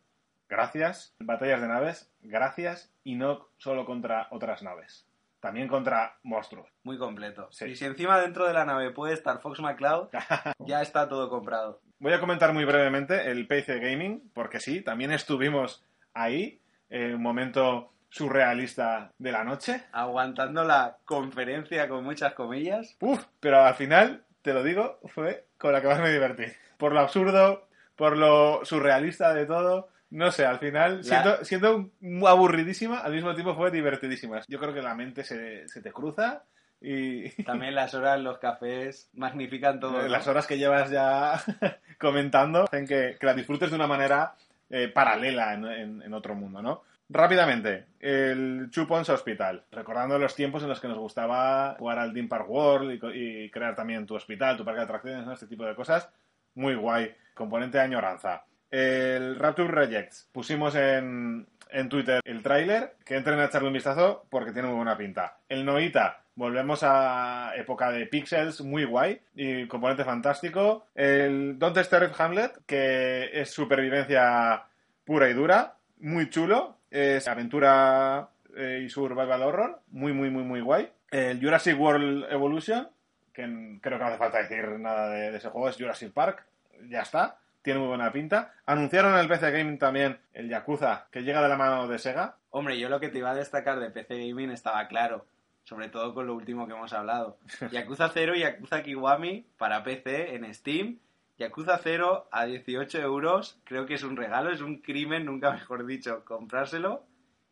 gracias. 0.49 1.15
Batallas 1.19 1.61
de 1.61 1.67
naves, 1.67 2.11
gracias. 2.21 2.91
Y 3.03 3.15
no 3.15 3.47
solo 3.57 3.85
contra 3.85 4.27
otras 4.31 4.63
naves, 4.63 5.07
también 5.39 5.67
contra 5.67 6.17
monstruos. 6.23 6.69
Muy 6.83 6.97
completo. 6.97 7.47
Sí. 7.51 7.65
Y 7.65 7.75
si 7.75 7.85
encima 7.85 8.19
dentro 8.19 8.47
de 8.47 8.53
la 8.53 8.65
nave 8.65 8.91
puede 8.91 9.13
estar 9.13 9.41
Fox 9.41 9.59
McCloud, 9.59 10.09
ya 10.59 10.81
está 10.81 11.07
todo 11.07 11.29
comprado. 11.29 11.81
Voy 11.99 12.13
a 12.13 12.19
comentar 12.19 12.53
muy 12.53 12.65
brevemente 12.65 13.29
el 13.31 13.47
PC 13.47 13.79
Gaming, 13.79 14.29
porque 14.33 14.59
sí, 14.59 14.81
también 14.81 15.11
estuvimos 15.11 15.83
ahí, 16.13 16.59
en 16.89 17.15
un 17.15 17.21
momento 17.21 17.91
surrealista 18.09 19.11
de 19.17 19.31
la 19.31 19.43
noche. 19.43 19.83
Aguantando 19.91 20.63
la 20.63 20.97
conferencia 21.05 21.87
con 21.87 22.03
muchas 22.03 22.33
comillas. 22.33 22.95
Uf, 22.99 23.25
pero 23.39 23.63
al 23.63 23.75
final, 23.75 24.23
te 24.41 24.53
lo 24.53 24.63
digo, 24.63 24.99
fue 25.05 25.45
con 25.57 25.73
la 25.73 25.81
que 25.81 25.87
más 25.87 25.99
me 25.99 26.11
divertí. 26.11 26.43
Por 26.77 26.93
lo 26.93 26.99
absurdo, 26.99 27.67
por 27.95 28.17
lo 28.17 28.63
surrealista 28.65 29.33
de 29.33 29.45
todo. 29.45 29.89
No 30.11 30.31
sé, 30.31 30.45
al 30.45 30.59
final, 30.59 31.01
La- 31.03 31.43
siendo, 31.43 31.89
aburridísima, 32.27 32.99
al 32.99 33.13
mismo 33.13 33.33
tiempo 33.33 33.55
fue 33.55 33.71
divertidísima. 33.71 34.41
Yo 34.47 34.59
creo 34.59 34.73
que 34.73 34.81
la 34.81 34.95
mente 34.95 35.23
se, 35.23 35.67
se 35.67 35.81
te 35.81 35.91
cruza 35.91 36.43
y 36.81 37.29
También 37.43 37.75
las 37.75 37.93
horas, 37.93 38.19
los 38.19 38.37
cafés, 38.39 39.09
magnifican 39.13 39.79
todo. 39.79 40.01
¿no? 40.01 40.07
las 40.07 40.27
horas 40.27 40.45
que 40.47 40.57
llevas 40.57 40.89
ya 40.91 41.41
comentando 41.99 42.63
hacen 42.63 42.87
que, 42.87 43.15
que 43.19 43.25
la 43.25 43.33
disfrutes 43.33 43.69
de 43.69 43.75
una 43.75 43.87
manera 43.87 44.33
eh, 44.69 44.87
paralela 44.87 45.53
en, 45.53 45.65
en- 45.65 46.01
en 46.01 46.13
otro 46.13 46.35
mundo, 46.35 46.61
¿no? 46.61 46.83
Rápidamente, 47.07 47.85
el 47.99 48.69
Points 48.87 49.09
Hospital. 49.09 49.63
Recordando 49.71 50.17
los 50.17 50.35
tiempos 50.35 50.63
en 50.63 50.69
los 50.69 50.79
que 50.79 50.87
nos 50.87 50.97
gustaba 50.97 51.75
jugar 51.77 51.99
al 51.99 52.13
Theme 52.13 52.27
Park 52.27 52.49
World 52.49 52.99
y, 53.15 53.43
y 53.45 53.49
crear 53.51 53.75
también 53.75 54.07
tu 54.07 54.15
hospital, 54.15 54.57
tu 54.57 54.65
parque 54.65 54.79
de 54.79 54.85
atracciones, 54.85 55.25
¿no? 55.25 55.33
este 55.33 55.45
tipo 55.45 55.65
de 55.65 55.75
cosas. 55.75 56.09
Muy 56.55 56.73
guay. 56.73 57.13
Componente 57.35 57.77
de 57.77 57.83
añoranza. 57.83 58.43
El 58.71 59.37
Rapture 59.37 59.67
Rejects. 59.71 60.29
Pusimos 60.31 60.73
en, 60.75 61.45
en 61.69 61.89
Twitter 61.89 62.21
el 62.25 62.41
tráiler. 62.41 62.95
Que 63.05 63.15
entren 63.17 63.39
a 63.39 63.45
echarle 63.45 63.67
un 63.67 63.73
vistazo 63.75 64.25
porque 64.31 64.51
tiene 64.51 64.67
muy 64.69 64.77
buena 64.77 64.97
pinta. 64.97 65.37
El 65.47 65.63
Noita. 65.63 66.23
Volvemos 66.35 66.81
a 66.83 67.53
época 67.55 67.91
de 67.91 68.05
pixels, 68.07 68.61
muy 68.61 68.83
guay 68.83 69.21
y 69.35 69.67
componente 69.67 70.03
fantástico. 70.03 70.87
El 70.93 71.57
Don't 71.57 71.77
Starve 71.77 72.11
Hamlet, 72.17 72.59
que 72.65 73.29
es 73.33 73.51
supervivencia 73.51 74.65
pura 75.05 75.29
y 75.29 75.33
dura, 75.33 75.75
muy 75.99 76.29
chulo. 76.29 76.77
Es 76.91 77.27
aventura 77.29 78.29
eh, 78.55 78.81
y 78.85 78.89
survival 78.89 79.43
horror, 79.43 79.81
muy, 79.91 80.11
muy, 80.11 80.29
muy, 80.29 80.43
muy 80.43 80.61
guay. 80.61 80.89
El 81.09 81.39
Jurassic 81.41 81.79
World 81.79 82.25
Evolution, 82.29 82.89
que 83.31 83.79
creo 83.81 83.97
que 83.97 84.03
no 84.03 84.09
hace 84.09 84.17
falta 84.17 84.39
decir 84.39 84.67
nada 84.79 85.09
de, 85.09 85.31
de 85.31 85.37
ese 85.37 85.49
juego, 85.49 85.69
es 85.69 85.77
Jurassic 85.77 86.11
Park, 86.11 86.45
ya 86.89 87.01
está, 87.01 87.37
tiene 87.61 87.79
muy 87.79 87.87
buena 87.87 88.11
pinta. 88.11 88.53
Anunciaron 88.65 89.13
en 89.13 89.19
el 89.19 89.27
PC 89.27 89.51
Gaming 89.51 89.79
también 89.79 90.19
el 90.33 90.49
Yakuza, 90.49 91.07
que 91.11 91.23
llega 91.23 91.41
de 91.41 91.49
la 91.49 91.57
mano 91.57 91.87
de 91.87 91.97
Sega. 91.97 92.35
Hombre, 92.51 92.77
yo 92.77 92.89
lo 92.89 92.99
que 92.99 93.09
te 93.09 93.17
iba 93.17 93.31
a 93.31 93.35
destacar 93.35 93.79
de 93.79 93.89
PC 93.89 94.17
Gaming 94.17 94.51
estaba 94.51 94.87
claro. 94.87 95.25
Sobre 95.65 95.89
todo 95.89 96.13
con 96.13 96.27
lo 96.27 96.35
último 96.35 96.67
que 96.67 96.73
hemos 96.73 96.93
hablado. 96.93 97.37
Yakuza 97.71 98.09
0 98.13 98.35
y 98.35 98.39
Yakuza 98.39 98.83
Kiwami 98.83 99.45
para 99.57 99.83
PC 99.83 100.35
en 100.35 100.53
Steam. 100.53 100.99
Yakuza 101.37 101.77
0 101.81 102.29
a 102.31 102.45
18 102.45 102.99
euros. 103.01 103.59
Creo 103.65 103.85
que 103.85 103.95
es 103.95 104.03
un 104.03 104.15
regalo, 104.15 104.51
es 104.51 104.61
un 104.61 104.77
crimen, 104.81 105.25
nunca 105.25 105.51
mejor 105.51 105.85
dicho, 105.85 106.23
comprárselo. 106.23 107.03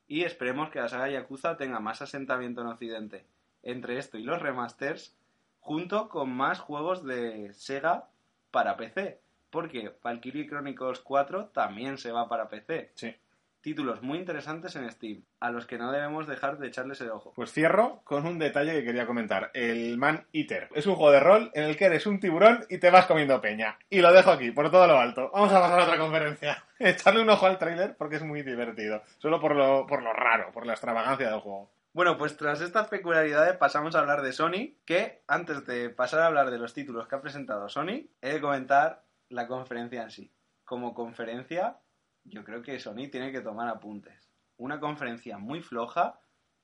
Y 0.08 0.24
esperemos 0.24 0.70
que 0.70 0.80
la 0.80 0.90
saga 0.90 1.10
Yakuza 1.10 1.58
tenga 1.58 1.80
más 1.80 2.02
asentamiento 2.02 2.62
en 2.62 2.68
Occidente. 2.68 3.26
Entre 3.64 3.98
esto 3.98 4.18
y 4.18 4.24
los 4.24 4.42
remasters, 4.42 5.18
junto 5.60 6.08
con 6.08 6.30
más 6.30 6.60
juegos 6.60 7.04
de 7.04 7.52
Sega 7.54 8.10
para 8.52 8.78
PC. 8.78 9.22
Porque 9.50 9.96
Valkyrie 10.04 10.48
Chronicles 10.48 11.00
4 11.00 11.48
también 11.48 11.98
se 11.98 12.12
va 12.12 12.30
para 12.30 12.48
PC 12.48 12.92
Sí. 12.96 13.16
Títulos 13.64 14.04
muy 14.04 14.20
interesantes 14.20 14.76
en 14.76 14.92
Steam, 14.92 15.24
a 15.40 15.50
los 15.50 15.66
que 15.66 15.78
no 15.78 15.92
debemos 15.92 16.28
dejar 16.28 16.60
de 16.60 16.68
echarles 16.68 17.02
el 17.02 17.10
ojo. 17.10 17.34
Pues 17.34 17.52
cierro 17.52 18.02
con 18.04 18.28
un 18.28 18.38
detalle 18.38 18.74
que 18.74 18.84
quería 18.84 19.08
comentar. 19.08 19.50
El 19.54 19.98
Man 19.98 20.28
Eater. 20.34 20.70
Es 20.76 20.86
un 20.86 20.96
juego 20.96 21.12
de 21.12 21.22
rol 21.22 21.50
en 21.54 21.64
el 21.64 21.78
que 21.78 21.86
eres 21.86 22.06
un 22.06 22.20
tiburón 22.20 22.66
y 22.70 22.78
te 22.78 22.92
vas 22.92 23.06
comiendo 23.06 23.42
peña. 23.42 23.80
Y 23.90 24.02
lo 24.02 24.12
dejo 24.12 24.32
aquí, 24.32 24.52
por 24.52 24.70
todo 24.70 24.86
lo 24.86 25.00
alto. 25.00 25.32
Vamos 25.34 25.52
a 25.52 25.62
pasar 25.62 25.80
a 25.80 25.84
otra 25.86 25.98
conferencia. 25.98 26.64
Echarle 26.80 27.22
un 27.22 27.30
ojo 27.30 27.46
al 27.46 27.58
tráiler 27.58 27.96
porque 27.98 28.18
es 28.18 28.24
muy 28.24 28.44
divertido. 28.44 29.02
Solo 29.18 29.40
por 29.40 29.56
lo, 29.56 29.88
por 29.88 30.04
lo 30.04 30.12
raro, 30.12 30.52
por 30.52 30.68
la 30.68 30.74
extravagancia 30.74 31.32
del 31.32 31.40
juego. 31.40 31.72
Bueno, 31.94 32.18
pues 32.18 32.36
tras 32.36 32.60
estas 32.60 32.90
peculiaridades 32.90 33.56
pasamos 33.56 33.96
a 33.96 34.00
hablar 34.00 34.24
de 34.24 34.34
Sony, 34.34 34.76
que 34.84 35.24
antes 35.28 35.66
de 35.66 35.90
pasar 35.90 36.22
a 36.22 36.26
hablar 36.26 36.52
de 36.52 36.58
los 36.58 36.74
títulos 36.74 37.08
que 37.08 37.16
ha 37.16 37.22
presentado 37.22 37.70
Sony, 37.70 38.10
he 38.22 38.34
de 38.34 38.42
comentar 38.42 39.06
la 39.30 39.48
conferencia 39.48 40.04
en 40.04 40.12
sí. 40.12 40.34
Como 40.66 40.94
conferencia, 40.94 41.78
yo 42.26 42.44
creo 42.44 42.62
que 42.62 42.80
Sony 42.80 43.10
tiene 43.12 43.32
que 43.32 43.42
tomar 43.42 43.68
apuntes. 43.70 44.30
Una 44.58 44.80
conferencia 44.80 45.38
muy 45.38 45.62
floja, 45.62 46.20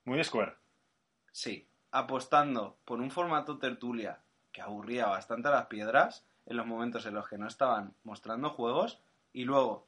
Muy 0.05 0.24
Square. 0.24 0.55
sí, 1.32 1.68
apostando 1.91 2.78
por 2.86 2.99
un 3.01 3.12
formato 3.12 3.57
tertulia 3.57 4.22
que 4.51 4.62
aburría 4.62 5.07
bastante 5.07 5.47
a 5.47 5.51
las 5.51 5.66
piedras 5.68 6.26
en 6.45 6.57
los 6.57 6.66
momentos 6.66 7.05
en 7.05 7.14
los 7.16 7.28
que 7.28 7.38
no 7.38 7.47
estaban 7.47 7.93
mostrando 8.03 8.49
juegos 8.51 9.01
y 9.34 9.43
luego 9.45 9.88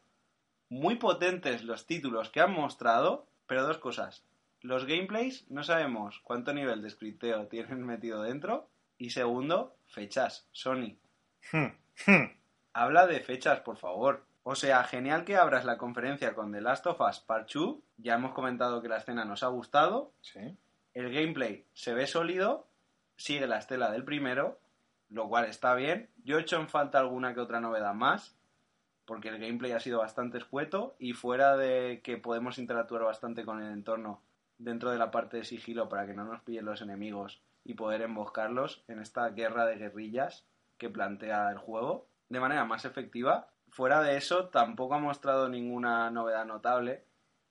muy 0.69 0.95
potentes 0.95 1.63
los 1.63 1.85
títulos 1.85 2.29
que 2.29 2.39
han 2.41 2.53
mostrado, 2.53 3.27
pero 3.47 3.63
dos 3.63 3.77
cosas. 3.79 4.23
Los 4.61 4.85
gameplays 4.85 5.49
no 5.49 5.63
sabemos 5.63 6.19
cuánto 6.23 6.53
nivel 6.53 6.81
de 6.81 6.89
scripteo 6.91 7.47
tienen 7.47 7.83
metido 7.85 8.21
dentro 8.21 8.69
y 8.97 9.09
segundo, 9.09 9.75
fechas. 9.87 10.47
Sony, 10.51 10.97
Hmm, 11.51 11.73
hmm. 12.05 12.31
habla 12.73 13.07
de 13.07 13.19
fechas, 13.21 13.61
por 13.61 13.77
favor. 13.77 14.23
O 14.43 14.55
sea, 14.55 14.83
genial 14.83 15.23
que 15.23 15.37
abras 15.37 15.65
la 15.65 15.77
conferencia 15.77 16.33
con 16.33 16.51
The 16.51 16.61
Last 16.61 16.87
of 16.87 16.99
Us 17.01 17.19
Part 17.19 17.49
2. 17.53 17.75
Ya 17.97 18.15
hemos 18.15 18.33
comentado 18.33 18.81
que 18.81 18.87
la 18.89 18.97
escena 18.97 19.23
nos 19.25 19.43
ha 19.43 19.47
gustado, 19.47 20.11
Sí. 20.21 20.57
el 20.93 21.13
gameplay 21.13 21.65
se 21.73 21.93
ve 21.93 22.07
sólido, 22.07 22.67
sigue 23.17 23.45
la 23.47 23.59
estela 23.59 23.91
del 23.91 24.03
primero, 24.03 24.59
lo 25.09 25.27
cual 25.29 25.45
está 25.45 25.75
bien. 25.75 26.09
Yo 26.23 26.37
he 26.37 26.41
hecho 26.41 26.57
en 26.59 26.69
falta 26.69 26.99
alguna 26.99 27.33
que 27.33 27.39
otra 27.39 27.59
novedad 27.59 27.93
más, 27.93 28.35
porque 29.05 29.29
el 29.29 29.39
gameplay 29.39 29.73
ha 29.73 29.79
sido 29.79 29.99
bastante 29.99 30.37
escueto 30.39 30.95
y 30.97 31.13
fuera 31.13 31.55
de 31.55 32.01
que 32.03 32.17
podemos 32.17 32.57
interactuar 32.57 33.03
bastante 33.03 33.45
con 33.45 33.61
el 33.61 33.71
entorno 33.71 34.21
dentro 34.57 34.89
de 34.91 34.97
la 34.97 35.11
parte 35.11 35.37
de 35.37 35.43
sigilo 35.43 35.87
para 35.89 36.05
que 36.07 36.13
no 36.13 36.23
nos 36.23 36.41
pillen 36.41 36.65
los 36.65 36.81
enemigos 36.81 37.41
y 37.63 37.73
poder 37.75 38.01
emboscarlos 38.01 38.83
en 38.87 38.99
esta 38.99 39.29
guerra 39.29 39.65
de 39.65 39.75
guerrillas 39.77 40.45
que 40.77 40.89
plantea 40.89 41.49
el 41.51 41.57
juego 41.57 42.07
de 42.29 42.39
manera 42.39 42.63
más 42.65 42.85
efectiva. 42.85 43.47
Fuera 43.71 44.01
de 44.01 44.17
eso, 44.17 44.49
tampoco 44.49 44.95
ha 44.95 44.99
mostrado 44.99 45.47
ninguna 45.47 46.11
novedad 46.11 46.45
notable, 46.45 47.03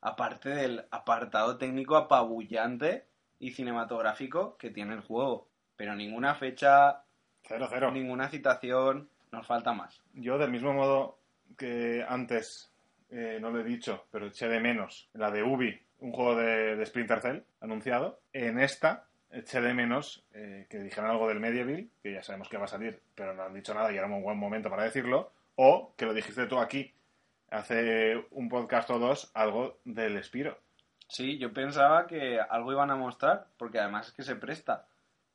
aparte 0.03 0.51
del 0.51 0.85
apartado 0.91 1.57
técnico 1.57 1.97
apabullante 1.97 3.07
y 3.39 3.53
cinematográfico 3.53 4.57
que 4.59 4.71
tiene 4.71 4.95
el 4.95 5.01
juego. 5.01 5.49
Pero 5.77 5.97
ninguna 5.97 6.35
fecha, 6.35 7.05
Cero, 7.43 7.67
cero. 7.71 7.91
ninguna 7.91 8.29
citación, 8.29 9.09
nos 9.33 9.47
falta 9.47 9.73
más. 9.73 10.03
Yo, 10.13 10.37
del 10.37 10.51
mismo 10.51 10.75
modo 10.75 11.19
que 11.57 12.05
antes 12.07 12.71
eh, 13.09 13.39
no 13.41 13.51
lo 13.51 13.61
he 13.61 13.65
dicho, 13.65 14.05
pero 14.11 14.27
eché 14.27 14.47
de 14.47 14.61
menos 14.61 15.09
la 15.15 15.31
de 15.31 15.43
Ubi, 15.43 15.81
un 16.01 16.13
juego 16.13 16.37
de, 16.37 16.77
de 16.77 16.87
Splinter 16.87 17.21
Cell 17.23 17.43
anunciado, 17.63 18.21
en 18.35 18.61
esta 18.61 19.07
eché 19.31 19.61
de 19.63 19.73
menos 19.73 20.23
eh, 20.35 20.67
que 20.69 20.81
dijeran 20.81 21.11
algo 21.11 21.29
del 21.29 21.41
Medieval, 21.41 21.89
que 22.03 22.13
ya 22.13 22.23
sabemos 22.23 22.49
que 22.51 22.59
va 22.59 22.65
a 22.65 22.69
salir, 22.69 23.01
pero 23.15 23.33
no 23.33 23.45
han 23.45 23.55
dicho 23.55 23.73
nada 23.73 23.91
y 23.91 23.97
era 23.97 24.07
un 24.07 24.23
buen 24.23 24.39
momento 24.39 24.69
para 24.69 24.85
decirlo, 24.85 25.33
o 25.63 25.93
que 25.95 26.07
lo 26.07 26.15
dijiste 26.15 26.47
tú 26.47 26.59
aquí 26.59 26.91
hace 27.51 28.17
un 28.31 28.49
podcast 28.49 28.89
o 28.89 28.99
dos, 28.99 29.31
algo 29.35 29.79
del 29.85 30.23
Spiro. 30.25 30.59
Sí, 31.07 31.37
yo 31.37 31.53
pensaba 31.53 32.07
que 32.07 32.41
algo 32.41 32.73
iban 32.73 32.91
a 32.91 32.97
mostrar, 32.97 33.49
porque 33.59 33.79
además 33.79 34.09
es 34.09 34.15
que 34.15 34.23
se 34.23 34.37
presta, 34.37 34.87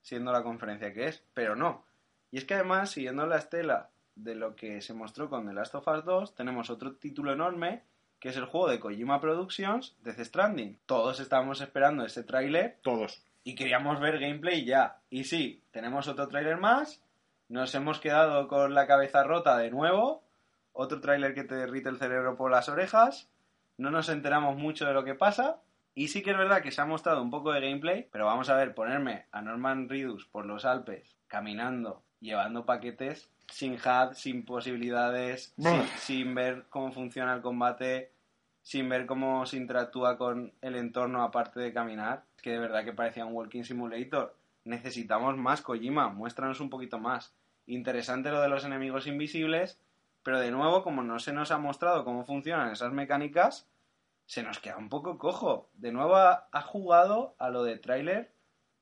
siendo 0.01 0.31
la 0.31 0.41
conferencia 0.41 0.91
que 0.93 1.05
es, 1.05 1.23
pero 1.35 1.55
no. 1.55 1.85
Y 2.31 2.39
es 2.39 2.45
que 2.45 2.55
además, 2.55 2.89
siguiendo 2.89 3.27
la 3.27 3.37
estela 3.37 3.89
de 4.15 4.33
lo 4.33 4.55
que 4.55 4.81
se 4.81 4.95
mostró 4.95 5.29
con 5.29 5.45
The 5.45 5.53
Last 5.53 5.75
of 5.75 5.87
Us 5.87 6.03
2, 6.03 6.33
tenemos 6.33 6.71
otro 6.71 6.93
título 6.95 7.31
enorme, 7.31 7.83
que 8.19 8.29
es 8.29 8.37
el 8.37 8.45
juego 8.45 8.69
de 8.69 8.79
Kojima 8.79 9.21
Productions, 9.21 9.95
Death 10.01 10.21
Stranding. 10.21 10.79
Todos 10.87 11.19
estábamos 11.19 11.61
esperando 11.61 12.03
ese 12.03 12.23
tráiler 12.23 12.79
Todos. 12.81 13.21
y 13.43 13.53
queríamos 13.53 13.99
ver 13.99 14.17
gameplay 14.19 14.65
ya. 14.65 14.97
Y 15.11 15.25
sí, 15.25 15.61
tenemos 15.69 16.07
otro 16.07 16.27
tráiler 16.27 16.57
más, 16.57 17.04
nos 17.49 17.73
hemos 17.75 17.99
quedado 17.99 18.47
con 18.47 18.73
la 18.73 18.87
cabeza 18.87 19.23
rota 19.23 19.57
de 19.57 19.71
nuevo, 19.71 20.23
otro 20.73 20.99
tráiler 20.99 21.33
que 21.33 21.43
te 21.43 21.55
derrite 21.55 21.89
el 21.89 21.97
cerebro 21.97 22.35
por 22.35 22.51
las 22.51 22.69
orejas, 22.69 23.29
no 23.77 23.91
nos 23.91 24.09
enteramos 24.09 24.57
mucho 24.57 24.85
de 24.85 24.93
lo 24.93 25.03
que 25.03 25.15
pasa, 25.15 25.57
y 25.93 26.09
sí 26.09 26.21
que 26.21 26.31
es 26.31 26.37
verdad 26.37 26.61
que 26.61 26.71
se 26.71 26.81
ha 26.81 26.85
mostrado 26.85 27.21
un 27.21 27.31
poco 27.31 27.53
de 27.53 27.61
gameplay, 27.61 28.07
pero 28.11 28.25
vamos 28.25 28.49
a 28.49 28.55
ver, 28.55 28.75
ponerme 28.75 29.25
a 29.31 29.41
Norman 29.41 29.87
Reedus 29.87 30.25
por 30.25 30.45
los 30.45 30.65
Alpes, 30.65 31.15
caminando, 31.27 32.03
llevando 32.19 32.65
paquetes, 32.65 33.29
sin 33.49 33.75
HUD, 33.75 34.13
sin 34.13 34.43
posibilidades, 34.43 35.53
sin, 35.57 35.83
sin 35.97 36.35
ver 36.35 36.65
cómo 36.69 36.91
funciona 36.91 37.33
el 37.33 37.41
combate, 37.41 38.11
sin 38.61 38.89
ver 38.89 39.05
cómo 39.05 39.45
se 39.45 39.57
interactúa 39.57 40.17
con 40.17 40.51
el 40.61 40.75
entorno 40.75 41.23
aparte 41.23 41.59
de 41.59 41.71
caminar, 41.71 42.23
es 42.35 42.41
que 42.41 42.51
de 42.51 42.59
verdad 42.59 42.83
que 42.83 42.93
parecía 42.93 43.25
un 43.25 43.33
walking 43.33 43.63
simulator. 43.63 44.35
Necesitamos 44.65 45.37
más 45.37 45.61
Kojima, 45.61 46.09
muéstranos 46.09 46.59
un 46.59 46.69
poquito 46.69 46.99
más. 46.99 47.33
Interesante 47.67 48.31
lo 48.31 48.41
de 48.41 48.49
los 48.49 48.65
enemigos 48.65 49.07
invisibles, 49.07 49.79
pero 50.23 50.39
de 50.39 50.51
nuevo, 50.51 50.83
como 50.83 51.03
no 51.03 51.19
se 51.19 51.33
nos 51.33 51.51
ha 51.51 51.57
mostrado 51.57 52.03
cómo 52.03 52.25
funcionan 52.25 52.71
esas 52.71 52.91
mecánicas, 52.91 53.69
se 54.25 54.43
nos 54.43 54.59
queda 54.59 54.77
un 54.77 54.89
poco 54.89 55.17
cojo. 55.17 55.69
De 55.73 55.91
nuevo 55.91 56.15
ha, 56.15 56.47
ha 56.51 56.61
jugado 56.61 57.35
a 57.37 57.49
lo 57.49 57.63
de 57.63 57.77
tráiler 57.77 58.31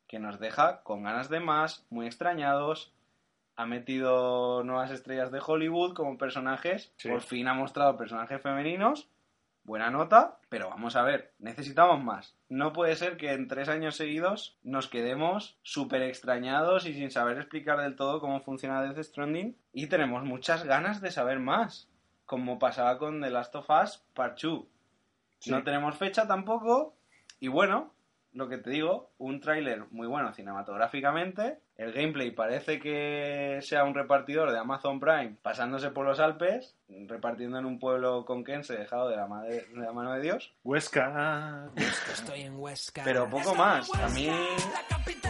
que 0.07 0.19
nos 0.19 0.39
deja 0.39 0.83
con 0.83 1.03
ganas 1.03 1.29
de 1.29 1.39
más, 1.39 1.85
muy 1.89 2.05
extrañados. 2.05 2.93
Ha 3.55 3.65
metido 3.65 4.63
nuevas 4.63 4.91
estrellas 4.91 5.31
de 5.31 5.41
Hollywood 5.45 5.93
como 5.93 6.17
personajes. 6.17 6.93
Sí. 6.97 7.09
Por 7.09 7.21
fin 7.21 7.47
ha 7.47 7.53
mostrado 7.53 7.97
personajes 7.97 8.41
femeninos. 8.41 9.09
Buena 9.65 9.89
nota, 9.89 10.39
pero 10.49 10.69
vamos 10.69 10.97
a 10.97 11.03
ver, 11.03 11.33
necesitamos 11.39 12.03
más. 12.03 12.35
No 12.49 12.73
puede 12.73 12.97
ser 12.97 13.15
que 13.15 13.31
en 13.31 13.47
tres 13.47 13.69
años 13.69 13.95
seguidos 13.95 14.59
nos 14.61 14.89
quedemos 14.89 15.57
súper 15.61 16.01
extrañados 16.01 16.85
y 16.85 16.93
sin 16.93 17.11
saber 17.11 17.37
explicar 17.37 17.79
del 17.79 17.95
todo 17.95 18.19
cómo 18.19 18.41
funciona 18.41 18.81
Death 18.81 19.01
Stranding 19.05 19.55
y 19.71 19.87
tenemos 19.87 20.25
muchas 20.25 20.65
ganas 20.65 20.99
de 20.99 21.11
saber 21.11 21.39
más, 21.39 21.89
como 22.25 22.59
pasaba 22.59 22.97
con 22.97 23.21
The 23.21 23.29
Last 23.29 23.55
of 23.55 23.69
Us 23.69 24.03
Part 24.13 24.41
2. 24.41 24.65
Sí. 25.39 25.51
No 25.51 25.63
tenemos 25.63 25.97
fecha 25.97 26.27
tampoco 26.27 26.97
y 27.39 27.47
bueno, 27.47 27.93
lo 28.33 28.49
que 28.49 28.57
te 28.57 28.69
digo, 28.69 29.11
un 29.17 29.39
tráiler 29.39 29.85
muy 29.91 30.07
bueno 30.07 30.33
cinematográficamente. 30.33 31.59
El 31.75 31.91
gameplay 31.91 32.29
parece 32.31 32.79
que 32.79 33.57
sea 33.63 33.83
un 33.83 33.95
repartidor 33.95 34.51
de 34.51 34.59
Amazon 34.59 34.99
Prime 34.99 35.37
pasándose 35.41 35.89
por 35.89 36.05
los 36.05 36.19
Alpes, 36.19 36.75
repartiendo 37.07 37.57
en 37.57 37.65
un 37.65 37.79
pueblo 37.79 38.25
conquense 38.25 38.73
dejado 38.77 39.09
de 39.09 39.15
la, 39.15 39.25
madre- 39.25 39.65
de 39.73 39.81
la 39.81 39.91
mano 39.91 40.13
de 40.13 40.21
Dios. 40.21 40.53
Huesca. 40.63 41.69
Estoy 42.11 42.41
en 42.41 42.57
Huesca. 42.59 43.01
Pero 43.03 43.27
poco 43.27 43.55
más. 43.55 43.89
A 43.95 44.07
mí 44.09 44.29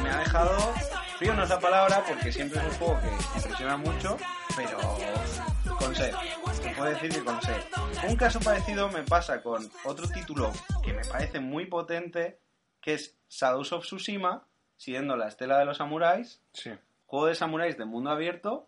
me 0.04 0.10
ha 0.10 0.18
dejado 0.20 0.58
frío, 1.18 1.34
no 1.34 1.44
es 1.44 1.50
la 1.50 1.60
palabra, 1.62 2.04
porque 2.06 2.32
siempre 2.32 2.60
es 2.60 2.66
un 2.66 2.72
juego 2.74 3.00
que 3.00 3.38
impresiona 3.40 3.78
mucho, 3.78 4.18
pero 4.58 5.78
con 5.80 5.96
sed. 5.96 6.14
Se 6.62 6.70
puede 6.72 6.94
decir 6.96 7.12
que 7.14 7.24
con 7.24 7.42
sed. 7.42 7.62
Un 8.10 8.18
caso 8.18 8.42
parecido 8.42 8.90
me 8.90 9.04
pasa 9.04 9.42
con 9.42 9.70
otro 9.86 10.10
título 10.10 10.52
que 10.84 10.92
me 10.92 11.06
parece 11.06 11.40
muy 11.40 11.68
potente, 11.68 12.42
que 12.82 12.96
es 12.96 13.18
Shadows 13.30 13.72
of 13.72 13.86
Tsushima, 13.86 14.46
siguiendo 14.84 15.16
la 15.16 15.30
estela 15.30 15.58
de 15.60 15.64
los 15.66 15.78
samuráis, 15.78 16.42
Sí. 16.52 16.72
juego 17.06 17.28
de 17.28 17.36
samuráis 17.36 17.78
de 17.78 17.86
mundo 17.86 18.10
abierto, 18.10 18.68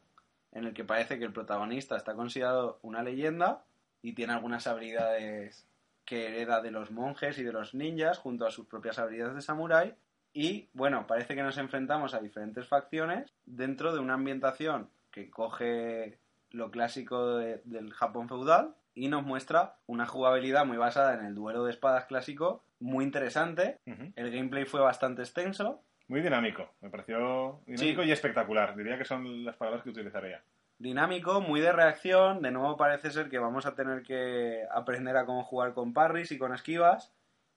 en 0.53 0.63
el 0.63 0.74
que 0.74 0.86
parece 0.86 1.20
que 1.20 1.26
el 1.26 1.34
protagonista 1.34 1.97
está 1.97 2.13
considerado 2.13 2.80
una 2.84 3.03
leyenda 3.03 3.66
y 4.01 4.13
tiene 4.13 4.32
algunas 4.32 4.66
habilidades 4.66 5.68
que 6.05 6.28
hereda 6.28 6.61
de 6.61 6.72
los 6.72 6.89
monjes 6.91 7.38
y 7.38 7.43
de 7.43 7.51
los 7.51 7.74
ninjas, 7.74 8.18
junto 8.18 8.45
a 8.45 8.51
sus 8.51 8.66
propias 8.66 8.97
habilidades 8.97 9.36
de 9.36 9.41
samurái. 9.41 9.93
Y 10.32 10.70
bueno, 10.74 11.05
parece 11.05 11.36
que 11.36 11.43
nos 11.43 11.57
enfrentamos 11.57 12.13
a 12.13 12.20
diferentes 12.22 12.66
facciones 12.66 13.34
dentro 13.45 13.93
de 13.93 13.99
una 13.99 14.13
ambientación 14.13 14.89
que 15.11 15.30
coge 15.30 16.18
lo 16.51 16.72
clásico 16.72 17.36
de- 17.36 17.61
del 17.66 17.91
Japón 17.91 18.30
feudal 18.30 18.74
y 18.93 19.09
nos 19.09 19.24
muestra 19.24 19.76
una 19.88 20.05
jugabilidad 20.05 20.66
muy 20.66 20.78
basada 20.78 21.16
en 21.16 21.26
el 21.26 21.36
duelo 21.36 21.66
de 21.66 21.72
espadas 21.72 22.05
clásico, 22.05 22.63
muy 22.80 23.03
interesante. 23.03 23.80
El 23.86 24.32
gameplay 24.32 24.63
fue 24.66 24.80
bastante 24.80 25.22
extenso, 25.24 25.82
Muy 26.07 26.21
dinámico. 26.21 26.69
Me 26.81 26.89
pareció 26.89 27.61
dinámico 27.65 28.01
Sí. 28.03 28.09
y 28.09 28.11
espectacular. 28.11 28.75
Diría 28.75 28.97
que 28.97 29.05
son 29.05 29.43
las 29.43 29.55
palabras 29.55 29.83
que 29.83 29.89
utilizaría. 29.89 30.41
dinámico, 30.77 31.39
muy 31.41 31.61
de 31.61 31.71
reacción. 31.71 32.41
De 32.41 32.51
nuevo 32.51 32.75
parece 32.75 33.09
ser 33.09 33.29
que 33.29 33.39
vamos 33.39 33.65
a 33.65 33.75
tener 33.75 34.03
que 34.03 34.63
aprender 34.71 35.15
a 35.17 35.25
cómo 35.25 35.43
jugar 35.43 35.73
con 35.73 35.93
parries 35.93 36.31
y 36.33 36.37
con 36.37 36.53
esquivas, 36.53 37.13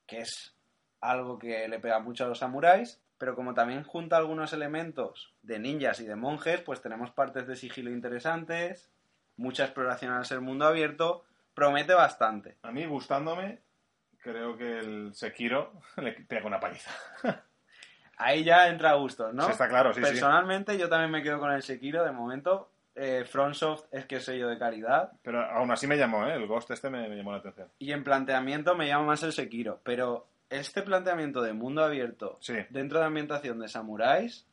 que 0.07 0.19
es 0.21 0.55
algo 1.01 1.37
que 1.39 1.67
le 1.69 1.81
pega 1.81 1.99
mucho 1.99 2.25
a 2.25 2.29
los 2.29 2.39
samuráis. 2.39 3.03
Pero 3.19 3.35
como 3.35 3.53
también 3.55 3.83
junta 3.83 4.17
algunos 4.17 4.53
elementos 4.53 5.35
de 5.43 5.59
ninjas 5.59 5.99
y 6.01 6.07
de 6.07 6.15
monjes, 6.15 6.61
pues 6.61 6.81
tenemos 6.81 7.11
partes 7.11 7.49
de 7.49 7.57
sigilo 7.57 7.91
interesantes, 7.91 8.89
mucha 9.37 9.65
exploración 9.65 10.13
al 10.13 10.25
ser 10.25 10.41
mundo 10.41 10.67
abierto. 10.67 11.25
Promete 11.55 11.95
bastante. 11.95 12.57
A 12.63 12.71
mí, 12.71 12.87
gustándome, 12.87 13.59
creo 14.19 14.57
que 14.57 14.79
el 14.79 15.13
Sekiro 15.15 15.73
le 15.97 16.13
pega 16.13 16.47
una 16.47 16.61
paliza. 16.61 16.93
Ahí 18.19 18.45
ya 18.45 18.69
entra 18.69 18.91
a 18.91 18.95
gustos, 18.95 19.33
¿no? 19.33 19.45
Sí, 19.45 19.53
está 19.53 19.69
claro, 19.69 19.93
sí, 19.95 20.01
sí. 20.03 20.07
Personalmente 20.11 20.77
yo 20.77 20.89
también 20.89 21.11
me 21.11 21.23
quedo 21.23 21.39
con 21.39 21.53
el 21.53 21.63
Sekiro 21.63 22.05
de 22.05 22.13
momento. 22.13 22.71
Eh, 23.01 23.25
FromSoft 23.25 23.85
es 23.93 24.07
que 24.07 24.17
es 24.17 24.25
sello 24.25 24.49
de 24.49 24.59
calidad. 24.59 25.13
Pero 25.23 25.41
aún 25.41 25.71
así 25.71 25.87
me 25.87 25.97
llamó, 25.97 26.27
¿eh? 26.27 26.35
El 26.35 26.49
Ghost 26.49 26.71
este 26.73 26.91
me, 26.91 27.09
me 27.09 27.15
llamó 27.17 27.31
la 27.31 27.39
atención. 27.39 27.69
Y 27.79 27.93
en 27.93 28.03
planteamiento 28.03 28.75
me 28.75 28.89
llama 28.89 29.05
más 29.07 29.23
el 29.23 29.33
Sekiro, 29.33 29.81
pero 29.85 30.27
este 30.51 30.83
planteamiento 30.83 31.41
de 31.43 31.53
mundo 31.53 31.85
abierto 31.85 32.39
Sí. 32.41 32.55
dentro 32.71 32.99
de 32.99 33.05
ambientación 33.05 33.61
de 33.61 33.69
samuráis, 33.69 34.47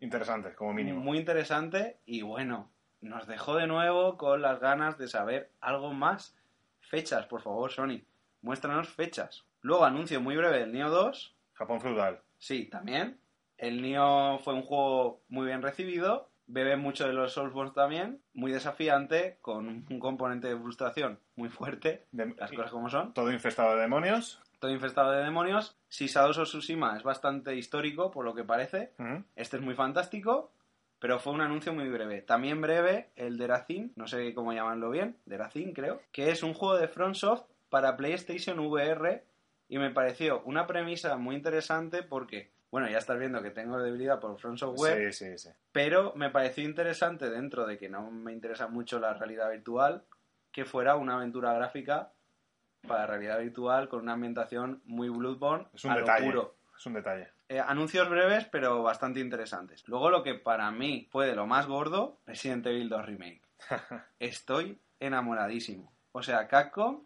Interesante, 0.00 0.54
como 0.54 0.72
mínimo. 0.74 1.00
muy 1.00 1.18
interesante 1.18 1.98
y 2.04 2.22
bueno, 2.22 2.68
nos 3.00 3.26
dejó 3.28 3.54
de 3.56 3.68
nuevo 3.68 4.18
con 4.18 4.42
las 4.42 4.58
ganas 4.58 4.98
de 4.98 5.06
saber 5.06 5.50
algo 5.60 5.92
más. 5.92 6.36
Fechas, 6.80 7.26
por 7.26 7.42
favor, 7.42 7.70
Sony, 7.70 8.02
muéstranos 8.42 8.88
fechas. 8.88 9.44
Luego, 9.62 9.84
anuncio 9.84 10.20
muy 10.20 10.36
breve 10.36 10.58
del 10.58 10.72
Neo 10.72 10.90
2. 10.90 11.34
Japón 11.54 11.80
feudal. 11.80 12.20
Sí, 12.44 12.66
también. 12.66 13.18
El 13.56 13.80
Neo 13.80 14.38
fue 14.40 14.52
un 14.52 14.60
juego 14.60 15.22
muy 15.28 15.46
bien 15.46 15.62
recibido, 15.62 16.28
bebe 16.46 16.76
mucho 16.76 17.06
de 17.06 17.14
los 17.14 17.32
Soulsborne 17.32 17.72
también, 17.72 18.20
muy 18.34 18.52
desafiante, 18.52 19.38
con 19.40 19.66
un 19.88 19.98
componente 19.98 20.48
de 20.48 20.58
frustración 20.58 21.18
muy 21.36 21.48
fuerte, 21.48 22.04
De- 22.12 22.34
las 22.36 22.52
cosas 22.52 22.70
como 22.70 22.90
son. 22.90 23.14
Todo 23.14 23.32
infestado 23.32 23.76
de 23.76 23.80
demonios. 23.80 24.42
todo 24.58 24.70
infestado 24.72 25.12
de 25.12 25.24
demonios. 25.24 25.78
Si 25.88 26.06
Shadows 26.06 26.36
of 26.36 26.48
Tsushima 26.48 26.98
es 26.98 27.02
bastante 27.02 27.56
histórico, 27.56 28.10
por 28.10 28.26
lo 28.26 28.34
que 28.34 28.44
parece. 28.44 28.92
Este 29.36 29.56
es 29.56 29.62
muy 29.62 29.74
fantástico, 29.74 30.52
pero 30.98 31.18
fue 31.18 31.32
un 31.32 31.40
anuncio 31.40 31.72
muy 31.72 31.88
breve. 31.88 32.20
También 32.20 32.60
breve 32.60 33.08
el 33.16 33.38
Derazin, 33.38 33.92
no 33.96 34.06
sé 34.06 34.34
cómo 34.34 34.52
llamarlo 34.52 34.90
bien, 34.90 35.16
Derazin 35.24 35.72
creo, 35.72 36.02
que 36.12 36.30
es 36.30 36.42
un 36.42 36.52
juego 36.52 36.76
de 36.76 36.88
FromSoft 36.88 37.44
para 37.70 37.96
PlayStation 37.96 38.58
VR 38.58 39.24
y 39.74 39.78
me 39.78 39.90
pareció 39.90 40.40
una 40.44 40.68
premisa 40.68 41.16
muy 41.16 41.34
interesante 41.34 42.04
porque, 42.04 42.52
bueno, 42.70 42.88
ya 42.88 42.98
estás 42.98 43.18
viendo 43.18 43.42
que 43.42 43.50
tengo 43.50 43.76
debilidad 43.82 44.20
por 44.20 44.38
FromSoft 44.38 44.78
Web, 44.78 45.10
Sí, 45.12 45.26
sí, 45.30 45.38
sí. 45.38 45.48
pero 45.72 46.12
me 46.14 46.30
pareció 46.30 46.62
interesante 46.62 47.28
dentro 47.28 47.66
de 47.66 47.76
que 47.76 47.88
no 47.88 48.08
me 48.08 48.32
interesa 48.32 48.68
mucho 48.68 49.00
la 49.00 49.14
realidad 49.14 49.50
virtual, 49.50 50.04
que 50.52 50.64
fuera 50.64 50.94
una 50.94 51.16
aventura 51.16 51.52
gráfica 51.54 52.12
para 52.86 53.06
realidad 53.08 53.40
virtual 53.40 53.88
con 53.88 54.02
una 54.02 54.12
ambientación 54.12 54.80
muy 54.84 55.08
Bloodborne 55.08 55.66
Es 55.74 55.84
un 55.84 55.90
a 55.90 55.94
lo 55.94 56.00
detalle. 56.02 56.26
puro. 56.26 56.54
Es 56.78 56.86
un 56.86 56.92
detalle. 56.92 57.28
Eh, 57.48 57.58
anuncios 57.58 58.08
breves 58.08 58.44
pero 58.52 58.80
bastante 58.84 59.18
interesantes. 59.18 59.82
Luego 59.88 60.10
lo 60.10 60.22
que 60.22 60.34
para 60.34 60.70
mí 60.70 61.08
fue 61.10 61.26
de 61.26 61.34
lo 61.34 61.46
más 61.48 61.66
gordo, 61.66 62.20
Resident 62.26 62.64
Evil 62.66 62.88
2 62.88 63.06
Remake. 63.06 63.42
Estoy 64.20 64.80
enamoradísimo. 65.00 65.92
O 66.12 66.22
sea, 66.22 66.46
Capcom, 66.46 67.04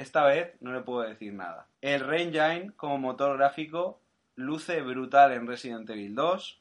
esta 0.00 0.24
vez 0.24 0.54
no 0.60 0.72
le 0.72 0.80
puedo 0.80 1.02
decir 1.02 1.32
nada. 1.32 1.66
El 1.80 2.12
Engine 2.12 2.72
como 2.76 2.98
motor 2.98 3.36
gráfico 3.36 4.00
luce 4.34 4.80
brutal 4.82 5.32
en 5.32 5.46
Resident 5.46 5.88
Evil 5.90 6.14
2. 6.14 6.60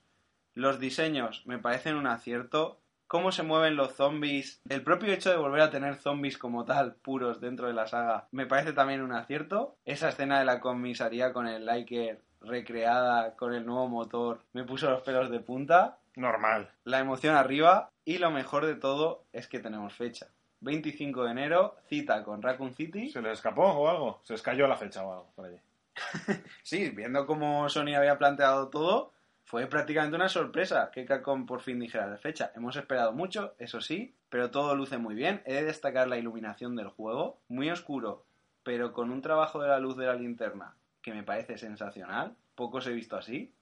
Los 0.56 0.80
diseños 0.80 1.44
me 1.46 1.58
parecen 1.58 1.96
un 1.96 2.08
acierto. 2.08 2.80
Cómo 3.08 3.32
se 3.32 3.44
mueven 3.44 3.76
los 3.76 3.96
zombies. 3.96 4.62
El 4.70 4.84
propio 4.84 5.12
hecho 5.12 5.32
de 5.32 5.38
volver 5.38 5.62
a 5.62 5.72
tener 5.72 5.96
zombies 5.96 6.38
como 6.38 6.66
tal, 6.66 6.96
puros 6.96 7.42
dentro 7.42 7.68
de 7.68 7.74
la 7.74 7.88
saga, 7.88 8.28
me 8.32 8.46
parece 8.46 8.74
también 8.74 9.02
un 9.02 9.14
acierto. 9.14 9.78
Esa 9.86 10.10
escena 10.10 10.40
de 10.40 10.46
la 10.46 10.60
comisaría 10.60 11.34
con 11.34 11.48
el 11.48 11.66
Liker 11.66 12.22
recreada 12.42 13.36
con 13.36 13.54
el 13.54 13.66
nuevo 13.66 13.88
motor 13.88 14.40
me 14.54 14.64
puso 14.64 14.90
los 14.90 15.02
pelos 15.02 15.30
de 15.30 15.40
punta. 15.40 15.98
Normal. 16.16 16.70
La 16.84 17.00
emoción 17.00 17.36
arriba. 17.36 17.92
Y 18.06 18.18
lo 18.18 18.32
mejor 18.32 18.66
de 18.66 18.76
todo 18.76 19.26
es 19.34 19.48
que 19.48 19.60
tenemos 19.60 19.94
fecha. 19.94 20.28
25 20.62 21.24
de 21.24 21.32
enero, 21.32 21.76
cita 21.88 22.24
con 22.24 22.42
Raccoon 22.42 22.74
City. 22.74 23.10
¿Se 23.10 23.22
les 23.22 23.34
escapó 23.34 23.64
o 23.64 23.90
algo? 23.90 24.20
Se 24.24 24.34
les 24.34 24.42
cayó 24.42 24.68
la 24.68 24.76
fecha 24.76 25.04
o 25.04 25.12
algo 25.12 25.32
por 25.36 25.46
allí. 25.46 25.58
Sí, 26.64 26.90
viendo 26.90 27.26
cómo 27.26 27.68
Sony 27.70 27.96
había 27.96 28.18
planteado 28.18 28.70
todo, 28.70 29.12
fue 29.44 29.68
prácticamente 29.68 30.16
una 30.16 30.30
sorpresa 30.30 30.92
que 30.92 31.06
Capcom 31.06 31.46
por 31.46 31.62
fin 31.62 31.80
dijera 31.80 32.08
la 32.08 32.18
fecha. 32.18 32.52
Hemos 32.56 32.76
esperado 32.76 33.14
mucho, 33.14 33.56
eso 33.58 33.82
sí, 33.82 34.14
pero 34.30 34.52
todo 34.52 34.76
luce 34.76 34.98
muy 34.98 35.16
bien. 35.16 35.42
He 35.46 35.56
de 35.56 35.64
destacar 35.64 36.08
la 36.08 36.18
iluminación 36.18 36.76
del 36.76 36.90
juego, 36.90 37.40
muy 37.48 37.70
oscuro, 37.70 38.26
pero 38.64 38.94
con 38.94 39.10
un 39.10 39.22
trabajo 39.22 39.62
de 39.62 39.70
la 39.70 39.80
luz 39.80 39.98
de 39.98 40.06
la 40.06 40.14
linterna 40.14 40.76
que 41.02 41.14
me 41.14 41.24
parece 41.24 41.58
sensacional. 41.58 42.36
Pocos 42.56 42.86
he 42.88 42.94
visto 42.94 43.16
así. 43.16 43.54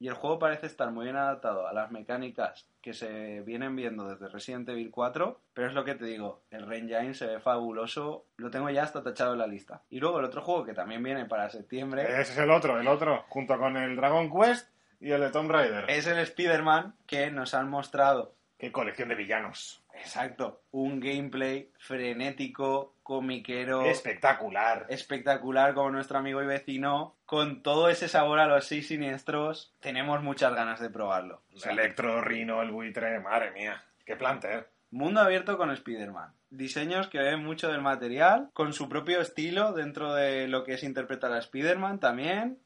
Y 0.00 0.08
el 0.08 0.14
juego 0.14 0.38
parece 0.38 0.66
estar 0.66 0.90
muy 0.90 1.04
bien 1.04 1.16
adaptado 1.16 1.68
a 1.68 1.74
las 1.74 1.90
mecánicas 1.90 2.66
que 2.82 2.92
se 2.92 3.40
vienen 3.42 3.76
viendo 3.76 4.08
desde 4.08 4.28
Resident 4.28 4.68
Evil 4.68 4.90
4, 4.90 5.40
pero 5.54 5.68
es 5.68 5.74
lo 5.74 5.84
que 5.84 5.94
te 5.94 6.04
digo, 6.04 6.42
el 6.50 6.70
Engine 6.72 7.14
se 7.14 7.26
ve 7.26 7.40
fabuloso, 7.40 8.26
lo 8.36 8.50
tengo 8.50 8.68
ya 8.70 8.82
hasta 8.82 9.02
tachado 9.02 9.32
en 9.34 9.38
la 9.38 9.46
lista. 9.46 9.82
Y 9.88 10.00
luego 10.00 10.18
el 10.18 10.24
otro 10.24 10.42
juego 10.42 10.64
que 10.64 10.74
también 10.74 11.02
viene 11.02 11.24
para 11.26 11.48
septiembre 11.48 12.02
Ese 12.02 12.32
es 12.32 12.38
el 12.38 12.50
otro, 12.50 12.78
el 12.80 12.88
otro, 12.88 13.24
junto 13.28 13.56
con 13.58 13.76
el 13.76 13.94
Dragon 13.96 14.30
Quest 14.30 14.68
y 15.00 15.10
el 15.12 15.20
de 15.20 15.30
Tomb 15.30 15.50
Raider. 15.50 15.84
es 15.88 16.06
el 16.06 16.18
Spider-Man 16.18 16.94
que 17.06 17.30
nos 17.30 17.54
han 17.54 17.70
mostrado, 17.70 18.34
Qué 18.58 18.70
colección 18.70 19.08
de 19.08 19.14
villanos. 19.16 19.82
exacto, 19.94 20.62
un 20.70 21.00
gameplay 21.00 21.70
frenético, 21.78 22.94
comiquero, 23.02 23.82
Espectacular. 23.86 24.86
espectacular 24.88 25.74
como 25.74 25.90
nuestro 25.90 26.18
amigo 26.18 26.42
y 26.42 26.46
vecino, 26.46 27.16
con 27.32 27.62
todo 27.62 27.88
ese 27.88 28.08
sabor 28.08 28.40
a 28.40 28.46
los 28.46 28.66
seis 28.66 28.88
siniestros, 28.88 29.72
tenemos 29.80 30.22
muchas 30.22 30.54
ganas 30.54 30.80
de 30.80 30.90
probarlo. 30.90 31.40
O 31.54 31.58
sea, 31.58 31.72
Electro, 31.72 32.20
Rino, 32.20 32.60
el 32.60 32.70
buitre, 32.70 33.20
madre 33.20 33.52
mía. 33.52 33.82
Qué 34.04 34.16
planter. 34.16 34.68
Mundo 34.90 35.22
abierto 35.22 35.56
con 35.56 35.70
Spider-Man. 35.70 36.34
Diseños 36.50 37.08
que 37.08 37.20
ven 37.20 37.42
mucho 37.42 37.72
del 37.72 37.80
material, 37.80 38.50
con 38.52 38.74
su 38.74 38.86
propio 38.86 39.22
estilo 39.22 39.72
dentro 39.72 40.12
de 40.12 40.46
lo 40.46 40.62
que 40.62 40.74
es 40.74 40.82
interpretar 40.82 41.32
a 41.32 41.38
Spider-Man 41.38 42.00
también. 42.00 42.58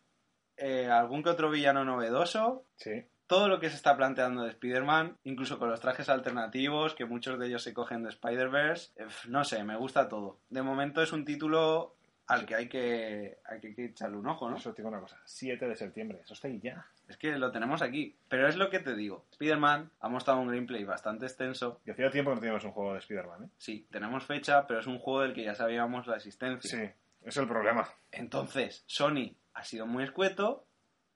Eh, 0.56 0.90
algún 0.90 1.22
que 1.22 1.30
otro 1.30 1.48
villano 1.48 1.84
novedoso. 1.84 2.64
Sí. 2.74 3.04
Todo 3.28 3.46
lo 3.46 3.60
que 3.60 3.70
se 3.70 3.76
está 3.76 3.96
planteando 3.96 4.42
de 4.42 4.50
Spider-Man, 4.50 5.16
incluso 5.22 5.60
con 5.60 5.70
los 5.70 5.80
trajes 5.80 6.08
alternativos, 6.08 6.96
que 6.96 7.04
muchos 7.04 7.38
de 7.38 7.46
ellos 7.46 7.62
se 7.62 7.72
cogen 7.72 8.02
de 8.02 8.08
Spider-Verse. 8.08 8.94
No 9.28 9.44
sé, 9.44 9.62
me 9.62 9.76
gusta 9.76 10.08
todo. 10.08 10.40
De 10.48 10.62
momento 10.62 11.02
es 11.02 11.12
un 11.12 11.24
título 11.24 11.95
al 12.28 12.44
que 12.44 12.54
hay 12.54 12.68
que, 12.68 13.38
hay 13.44 13.60
que 13.60 13.84
echarle 13.84 14.16
un 14.16 14.26
ojo, 14.26 14.50
¿no? 14.50 14.56
Eso 14.56 14.72
te 14.72 14.82
digo 14.82 14.88
una 14.88 15.00
cosa. 15.00 15.20
7 15.24 15.68
de 15.68 15.76
septiembre. 15.76 16.20
Eso 16.22 16.34
está 16.34 16.48
ahí 16.48 16.60
ya. 16.60 16.86
Es 17.08 17.16
que 17.16 17.36
lo 17.38 17.52
tenemos 17.52 17.82
aquí. 17.82 18.16
Pero 18.28 18.48
es 18.48 18.56
lo 18.56 18.68
que 18.68 18.80
te 18.80 18.94
digo. 18.94 19.24
Spider-Man 19.32 19.90
ha 20.00 20.08
mostrado 20.08 20.40
un 20.40 20.48
gameplay 20.48 20.84
bastante 20.84 21.26
extenso. 21.26 21.80
Y 21.84 21.90
hacía 21.90 22.10
tiempo 22.10 22.30
que 22.30 22.36
no 22.36 22.40
teníamos 22.40 22.64
un 22.64 22.72
juego 22.72 22.92
de 22.94 22.98
Spider-Man, 22.98 23.44
¿eh? 23.44 23.48
Sí, 23.58 23.86
tenemos 23.90 24.24
fecha, 24.24 24.66
pero 24.66 24.80
es 24.80 24.86
un 24.86 24.98
juego 24.98 25.22
del 25.22 25.34
que 25.34 25.44
ya 25.44 25.54
sabíamos 25.54 26.06
la 26.06 26.16
existencia. 26.16 26.70
Sí. 26.70 26.92
Es 27.24 27.36
el 27.36 27.46
problema. 27.48 27.88
Entonces, 28.12 28.84
Sony 28.86 29.34
ha 29.54 29.64
sido 29.64 29.86
muy 29.86 30.04
escueto, 30.04 30.64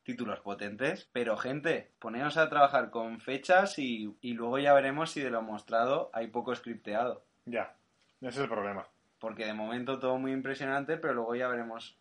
títulos 0.02 0.40
potentes, 0.40 1.08
pero 1.12 1.36
gente, 1.36 1.90
poneos 1.98 2.36
a 2.36 2.48
trabajar 2.48 2.90
con 2.90 3.20
fechas 3.20 3.78
y, 3.78 4.16
y 4.20 4.32
luego 4.32 4.58
ya 4.58 4.72
veremos 4.74 5.10
si 5.12 5.20
de 5.20 5.30
lo 5.30 5.42
mostrado 5.42 6.10
hay 6.12 6.28
poco 6.28 6.54
scripteado. 6.54 7.24
Ya. 7.46 7.74
Ese 8.20 8.28
es 8.28 8.38
el 8.38 8.48
problema. 8.48 8.86
Porque 9.20 9.46
de 9.46 9.54
momento 9.54 10.00
todo 10.00 10.18
muy 10.18 10.32
impresionante, 10.32 10.96
pero 10.96 11.14
luego 11.14 11.36
ya 11.36 11.46
veremos 11.46 11.96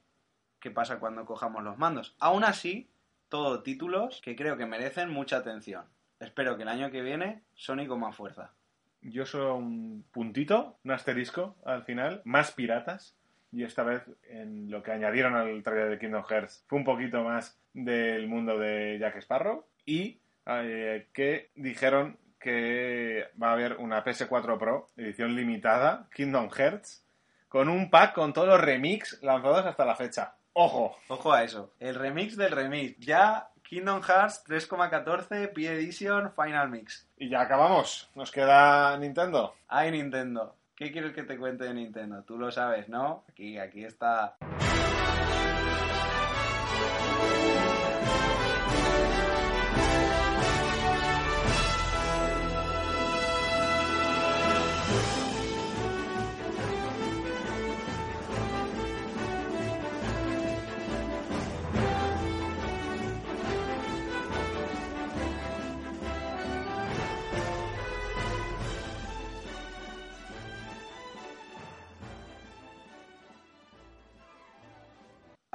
qué 0.59 0.71
pasa 0.71 0.99
cuando 0.99 1.25
cojamos 1.25 1.63
los 1.63 1.77
mandos. 1.77 2.15
Aún 2.19 2.43
así, 2.43 2.89
todo 3.29 3.61
títulos 3.61 4.21
que 4.23 4.35
creo 4.35 4.57
que 4.57 4.65
merecen 4.65 5.09
mucha 5.11 5.37
atención. 5.37 5.85
Espero 6.19 6.57
que 6.57 6.63
el 6.63 6.69
año 6.69 6.91
que 6.91 7.01
viene 7.01 7.43
Sony 7.53 7.87
con 7.87 7.99
más 7.99 8.15
fuerza. 8.15 8.51
Yo 9.01 9.25
solo 9.25 9.55
un 9.55 10.03
puntito, 10.11 10.77
un 10.83 10.91
asterisco 10.91 11.55
al 11.63 11.83
final, 11.83 12.21
más 12.25 12.51
piratas. 12.51 13.15
Y 13.51 13.63
esta 13.63 13.83
vez 13.83 14.03
en 14.29 14.69
lo 14.69 14.83
que 14.83 14.91
añadieron 14.91 15.35
al 15.35 15.63
trailer 15.63 15.89
de 15.89 15.99
Kingdom 15.99 16.23
Hearts 16.23 16.63
fue 16.67 16.77
un 16.77 16.85
poquito 16.85 17.23
más 17.23 17.59
del 17.73 18.27
mundo 18.27 18.59
de 18.59 18.97
Jack 18.99 19.17
Sparrow. 19.17 19.65
Y 19.85 20.19
eh, 20.45 21.07
que 21.13 21.51
dijeron 21.55 22.17
que 22.39 23.27
va 23.41 23.49
a 23.49 23.53
haber 23.53 23.77
una 23.77 24.03
PS4 24.03 24.57
Pro, 24.57 24.87
edición 24.97 25.35
limitada, 25.35 26.07
Kingdom 26.13 26.49
Hearts, 26.49 27.05
con 27.49 27.67
un 27.67 27.89
pack 27.89 28.13
con 28.13 28.31
todos 28.31 28.47
los 28.47 28.61
remix 28.61 29.21
lanzados 29.23 29.65
hasta 29.65 29.83
la 29.83 29.95
fecha. 29.95 30.35
¡Ojo! 30.53 30.95
Ojo 31.07 31.33
a 31.33 31.43
eso. 31.43 31.73
El 31.79 31.95
remix 31.95 32.37
del 32.37 32.51
remix. 32.51 32.97
Ya 32.99 33.49
Kingdom 33.63 34.01
Hearts 34.01 34.43
3,14 34.47 35.53
P 35.53 35.67
Edition 35.67 36.31
Final 36.33 36.69
Mix. 36.69 37.07
Y 37.17 37.29
ya 37.29 37.41
acabamos. 37.41 38.09
Nos 38.15 38.31
queda 38.31 38.97
Nintendo. 38.97 39.55
Ay, 39.67 39.91
Nintendo. 39.91 40.55
¿Qué 40.75 40.91
quieres 40.91 41.13
que 41.13 41.23
te 41.23 41.37
cuente 41.37 41.65
de 41.65 41.73
Nintendo? 41.73 42.23
Tú 42.23 42.37
lo 42.37 42.51
sabes, 42.51 42.87
¿no? 42.87 43.25
Aquí, 43.29 43.57
aquí 43.57 43.83
está. 43.83 44.37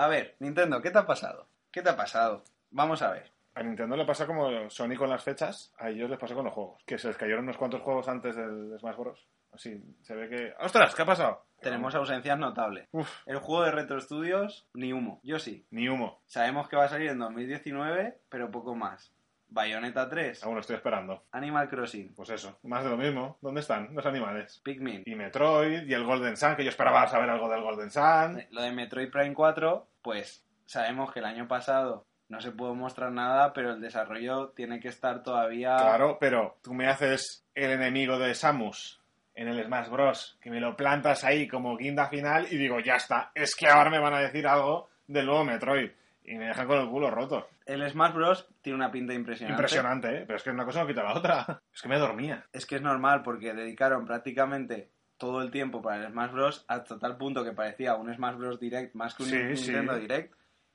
A 0.04 0.08
ver, 0.08 0.36
Nintendo, 0.38 0.82
¿qué 0.82 0.90
te 0.90 0.98
ha 0.98 1.06
pasado? 1.06 1.48
¿Qué 1.70 1.80
te 1.80 1.88
ha 1.88 1.96
pasado? 1.96 2.44
Vamos 2.70 3.00
a 3.00 3.10
ver. 3.10 3.32
A 3.54 3.62
Nintendo 3.62 3.96
le 3.96 4.04
pasa 4.04 4.26
como 4.26 4.68
Sony 4.68 4.96
con 4.98 5.08
las 5.08 5.24
fechas, 5.24 5.72
a 5.78 5.88
ellos 5.88 6.10
les 6.10 6.18
pasó 6.18 6.34
con 6.34 6.44
los 6.44 6.52
juegos. 6.52 6.82
Que 6.84 6.98
se 6.98 7.08
les 7.08 7.16
cayeron 7.16 7.44
unos 7.44 7.56
cuantos 7.56 7.80
juegos 7.80 8.06
antes 8.08 8.36
del 8.36 8.76
Smash 8.78 8.96
Bros. 8.98 9.26
Así, 9.50 9.82
se 10.02 10.14
ve 10.14 10.28
que... 10.28 10.52
¡Ostras! 10.60 10.94
¿Qué 10.94 11.00
ha 11.00 11.06
pasado? 11.06 11.46
Tenemos 11.58 11.94
ausencias 11.94 12.38
notables. 12.38 12.86
Uf, 12.92 13.10
El 13.24 13.38
juego 13.38 13.64
de 13.64 13.70
Retro 13.70 13.98
Studios, 13.98 14.68
ni 14.74 14.92
humo. 14.92 15.20
Yo 15.22 15.38
sí. 15.38 15.64
ni 15.70 15.88
humo. 15.88 16.20
Sabemos 16.26 16.68
que 16.68 16.76
va 16.76 16.84
a 16.84 16.88
salir 16.90 17.08
en 17.08 17.18
2019, 17.20 18.18
pero 18.28 18.50
poco 18.50 18.74
más. 18.74 19.10
Bayonetta 19.46 20.08
3, 20.08 20.42
Aún 20.42 20.54
lo 20.54 20.60
estoy 20.62 20.74
esperando. 20.74 21.22
Animal 21.30 21.68
Crossing, 21.68 22.12
Pues 22.14 22.28
eso, 22.30 22.58
más 22.64 22.82
de 22.82 22.90
lo 22.90 22.96
mismo. 22.96 23.38
¿Dónde 23.40 23.60
están 23.60 23.94
los 23.94 24.04
animales? 24.04 24.60
Pikmin. 24.64 25.04
Y 25.06 25.14
Metroid, 25.14 25.86
y 25.86 25.94
el 25.94 26.02
Golden 26.04 26.36
Sun, 26.36 26.56
que 26.56 26.64
yo 26.64 26.70
esperaba 26.70 27.06
saber 27.06 27.30
algo 27.30 27.48
del 27.48 27.62
Golden 27.62 27.90
Sun. 27.90 28.42
Lo 28.50 28.62
de 28.62 28.72
Metroid 28.72 29.10
Prime 29.12 29.32
4, 29.32 29.86
pues 30.04 30.44
sabemos 30.66 31.10
que 31.12 31.20
el 31.20 31.24
año 31.24 31.48
pasado 31.48 32.06
no 32.28 32.40
se 32.40 32.52
pudo 32.52 32.74
mostrar 32.74 33.10
nada, 33.10 33.52
pero 33.54 33.72
el 33.72 33.80
desarrollo 33.80 34.50
tiene 34.50 34.78
que 34.78 34.88
estar 34.88 35.22
todavía... 35.22 35.76
Claro, 35.76 36.18
pero 36.20 36.58
tú 36.62 36.74
me 36.74 36.86
haces 36.88 37.44
el 37.54 37.70
enemigo 37.70 38.18
de 38.18 38.34
Samus 38.34 39.00
en 39.34 39.48
el 39.48 39.64
Smash 39.64 39.88
Bros. 39.88 40.38
Que 40.40 40.50
me 40.50 40.60
lo 40.60 40.76
plantas 40.76 41.24
ahí 41.24 41.48
como 41.48 41.76
guinda 41.76 42.08
final 42.08 42.46
y 42.50 42.56
digo, 42.58 42.80
ya 42.80 42.96
está. 42.96 43.32
Es 43.34 43.56
que 43.56 43.66
ahora 43.66 43.90
me 43.90 43.98
van 43.98 44.14
a 44.14 44.20
decir 44.20 44.46
algo 44.46 44.90
del 45.06 45.26
nuevo 45.26 45.44
Metroid. 45.44 45.90
Y 46.26 46.36
me 46.36 46.46
dejan 46.46 46.66
con 46.66 46.78
el 46.78 46.88
culo 46.88 47.10
roto. 47.10 47.48
El 47.66 47.88
Smash 47.88 48.12
Bros. 48.12 48.48
tiene 48.60 48.76
una 48.76 48.90
pinta 48.90 49.14
impresionante. 49.14 49.60
Impresionante, 49.60 50.08
¿eh? 50.08 50.24
Pero 50.26 50.36
es 50.36 50.42
que 50.42 50.50
una 50.50 50.64
cosa 50.64 50.80
no 50.82 50.86
quita 50.86 51.02
la 51.02 51.14
otra. 51.14 51.62
Es 51.72 51.82
que 51.82 51.88
me 51.88 51.98
dormía. 51.98 52.44
Es 52.52 52.66
que 52.66 52.76
es 52.76 52.82
normal 52.82 53.22
porque 53.22 53.54
dedicaron 53.54 54.06
prácticamente 54.06 54.90
todo 55.18 55.42
el 55.42 55.50
tiempo 55.50 55.80
para 55.82 56.04
el 56.04 56.10
Smash 56.12 56.32
Bros. 56.32 56.64
hasta 56.68 56.98
tal 56.98 57.16
punto 57.16 57.44
que 57.44 57.52
parecía 57.52 57.94
un 57.94 58.12
Smash 58.14 58.36
Bros. 58.36 58.60
Direct 58.60 58.94
más 58.94 59.14
que 59.14 59.22
un 59.24 59.28
Sí, 59.28 59.36
Nintendo 59.36 59.94
sí. 59.94 60.00
Direct. 60.00 60.34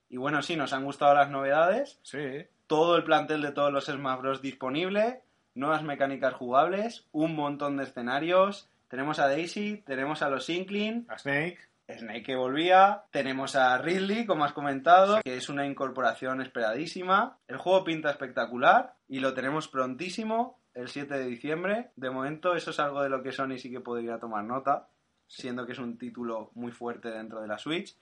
Y 0.10 0.18
bueno, 0.18 0.42
sí, 0.42 0.56
nos 0.56 0.74
han 0.74 0.86
gustado 0.86 1.14
las 1.16 1.30
novedades. 1.30 2.00
Sí. 2.04 2.46
todo 2.68 2.96
el 2.98 3.04
plantel 3.04 3.42
de 3.42 3.52
todos 3.52 3.72
los 3.74 3.86
Smash 3.86 4.20
Bros. 4.20 4.42
disponible, 4.42 5.22
nuevas 5.56 5.84
mecánicas 5.84 6.34
jugables, 6.36 7.08
un 7.12 7.36
montón 7.36 7.78
de 7.78 7.84
escenarios. 7.86 8.70
Tenemos 8.90 9.20
a 9.20 9.28
Daisy, 9.28 9.84
tenemos 9.86 10.22
a 10.22 10.30
los 10.30 10.50
Inkling, 10.50 11.06
A 11.10 11.18
Snake. 11.18 11.58
Snake 11.90 12.22
que 12.24 12.36
volvía, 12.36 13.04
tenemos 13.10 13.56
a 13.56 13.76
Ridley, 13.80 14.28
como 14.28 14.46
has 14.46 14.54
comentado, 14.54 15.22
que 15.24 15.36
es 15.38 15.50
una 15.50 15.66
incorporación 15.66 16.40
esperadísima. 16.42 17.38
El 17.48 17.58
juego 17.58 17.84
pinta 17.84 18.12
espectacular 18.12 18.94
y 19.08 19.20
lo 19.20 19.34
tenemos 19.34 19.68
prontísimo, 19.68 20.59
el 20.80 20.88
7 20.88 21.14
de 21.14 21.26
diciembre. 21.26 21.92
De 21.96 22.10
momento, 22.10 22.56
eso 22.56 22.72
es 22.72 22.80
algo 22.80 23.02
de 23.02 23.10
lo 23.10 23.22
que 23.22 23.32
Sony 23.32 23.58
sí 23.58 23.70
que 23.70 23.82
podría 23.82 24.18
tomar 24.18 24.44
nota, 24.46 24.88
siendo 25.28 25.66
que 25.66 25.74
es 25.74 25.80
un 25.80 25.98
título 25.98 26.52
muy 26.56 26.72
fuerte 26.72 27.10
dentro 27.12 27.42
de 27.42 27.48
la 27.48 27.58
Switch. 27.58 27.98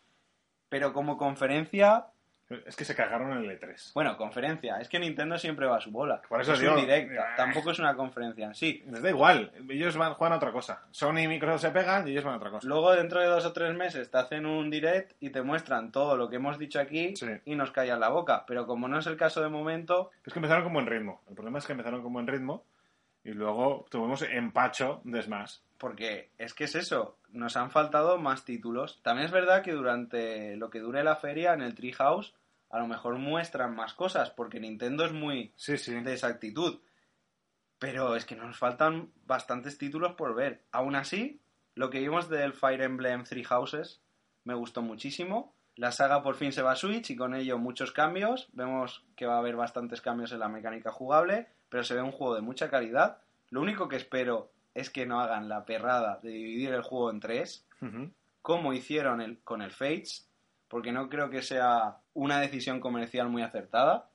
Pero 0.69 0.93
como 0.93 1.17
conferencia, 1.17 2.07
Es 2.65 2.75
que 2.77 2.85
se 2.85 2.95
cagaron 2.95 3.31
en 3.33 3.39
el 3.49 3.59
E3. 3.59 3.91
bueno, 3.93 4.15
conferencia. 4.15 4.77
Es 4.79 4.87
que 4.87 4.99
Nintendo 4.99 5.37
siempre 5.37 5.65
va 5.65 5.77
a 5.77 5.81
su 5.81 5.91
bola. 5.91 6.21
Por 6.29 6.39
eso 6.41 6.53
es 6.53 6.59
digo- 6.61 6.75
un 6.75 6.79
directa. 6.81 7.35
Tampoco 7.35 7.71
es 7.71 7.79
una 7.79 7.93
conferencia 7.95 8.45
en 8.45 8.55
sí. 8.55 8.83
Les 8.89 9.01
da 9.01 9.09
igual. 9.09 9.51
Ellos 9.69 9.97
van, 9.97 10.13
juegan 10.13 10.33
a 10.33 10.37
otra 10.37 10.51
cosa. 10.53 10.81
Sony 10.91 11.19
y 11.23 11.27
Microsoft 11.27 11.61
se 11.61 11.71
pegan 11.71 12.07
y 12.07 12.11
ellos 12.11 12.23
van 12.23 12.35
a 12.35 12.37
otra 12.37 12.49
cosa. 12.51 12.67
Luego, 12.67 12.93
dentro 12.93 13.19
de 13.19 13.27
dos 13.27 13.45
o 13.45 13.51
tres 13.51 13.75
meses, 13.75 14.09
te 14.09 14.17
hacen 14.17 14.45
un 14.45 14.69
direct 14.69 15.11
y 15.19 15.29
te 15.31 15.41
muestran 15.41 15.91
todo 15.91 16.15
lo 16.15 16.29
que 16.29 16.37
hemos 16.37 16.57
dicho 16.57 16.79
aquí 16.79 17.15
Sí. 17.17 17.27
y 17.45 17.55
nos 17.55 17.71
callan 17.71 17.99
la 17.99 18.09
boca. 18.09 18.45
Pero 18.47 18.65
como 18.65 18.87
no 18.87 18.99
es 18.99 19.07
el 19.07 19.17
caso 19.17 19.41
de 19.41 19.49
momento, 19.49 20.11
Es 20.25 20.31
que 20.31 20.39
empezaron 20.39 20.63
con 20.63 20.73
buen 20.73 20.85
ritmo. 20.87 21.21
El 21.27 21.35
problema 21.35 21.57
es 21.59 21.65
que 21.65 21.73
empezaron 21.73 22.01
con 22.01 22.13
buen 22.13 22.27
ritmo 22.27 22.63
y 23.27 23.33
luego 23.33 23.85
tuvimos 23.91 24.21
empacho 24.21 25.01
de 25.03 25.21
Smash. 25.21 25.57
porque 25.77 26.31
es 26.37 26.53
que 26.53 26.63
es 26.63 26.75
eso, 26.75 27.17
nos 27.29 27.57
han 27.57 27.69
faltado 27.71 28.17
más 28.17 28.45
títulos. 28.45 29.01
También 29.03 29.25
es 29.25 29.31
verdad 29.31 29.61
que 29.63 29.73
durante 29.73 30.55
lo 30.55 30.69
que 30.69 30.79
dure 30.79 31.03
la 31.03 31.17
feria 31.17 31.53
en 31.53 31.61
el 31.61 31.75
Treehouse, 31.75 32.33
a 32.69 32.79
lo 32.79 32.87
mejor 32.87 33.17
muestran 33.17 33.75
más 33.75 33.93
cosas, 33.93 34.31
porque 34.31 34.59
Nintendo 34.59 35.05
es 35.05 35.11
muy 35.11 35.51
Sí, 35.57 35.77
sí. 35.77 35.93
de 35.93 36.13
esa 36.13 36.27
actitud. 36.27 36.79
Pero 37.79 38.15
es 38.15 38.25
que 38.25 38.35
nos 38.35 38.57
faltan 38.57 39.11
bastantes 39.25 39.77
títulos 39.77 40.13
por 40.15 40.33
ver. 40.33 40.63
Aún 40.71 40.95
así, 40.95 41.41
lo 41.75 41.89
que 41.89 41.99
vimos 41.99 42.29
del 42.29 42.53
Fire 42.53 42.81
Emblem 42.81 43.23
Three 43.23 43.43
Houses 43.43 44.01
me 44.45 44.55
gustó 44.55 44.81
muchísimo. 44.81 45.53
La 45.75 45.91
saga 45.91 46.23
por 46.23 46.35
fin 46.35 46.51
se 46.51 46.63
va 46.63 46.71
a 46.71 46.75
Switch 46.75 47.11
y 47.11 47.15
con 47.15 47.35
ello 47.35 47.59
muchos 47.59 47.91
cambios. 47.91 48.47
Vemos 48.53 49.05
que 49.15 49.27
va 49.27 49.35
a 49.35 49.39
haber 49.39 49.55
bastantes 49.55 50.01
cambios 50.01 50.31
en 50.31 50.39
la 50.39 50.47
mecánica 50.49 50.91
jugable, 50.91 51.49
pero 51.69 51.83
se 51.83 51.93
ve 51.95 52.01
un 52.01 52.11
juego 52.11 52.35
de 52.35 52.41
mucha 52.41 52.69
calidad. 52.69 53.19
Lo 53.49 53.61
único 53.61 53.87
que 53.87 53.95
espero 53.95 54.51
es 54.73 54.89
que 54.89 55.05
no 55.05 55.19
hagan 55.21 55.49
la 55.49 55.65
perrada 55.65 56.19
de 56.21 56.29
dividir 56.29 56.73
el 56.73 56.81
juego 56.83 57.09
en 57.11 57.19
tres, 57.19 57.65
como 58.41 58.73
hicieron 58.73 59.21
el- 59.21 59.39
con 59.43 59.61
el 59.61 59.71
Fates, 59.71 60.29
porque 60.67 60.91
no 60.91 61.09
creo 61.09 61.29
que 61.29 61.41
sea 61.41 61.97
una 62.13 62.39
decisión 62.39 62.79
comercial 62.79 63.29
muy 63.29 63.41
acertada, 63.41 64.09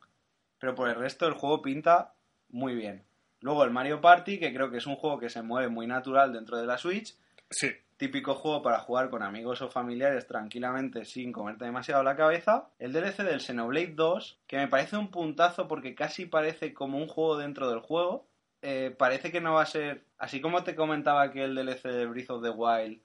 pero 0.59 0.75
por 0.75 0.89
el 0.89 0.95
resto 0.97 1.27
el 1.27 1.35
juego 1.35 1.63
pinta 1.63 2.15
muy 2.51 2.75
bien. 2.75 3.05
Luego 3.41 3.65
el 3.65 3.71
Mario 3.71 4.01
Party, 4.01 4.39
que 4.39 4.53
creo 4.55 4.71
que 4.71 4.77
es 4.79 4.87
un 4.87 4.95
juego 4.97 5.19
que 5.19 5.29
se 5.31 5.43
mueve 5.43 5.69
muy 5.69 5.87
natural 5.87 6.33
dentro 6.33 6.57
de 6.59 6.67
la 6.67 6.79
Switch, 6.79 7.17
Sí. 7.51 7.71
Típico 8.03 8.35
juego 8.35 8.63
para 8.63 8.81
jugar 8.81 9.11
con 9.11 9.23
amigos 9.23 9.63
o 9.63 9.69
familiares 9.69 10.27
tranquilamente 10.27 11.05
sin 11.05 11.31
comerte 11.31 11.67
demasiado 11.67 12.03
la 12.03 12.17
cabeza. 12.17 12.69
El 12.81 12.93
DLC 12.93 13.19
del 13.19 13.41
Xenoblade 13.41 13.95
2, 13.95 14.41
que 14.49 14.57
me 14.57 14.67
parece 14.67 14.97
un 14.97 15.13
puntazo 15.13 15.69
porque 15.69 15.95
casi 15.95 16.27
parece 16.27 16.75
como 16.75 16.99
un 16.99 17.07
juego 17.07 17.37
dentro 17.37 17.71
del 17.71 17.79
juego. 17.79 18.27
eh, 18.61 18.93
parece 18.99 19.31
que 19.31 19.41
no 19.41 19.55
va 19.55 19.63
a 19.63 19.67
ser. 19.67 20.03
Así 20.19 20.41
como 20.41 20.65
te 20.65 20.75
comentaba 20.75 21.31
que 21.31 21.45
el 21.45 21.55
DLC 21.55 21.85
de 21.85 22.07
Breath 22.07 22.31
of 22.31 22.43
the 22.43 22.51
Wild 22.51 23.01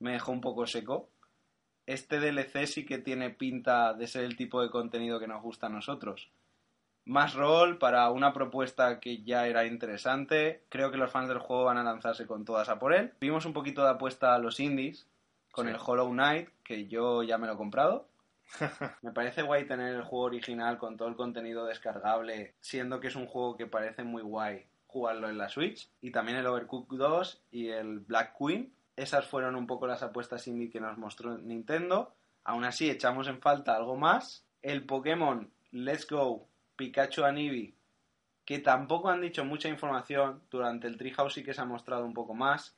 me 0.00 0.14
dejó 0.14 0.32
un 0.32 0.40
poco 0.40 0.66
seco, 0.66 1.08
este 1.86 2.18
DLC 2.18 2.66
sí 2.66 2.84
que 2.84 2.98
tiene 2.98 3.30
pinta 3.30 3.94
de 3.94 4.08
ser 4.08 4.24
el 4.24 4.36
tipo 4.36 4.60
de 4.62 4.70
contenido 4.70 5.20
que 5.20 5.28
nos 5.28 5.44
gusta 5.44 5.68
a 5.68 5.70
nosotros. 5.70 6.28
Más 7.04 7.34
rol 7.34 7.78
para 7.78 8.10
una 8.10 8.32
propuesta 8.32 9.00
que 9.00 9.22
ya 9.22 9.46
era 9.46 9.66
interesante. 9.66 10.64
Creo 10.68 10.90
que 10.90 10.98
los 10.98 11.10
fans 11.10 11.28
del 11.28 11.38
juego 11.38 11.64
van 11.64 11.78
a 11.78 11.82
lanzarse 11.82 12.26
con 12.26 12.44
todas 12.44 12.68
a 12.68 12.78
por 12.78 12.92
él. 12.92 13.12
Vimos 13.20 13.46
un 13.46 13.52
poquito 13.52 13.82
de 13.82 13.90
apuesta 13.90 14.34
a 14.34 14.38
los 14.38 14.60
indies 14.60 15.06
con 15.50 15.68
el 15.68 15.76
Hollow 15.84 16.10
Knight, 16.10 16.48
que 16.62 16.86
yo 16.86 17.22
ya 17.22 17.38
me 17.38 17.46
lo 17.46 17.54
he 17.54 17.56
comprado. 17.56 18.06
me 19.02 19.12
parece 19.12 19.42
guay 19.42 19.66
tener 19.66 19.94
el 19.94 20.02
juego 20.02 20.26
original 20.26 20.78
con 20.78 20.96
todo 20.96 21.08
el 21.08 21.16
contenido 21.16 21.66
descargable, 21.66 22.54
siendo 22.60 23.00
que 23.00 23.08
es 23.08 23.16
un 23.16 23.26
juego 23.26 23.56
que 23.56 23.66
parece 23.66 24.04
muy 24.04 24.22
guay 24.22 24.66
jugarlo 24.86 25.28
en 25.28 25.38
la 25.38 25.48
Switch. 25.48 25.88
Y 26.00 26.10
también 26.10 26.38
el 26.38 26.46
Overcooked 26.46 26.98
2 26.98 27.42
y 27.52 27.68
el 27.68 28.00
Black 28.00 28.36
Queen. 28.38 28.72
Esas 28.96 29.26
fueron 29.26 29.56
un 29.56 29.66
poco 29.66 29.86
las 29.86 30.02
apuestas 30.02 30.46
indie 30.46 30.70
que 30.70 30.80
nos 30.80 30.98
mostró 30.98 31.38
Nintendo. 31.38 32.14
Aún 32.44 32.64
así, 32.64 32.90
echamos 32.90 33.28
en 33.28 33.40
falta 33.40 33.76
algo 33.76 33.96
más. 33.96 34.44
El 34.62 34.84
Pokémon 34.84 35.50
Let's 35.70 36.06
Go 36.06 36.49
Pikachu 36.80 37.26
Eevee, 37.26 37.74
que 38.46 38.58
tampoco 38.58 39.10
han 39.10 39.20
dicho 39.20 39.44
mucha 39.44 39.68
información. 39.68 40.42
Durante 40.50 40.86
el 40.86 40.96
Treehouse 40.96 41.34
sí 41.34 41.44
que 41.44 41.52
se 41.52 41.60
ha 41.60 41.66
mostrado 41.66 42.06
un 42.06 42.14
poco 42.14 42.32
más. 42.32 42.74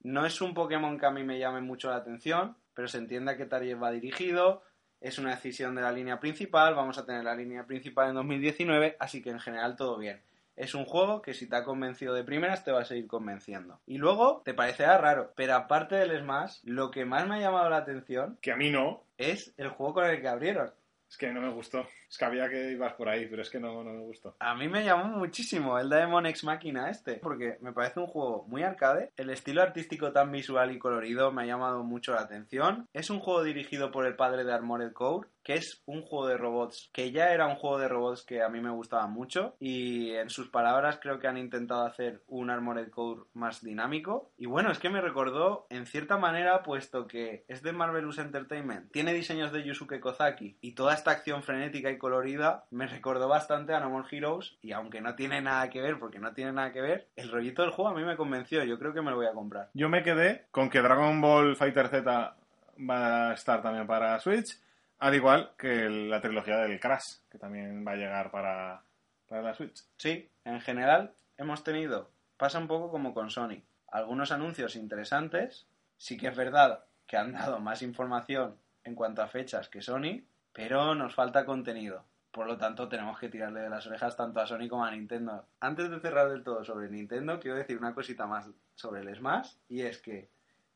No 0.00 0.24
es 0.24 0.40
un 0.40 0.54
Pokémon 0.54 0.98
que 0.98 1.04
a 1.04 1.10
mí 1.10 1.22
me 1.22 1.38
llame 1.38 1.60
mucho 1.60 1.90
la 1.90 1.96
atención, 1.96 2.56
pero 2.72 2.88
se 2.88 2.96
entiende 2.96 3.32
a 3.32 3.36
qué 3.36 3.44
tarea 3.44 3.76
va 3.76 3.90
dirigido. 3.90 4.62
Es 5.02 5.18
una 5.18 5.34
decisión 5.34 5.74
de 5.74 5.82
la 5.82 5.92
línea 5.92 6.18
principal. 6.18 6.74
Vamos 6.74 6.96
a 6.96 7.04
tener 7.04 7.24
la 7.24 7.34
línea 7.34 7.66
principal 7.66 8.08
en 8.08 8.14
2019, 8.14 8.96
así 8.98 9.22
que 9.22 9.28
en 9.28 9.40
general 9.40 9.76
todo 9.76 9.98
bien 9.98 10.22
es 10.56 10.74
un 10.74 10.86
juego 10.86 11.20
que 11.20 11.34
si 11.34 11.46
te 11.46 11.56
ha 11.56 11.64
convencido 11.64 12.14
de 12.14 12.24
primeras 12.24 12.64
te 12.64 12.72
va 12.72 12.80
a 12.80 12.84
seguir 12.84 13.06
convenciendo. 13.06 13.78
Y 13.86 13.98
luego 13.98 14.42
te 14.44 14.54
parecerá 14.54 14.96
raro, 14.96 15.32
pero 15.36 15.54
aparte 15.54 15.96
del 15.96 16.18
Smash, 16.18 16.60
lo 16.64 16.90
que 16.90 17.04
más 17.04 17.28
me 17.28 17.36
ha 17.36 17.40
llamado 17.40 17.68
la 17.68 17.76
atención... 17.76 18.38
Que 18.40 18.52
a 18.52 18.56
mí 18.56 18.70
no. 18.70 19.04
Es 19.18 19.52
el 19.58 19.68
juego 19.68 19.94
con 19.94 20.06
el 20.06 20.20
que 20.20 20.28
abrieron. 20.28 20.72
Es 21.08 21.16
que 21.18 21.30
no 21.30 21.40
me 21.40 21.50
gustó. 21.50 21.86
Es 22.08 22.18
que 22.18 22.24
había 22.24 22.48
que 22.48 22.72
ibas 22.72 22.94
por 22.94 23.08
ahí, 23.08 23.26
pero 23.26 23.42
es 23.42 23.50
que 23.50 23.60
no, 23.60 23.82
no 23.82 23.92
me 23.92 24.00
gustó. 24.00 24.36
A 24.38 24.54
mí 24.54 24.68
me 24.68 24.84
llamó 24.84 25.04
muchísimo 25.04 25.78
el 25.78 25.88
Daemon 25.88 26.26
X 26.26 26.44
Máquina 26.44 26.90
este, 26.90 27.14
porque 27.16 27.58
me 27.60 27.72
parece 27.72 28.00
un 28.00 28.06
juego 28.06 28.44
muy 28.48 28.62
arcade. 28.62 29.12
El 29.16 29.30
estilo 29.30 29.62
artístico 29.62 30.12
tan 30.12 30.30
visual 30.30 30.70
y 30.72 30.78
colorido 30.78 31.32
me 31.32 31.42
ha 31.42 31.46
llamado 31.46 31.82
mucho 31.82 32.14
la 32.14 32.22
atención. 32.22 32.88
Es 32.92 33.10
un 33.10 33.20
juego 33.20 33.42
dirigido 33.42 33.90
por 33.90 34.06
el 34.06 34.16
padre 34.16 34.44
de 34.44 34.52
Armored 34.52 34.92
Core, 34.92 35.28
que 35.46 35.54
es 35.54 35.80
un 35.86 36.02
juego 36.02 36.26
de 36.26 36.36
robots 36.36 36.90
que 36.92 37.12
ya 37.12 37.30
era 37.30 37.46
un 37.46 37.54
juego 37.54 37.78
de 37.78 37.86
robots 37.86 38.24
que 38.24 38.42
a 38.42 38.48
mí 38.48 38.60
me 38.60 38.72
gustaba 38.72 39.06
mucho 39.06 39.54
y 39.60 40.10
en 40.10 40.28
sus 40.28 40.48
palabras 40.48 40.98
creo 41.00 41.20
que 41.20 41.28
han 41.28 41.38
intentado 41.38 41.86
hacer 41.86 42.24
un 42.26 42.50
Armored 42.50 42.90
Core 42.90 43.22
más 43.32 43.62
dinámico 43.62 44.32
y 44.36 44.46
bueno, 44.46 44.72
es 44.72 44.80
que 44.80 44.90
me 44.90 45.00
recordó 45.00 45.68
en 45.70 45.86
cierta 45.86 46.16
manera 46.18 46.64
puesto 46.64 47.06
que 47.06 47.44
es 47.46 47.62
de 47.62 47.72
Marvelous 47.72 48.18
Entertainment, 48.18 48.90
tiene 48.90 49.14
diseños 49.14 49.52
de 49.52 49.62
Yusuke 49.62 50.00
Kozaki 50.00 50.58
y 50.60 50.74
toda 50.74 50.94
esta 50.94 51.12
acción 51.12 51.44
frenética 51.44 51.92
y 51.92 51.95
colorida 51.98 52.64
me 52.70 52.86
recordó 52.86 53.28
bastante 53.28 53.74
a 53.74 53.80
No 53.80 53.90
More 53.90 54.08
Heroes 54.10 54.58
y 54.62 54.72
aunque 54.72 55.00
no 55.00 55.14
tiene 55.14 55.40
nada 55.40 55.70
que 55.70 55.80
ver 55.80 55.98
porque 55.98 56.18
no 56.18 56.32
tiene 56.32 56.52
nada 56.52 56.72
que 56.72 56.80
ver, 56.80 57.08
el 57.16 57.30
rollito 57.30 57.62
del 57.62 57.70
juego 57.70 57.90
a 57.90 57.94
mí 57.94 58.04
me 58.04 58.16
convenció, 58.16 58.64
yo 58.64 58.78
creo 58.78 58.92
que 58.92 59.02
me 59.02 59.10
lo 59.10 59.16
voy 59.16 59.26
a 59.26 59.32
comprar. 59.32 59.70
Yo 59.74 59.88
me 59.88 60.02
quedé 60.02 60.46
con 60.50 60.70
que 60.70 60.80
Dragon 60.80 61.20
Ball 61.20 61.56
Fighter 61.56 61.88
Z 61.88 62.36
va 62.78 63.30
a 63.30 63.34
estar 63.34 63.62
también 63.62 63.86
para 63.86 64.18
Switch 64.20 64.60
al 64.98 65.14
igual 65.14 65.52
que 65.58 65.88
la 65.88 66.20
trilogía 66.20 66.58
del 66.58 66.80
Crash, 66.80 67.18
que 67.30 67.38
también 67.38 67.84
va 67.86 67.92
a 67.92 67.96
llegar 67.96 68.30
para, 68.30 68.82
la 69.28 69.54
Switch. 69.54 69.84
Sí, 69.96 70.30
en 70.44 70.60
general 70.60 71.14
hemos 71.36 71.62
tenido, 71.64 72.10
pasa 72.36 72.58
un 72.58 72.66
poco 72.66 72.90
como 72.90 73.12
con 73.12 73.30
Sony, 73.30 73.62
algunos 73.88 74.32
anuncios 74.32 74.76
interesantes, 74.76 75.66
sí 75.96 76.16
que 76.16 76.28
es 76.28 76.36
verdad 76.36 76.84
que 77.06 77.16
han 77.16 77.32
dado 77.32 77.60
más 77.60 77.82
información 77.82 78.56
en 78.84 78.94
cuanto 78.94 79.22
a 79.22 79.28
fechas 79.28 79.68
que 79.68 79.82
Sony, 79.82 80.22
pero 80.56 80.94
nos 80.94 81.14
falta 81.14 81.44
contenido. 81.44 82.06
Por 82.30 82.46
lo 82.46 82.56
tanto, 82.56 82.88
tenemos 82.88 83.18
que 83.18 83.28
tirarle 83.28 83.60
de 83.60 83.68
las 83.68 83.86
orejas 83.86 84.16
tanto 84.16 84.40
a 84.40 84.46
Sony 84.46 84.68
como 84.70 84.86
a 84.86 84.90
Nintendo. 84.90 85.44
Antes 85.60 85.90
de 85.90 86.00
cerrar 86.00 86.30
del 86.30 86.42
todo 86.42 86.64
sobre 86.64 86.88
Nintendo, 86.88 87.38
quiero 87.38 87.58
decir 87.58 87.76
una 87.76 87.94
cosita 87.94 88.26
más 88.26 88.48
sobre 88.74 89.02
el 89.02 89.14
Smash, 89.14 89.52
y 89.68 89.82
es 89.82 90.00
que 90.00 90.30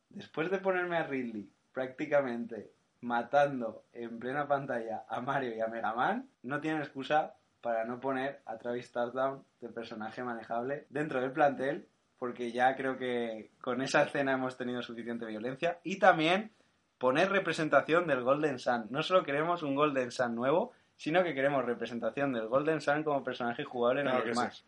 después 0.09 0.51
de 0.51 0.59
ponerme 0.59 0.97
a 0.97 1.03
Ridley 1.07 1.49
prácticamente 1.73 2.71
matando 3.01 3.85
en 3.91 4.19
plena 4.19 4.47
pantalla 4.47 5.03
a 5.09 5.19
Mario 5.19 5.55
y 5.55 5.61
a 5.61 5.67
Mega 5.67 5.95
Man, 5.95 6.29
no 6.43 6.61
tienen 6.61 6.81
excusa 6.81 7.33
para 7.61 7.83
no 7.83 7.99
poner 7.99 8.41
a 8.45 8.59
Travis 8.59 8.91
Touchdown 8.91 9.43
de 9.61 9.69
personaje 9.69 10.23
manejable 10.23 10.85
dentro 10.91 11.21
del 11.21 11.31
plantel, 11.31 11.87
porque 12.19 12.51
ya 12.51 12.75
creo 12.75 12.97
que 12.97 13.49
con 13.59 13.81
esa 13.81 14.03
escena 14.03 14.33
hemos 14.33 14.57
tenido 14.57 14.83
suficiente 14.83 15.25
violencia. 15.25 15.79
Y 15.83 15.97
también 15.97 16.51
poner 17.01 17.31
representación 17.31 18.05
del 18.05 18.21
Golden 18.21 18.59
Sun. 18.59 18.85
No 18.91 19.01
solo 19.01 19.23
queremos 19.23 19.63
un 19.63 19.73
Golden 19.73 20.11
Sun 20.11 20.35
nuevo, 20.35 20.71
sino 20.95 21.23
que 21.23 21.33
queremos 21.33 21.65
representación 21.65 22.31
del 22.31 22.47
Golden 22.47 22.79
Sun 22.79 23.03
como 23.03 23.23
personaje 23.23 23.63
jugable 23.63 24.01
en 24.01 24.07
el 24.07 24.35
más. 24.35 24.63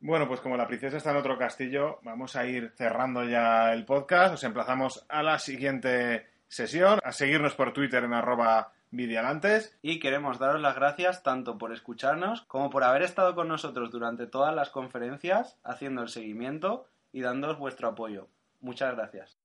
Bueno, 0.00 0.26
pues 0.26 0.40
como 0.40 0.56
la 0.56 0.66
princesa 0.66 0.96
está 0.96 1.12
en 1.12 1.18
otro 1.18 1.38
castillo, 1.38 2.00
vamos 2.02 2.34
a 2.34 2.44
ir 2.44 2.72
cerrando 2.76 3.22
ya 3.22 3.72
el 3.72 3.84
podcast. 3.84 4.34
Os 4.34 4.42
emplazamos 4.42 5.06
a 5.08 5.22
la 5.22 5.38
siguiente 5.38 6.26
sesión, 6.48 6.98
a 7.04 7.12
seguirnos 7.12 7.54
por 7.54 7.72
Twitter 7.72 8.02
en 8.02 8.14
arroba 8.14 8.72
Vidialantes. 8.90 9.78
Y 9.80 10.00
queremos 10.00 10.40
daros 10.40 10.60
las 10.60 10.74
gracias 10.74 11.22
tanto 11.22 11.56
por 11.56 11.72
escucharnos 11.72 12.42
como 12.42 12.70
por 12.70 12.82
haber 12.82 13.02
estado 13.02 13.36
con 13.36 13.46
nosotros 13.46 13.92
durante 13.92 14.26
todas 14.26 14.52
las 14.56 14.70
conferencias, 14.70 15.56
haciendo 15.62 16.02
el 16.02 16.08
seguimiento 16.08 16.88
y 17.12 17.20
dándoos 17.20 17.58
vuestro 17.58 17.86
apoyo. 17.86 18.26
Muchas 18.60 18.96
gracias. 18.96 19.38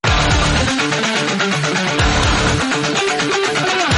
Thank 2.78 3.90
you. 3.90 3.95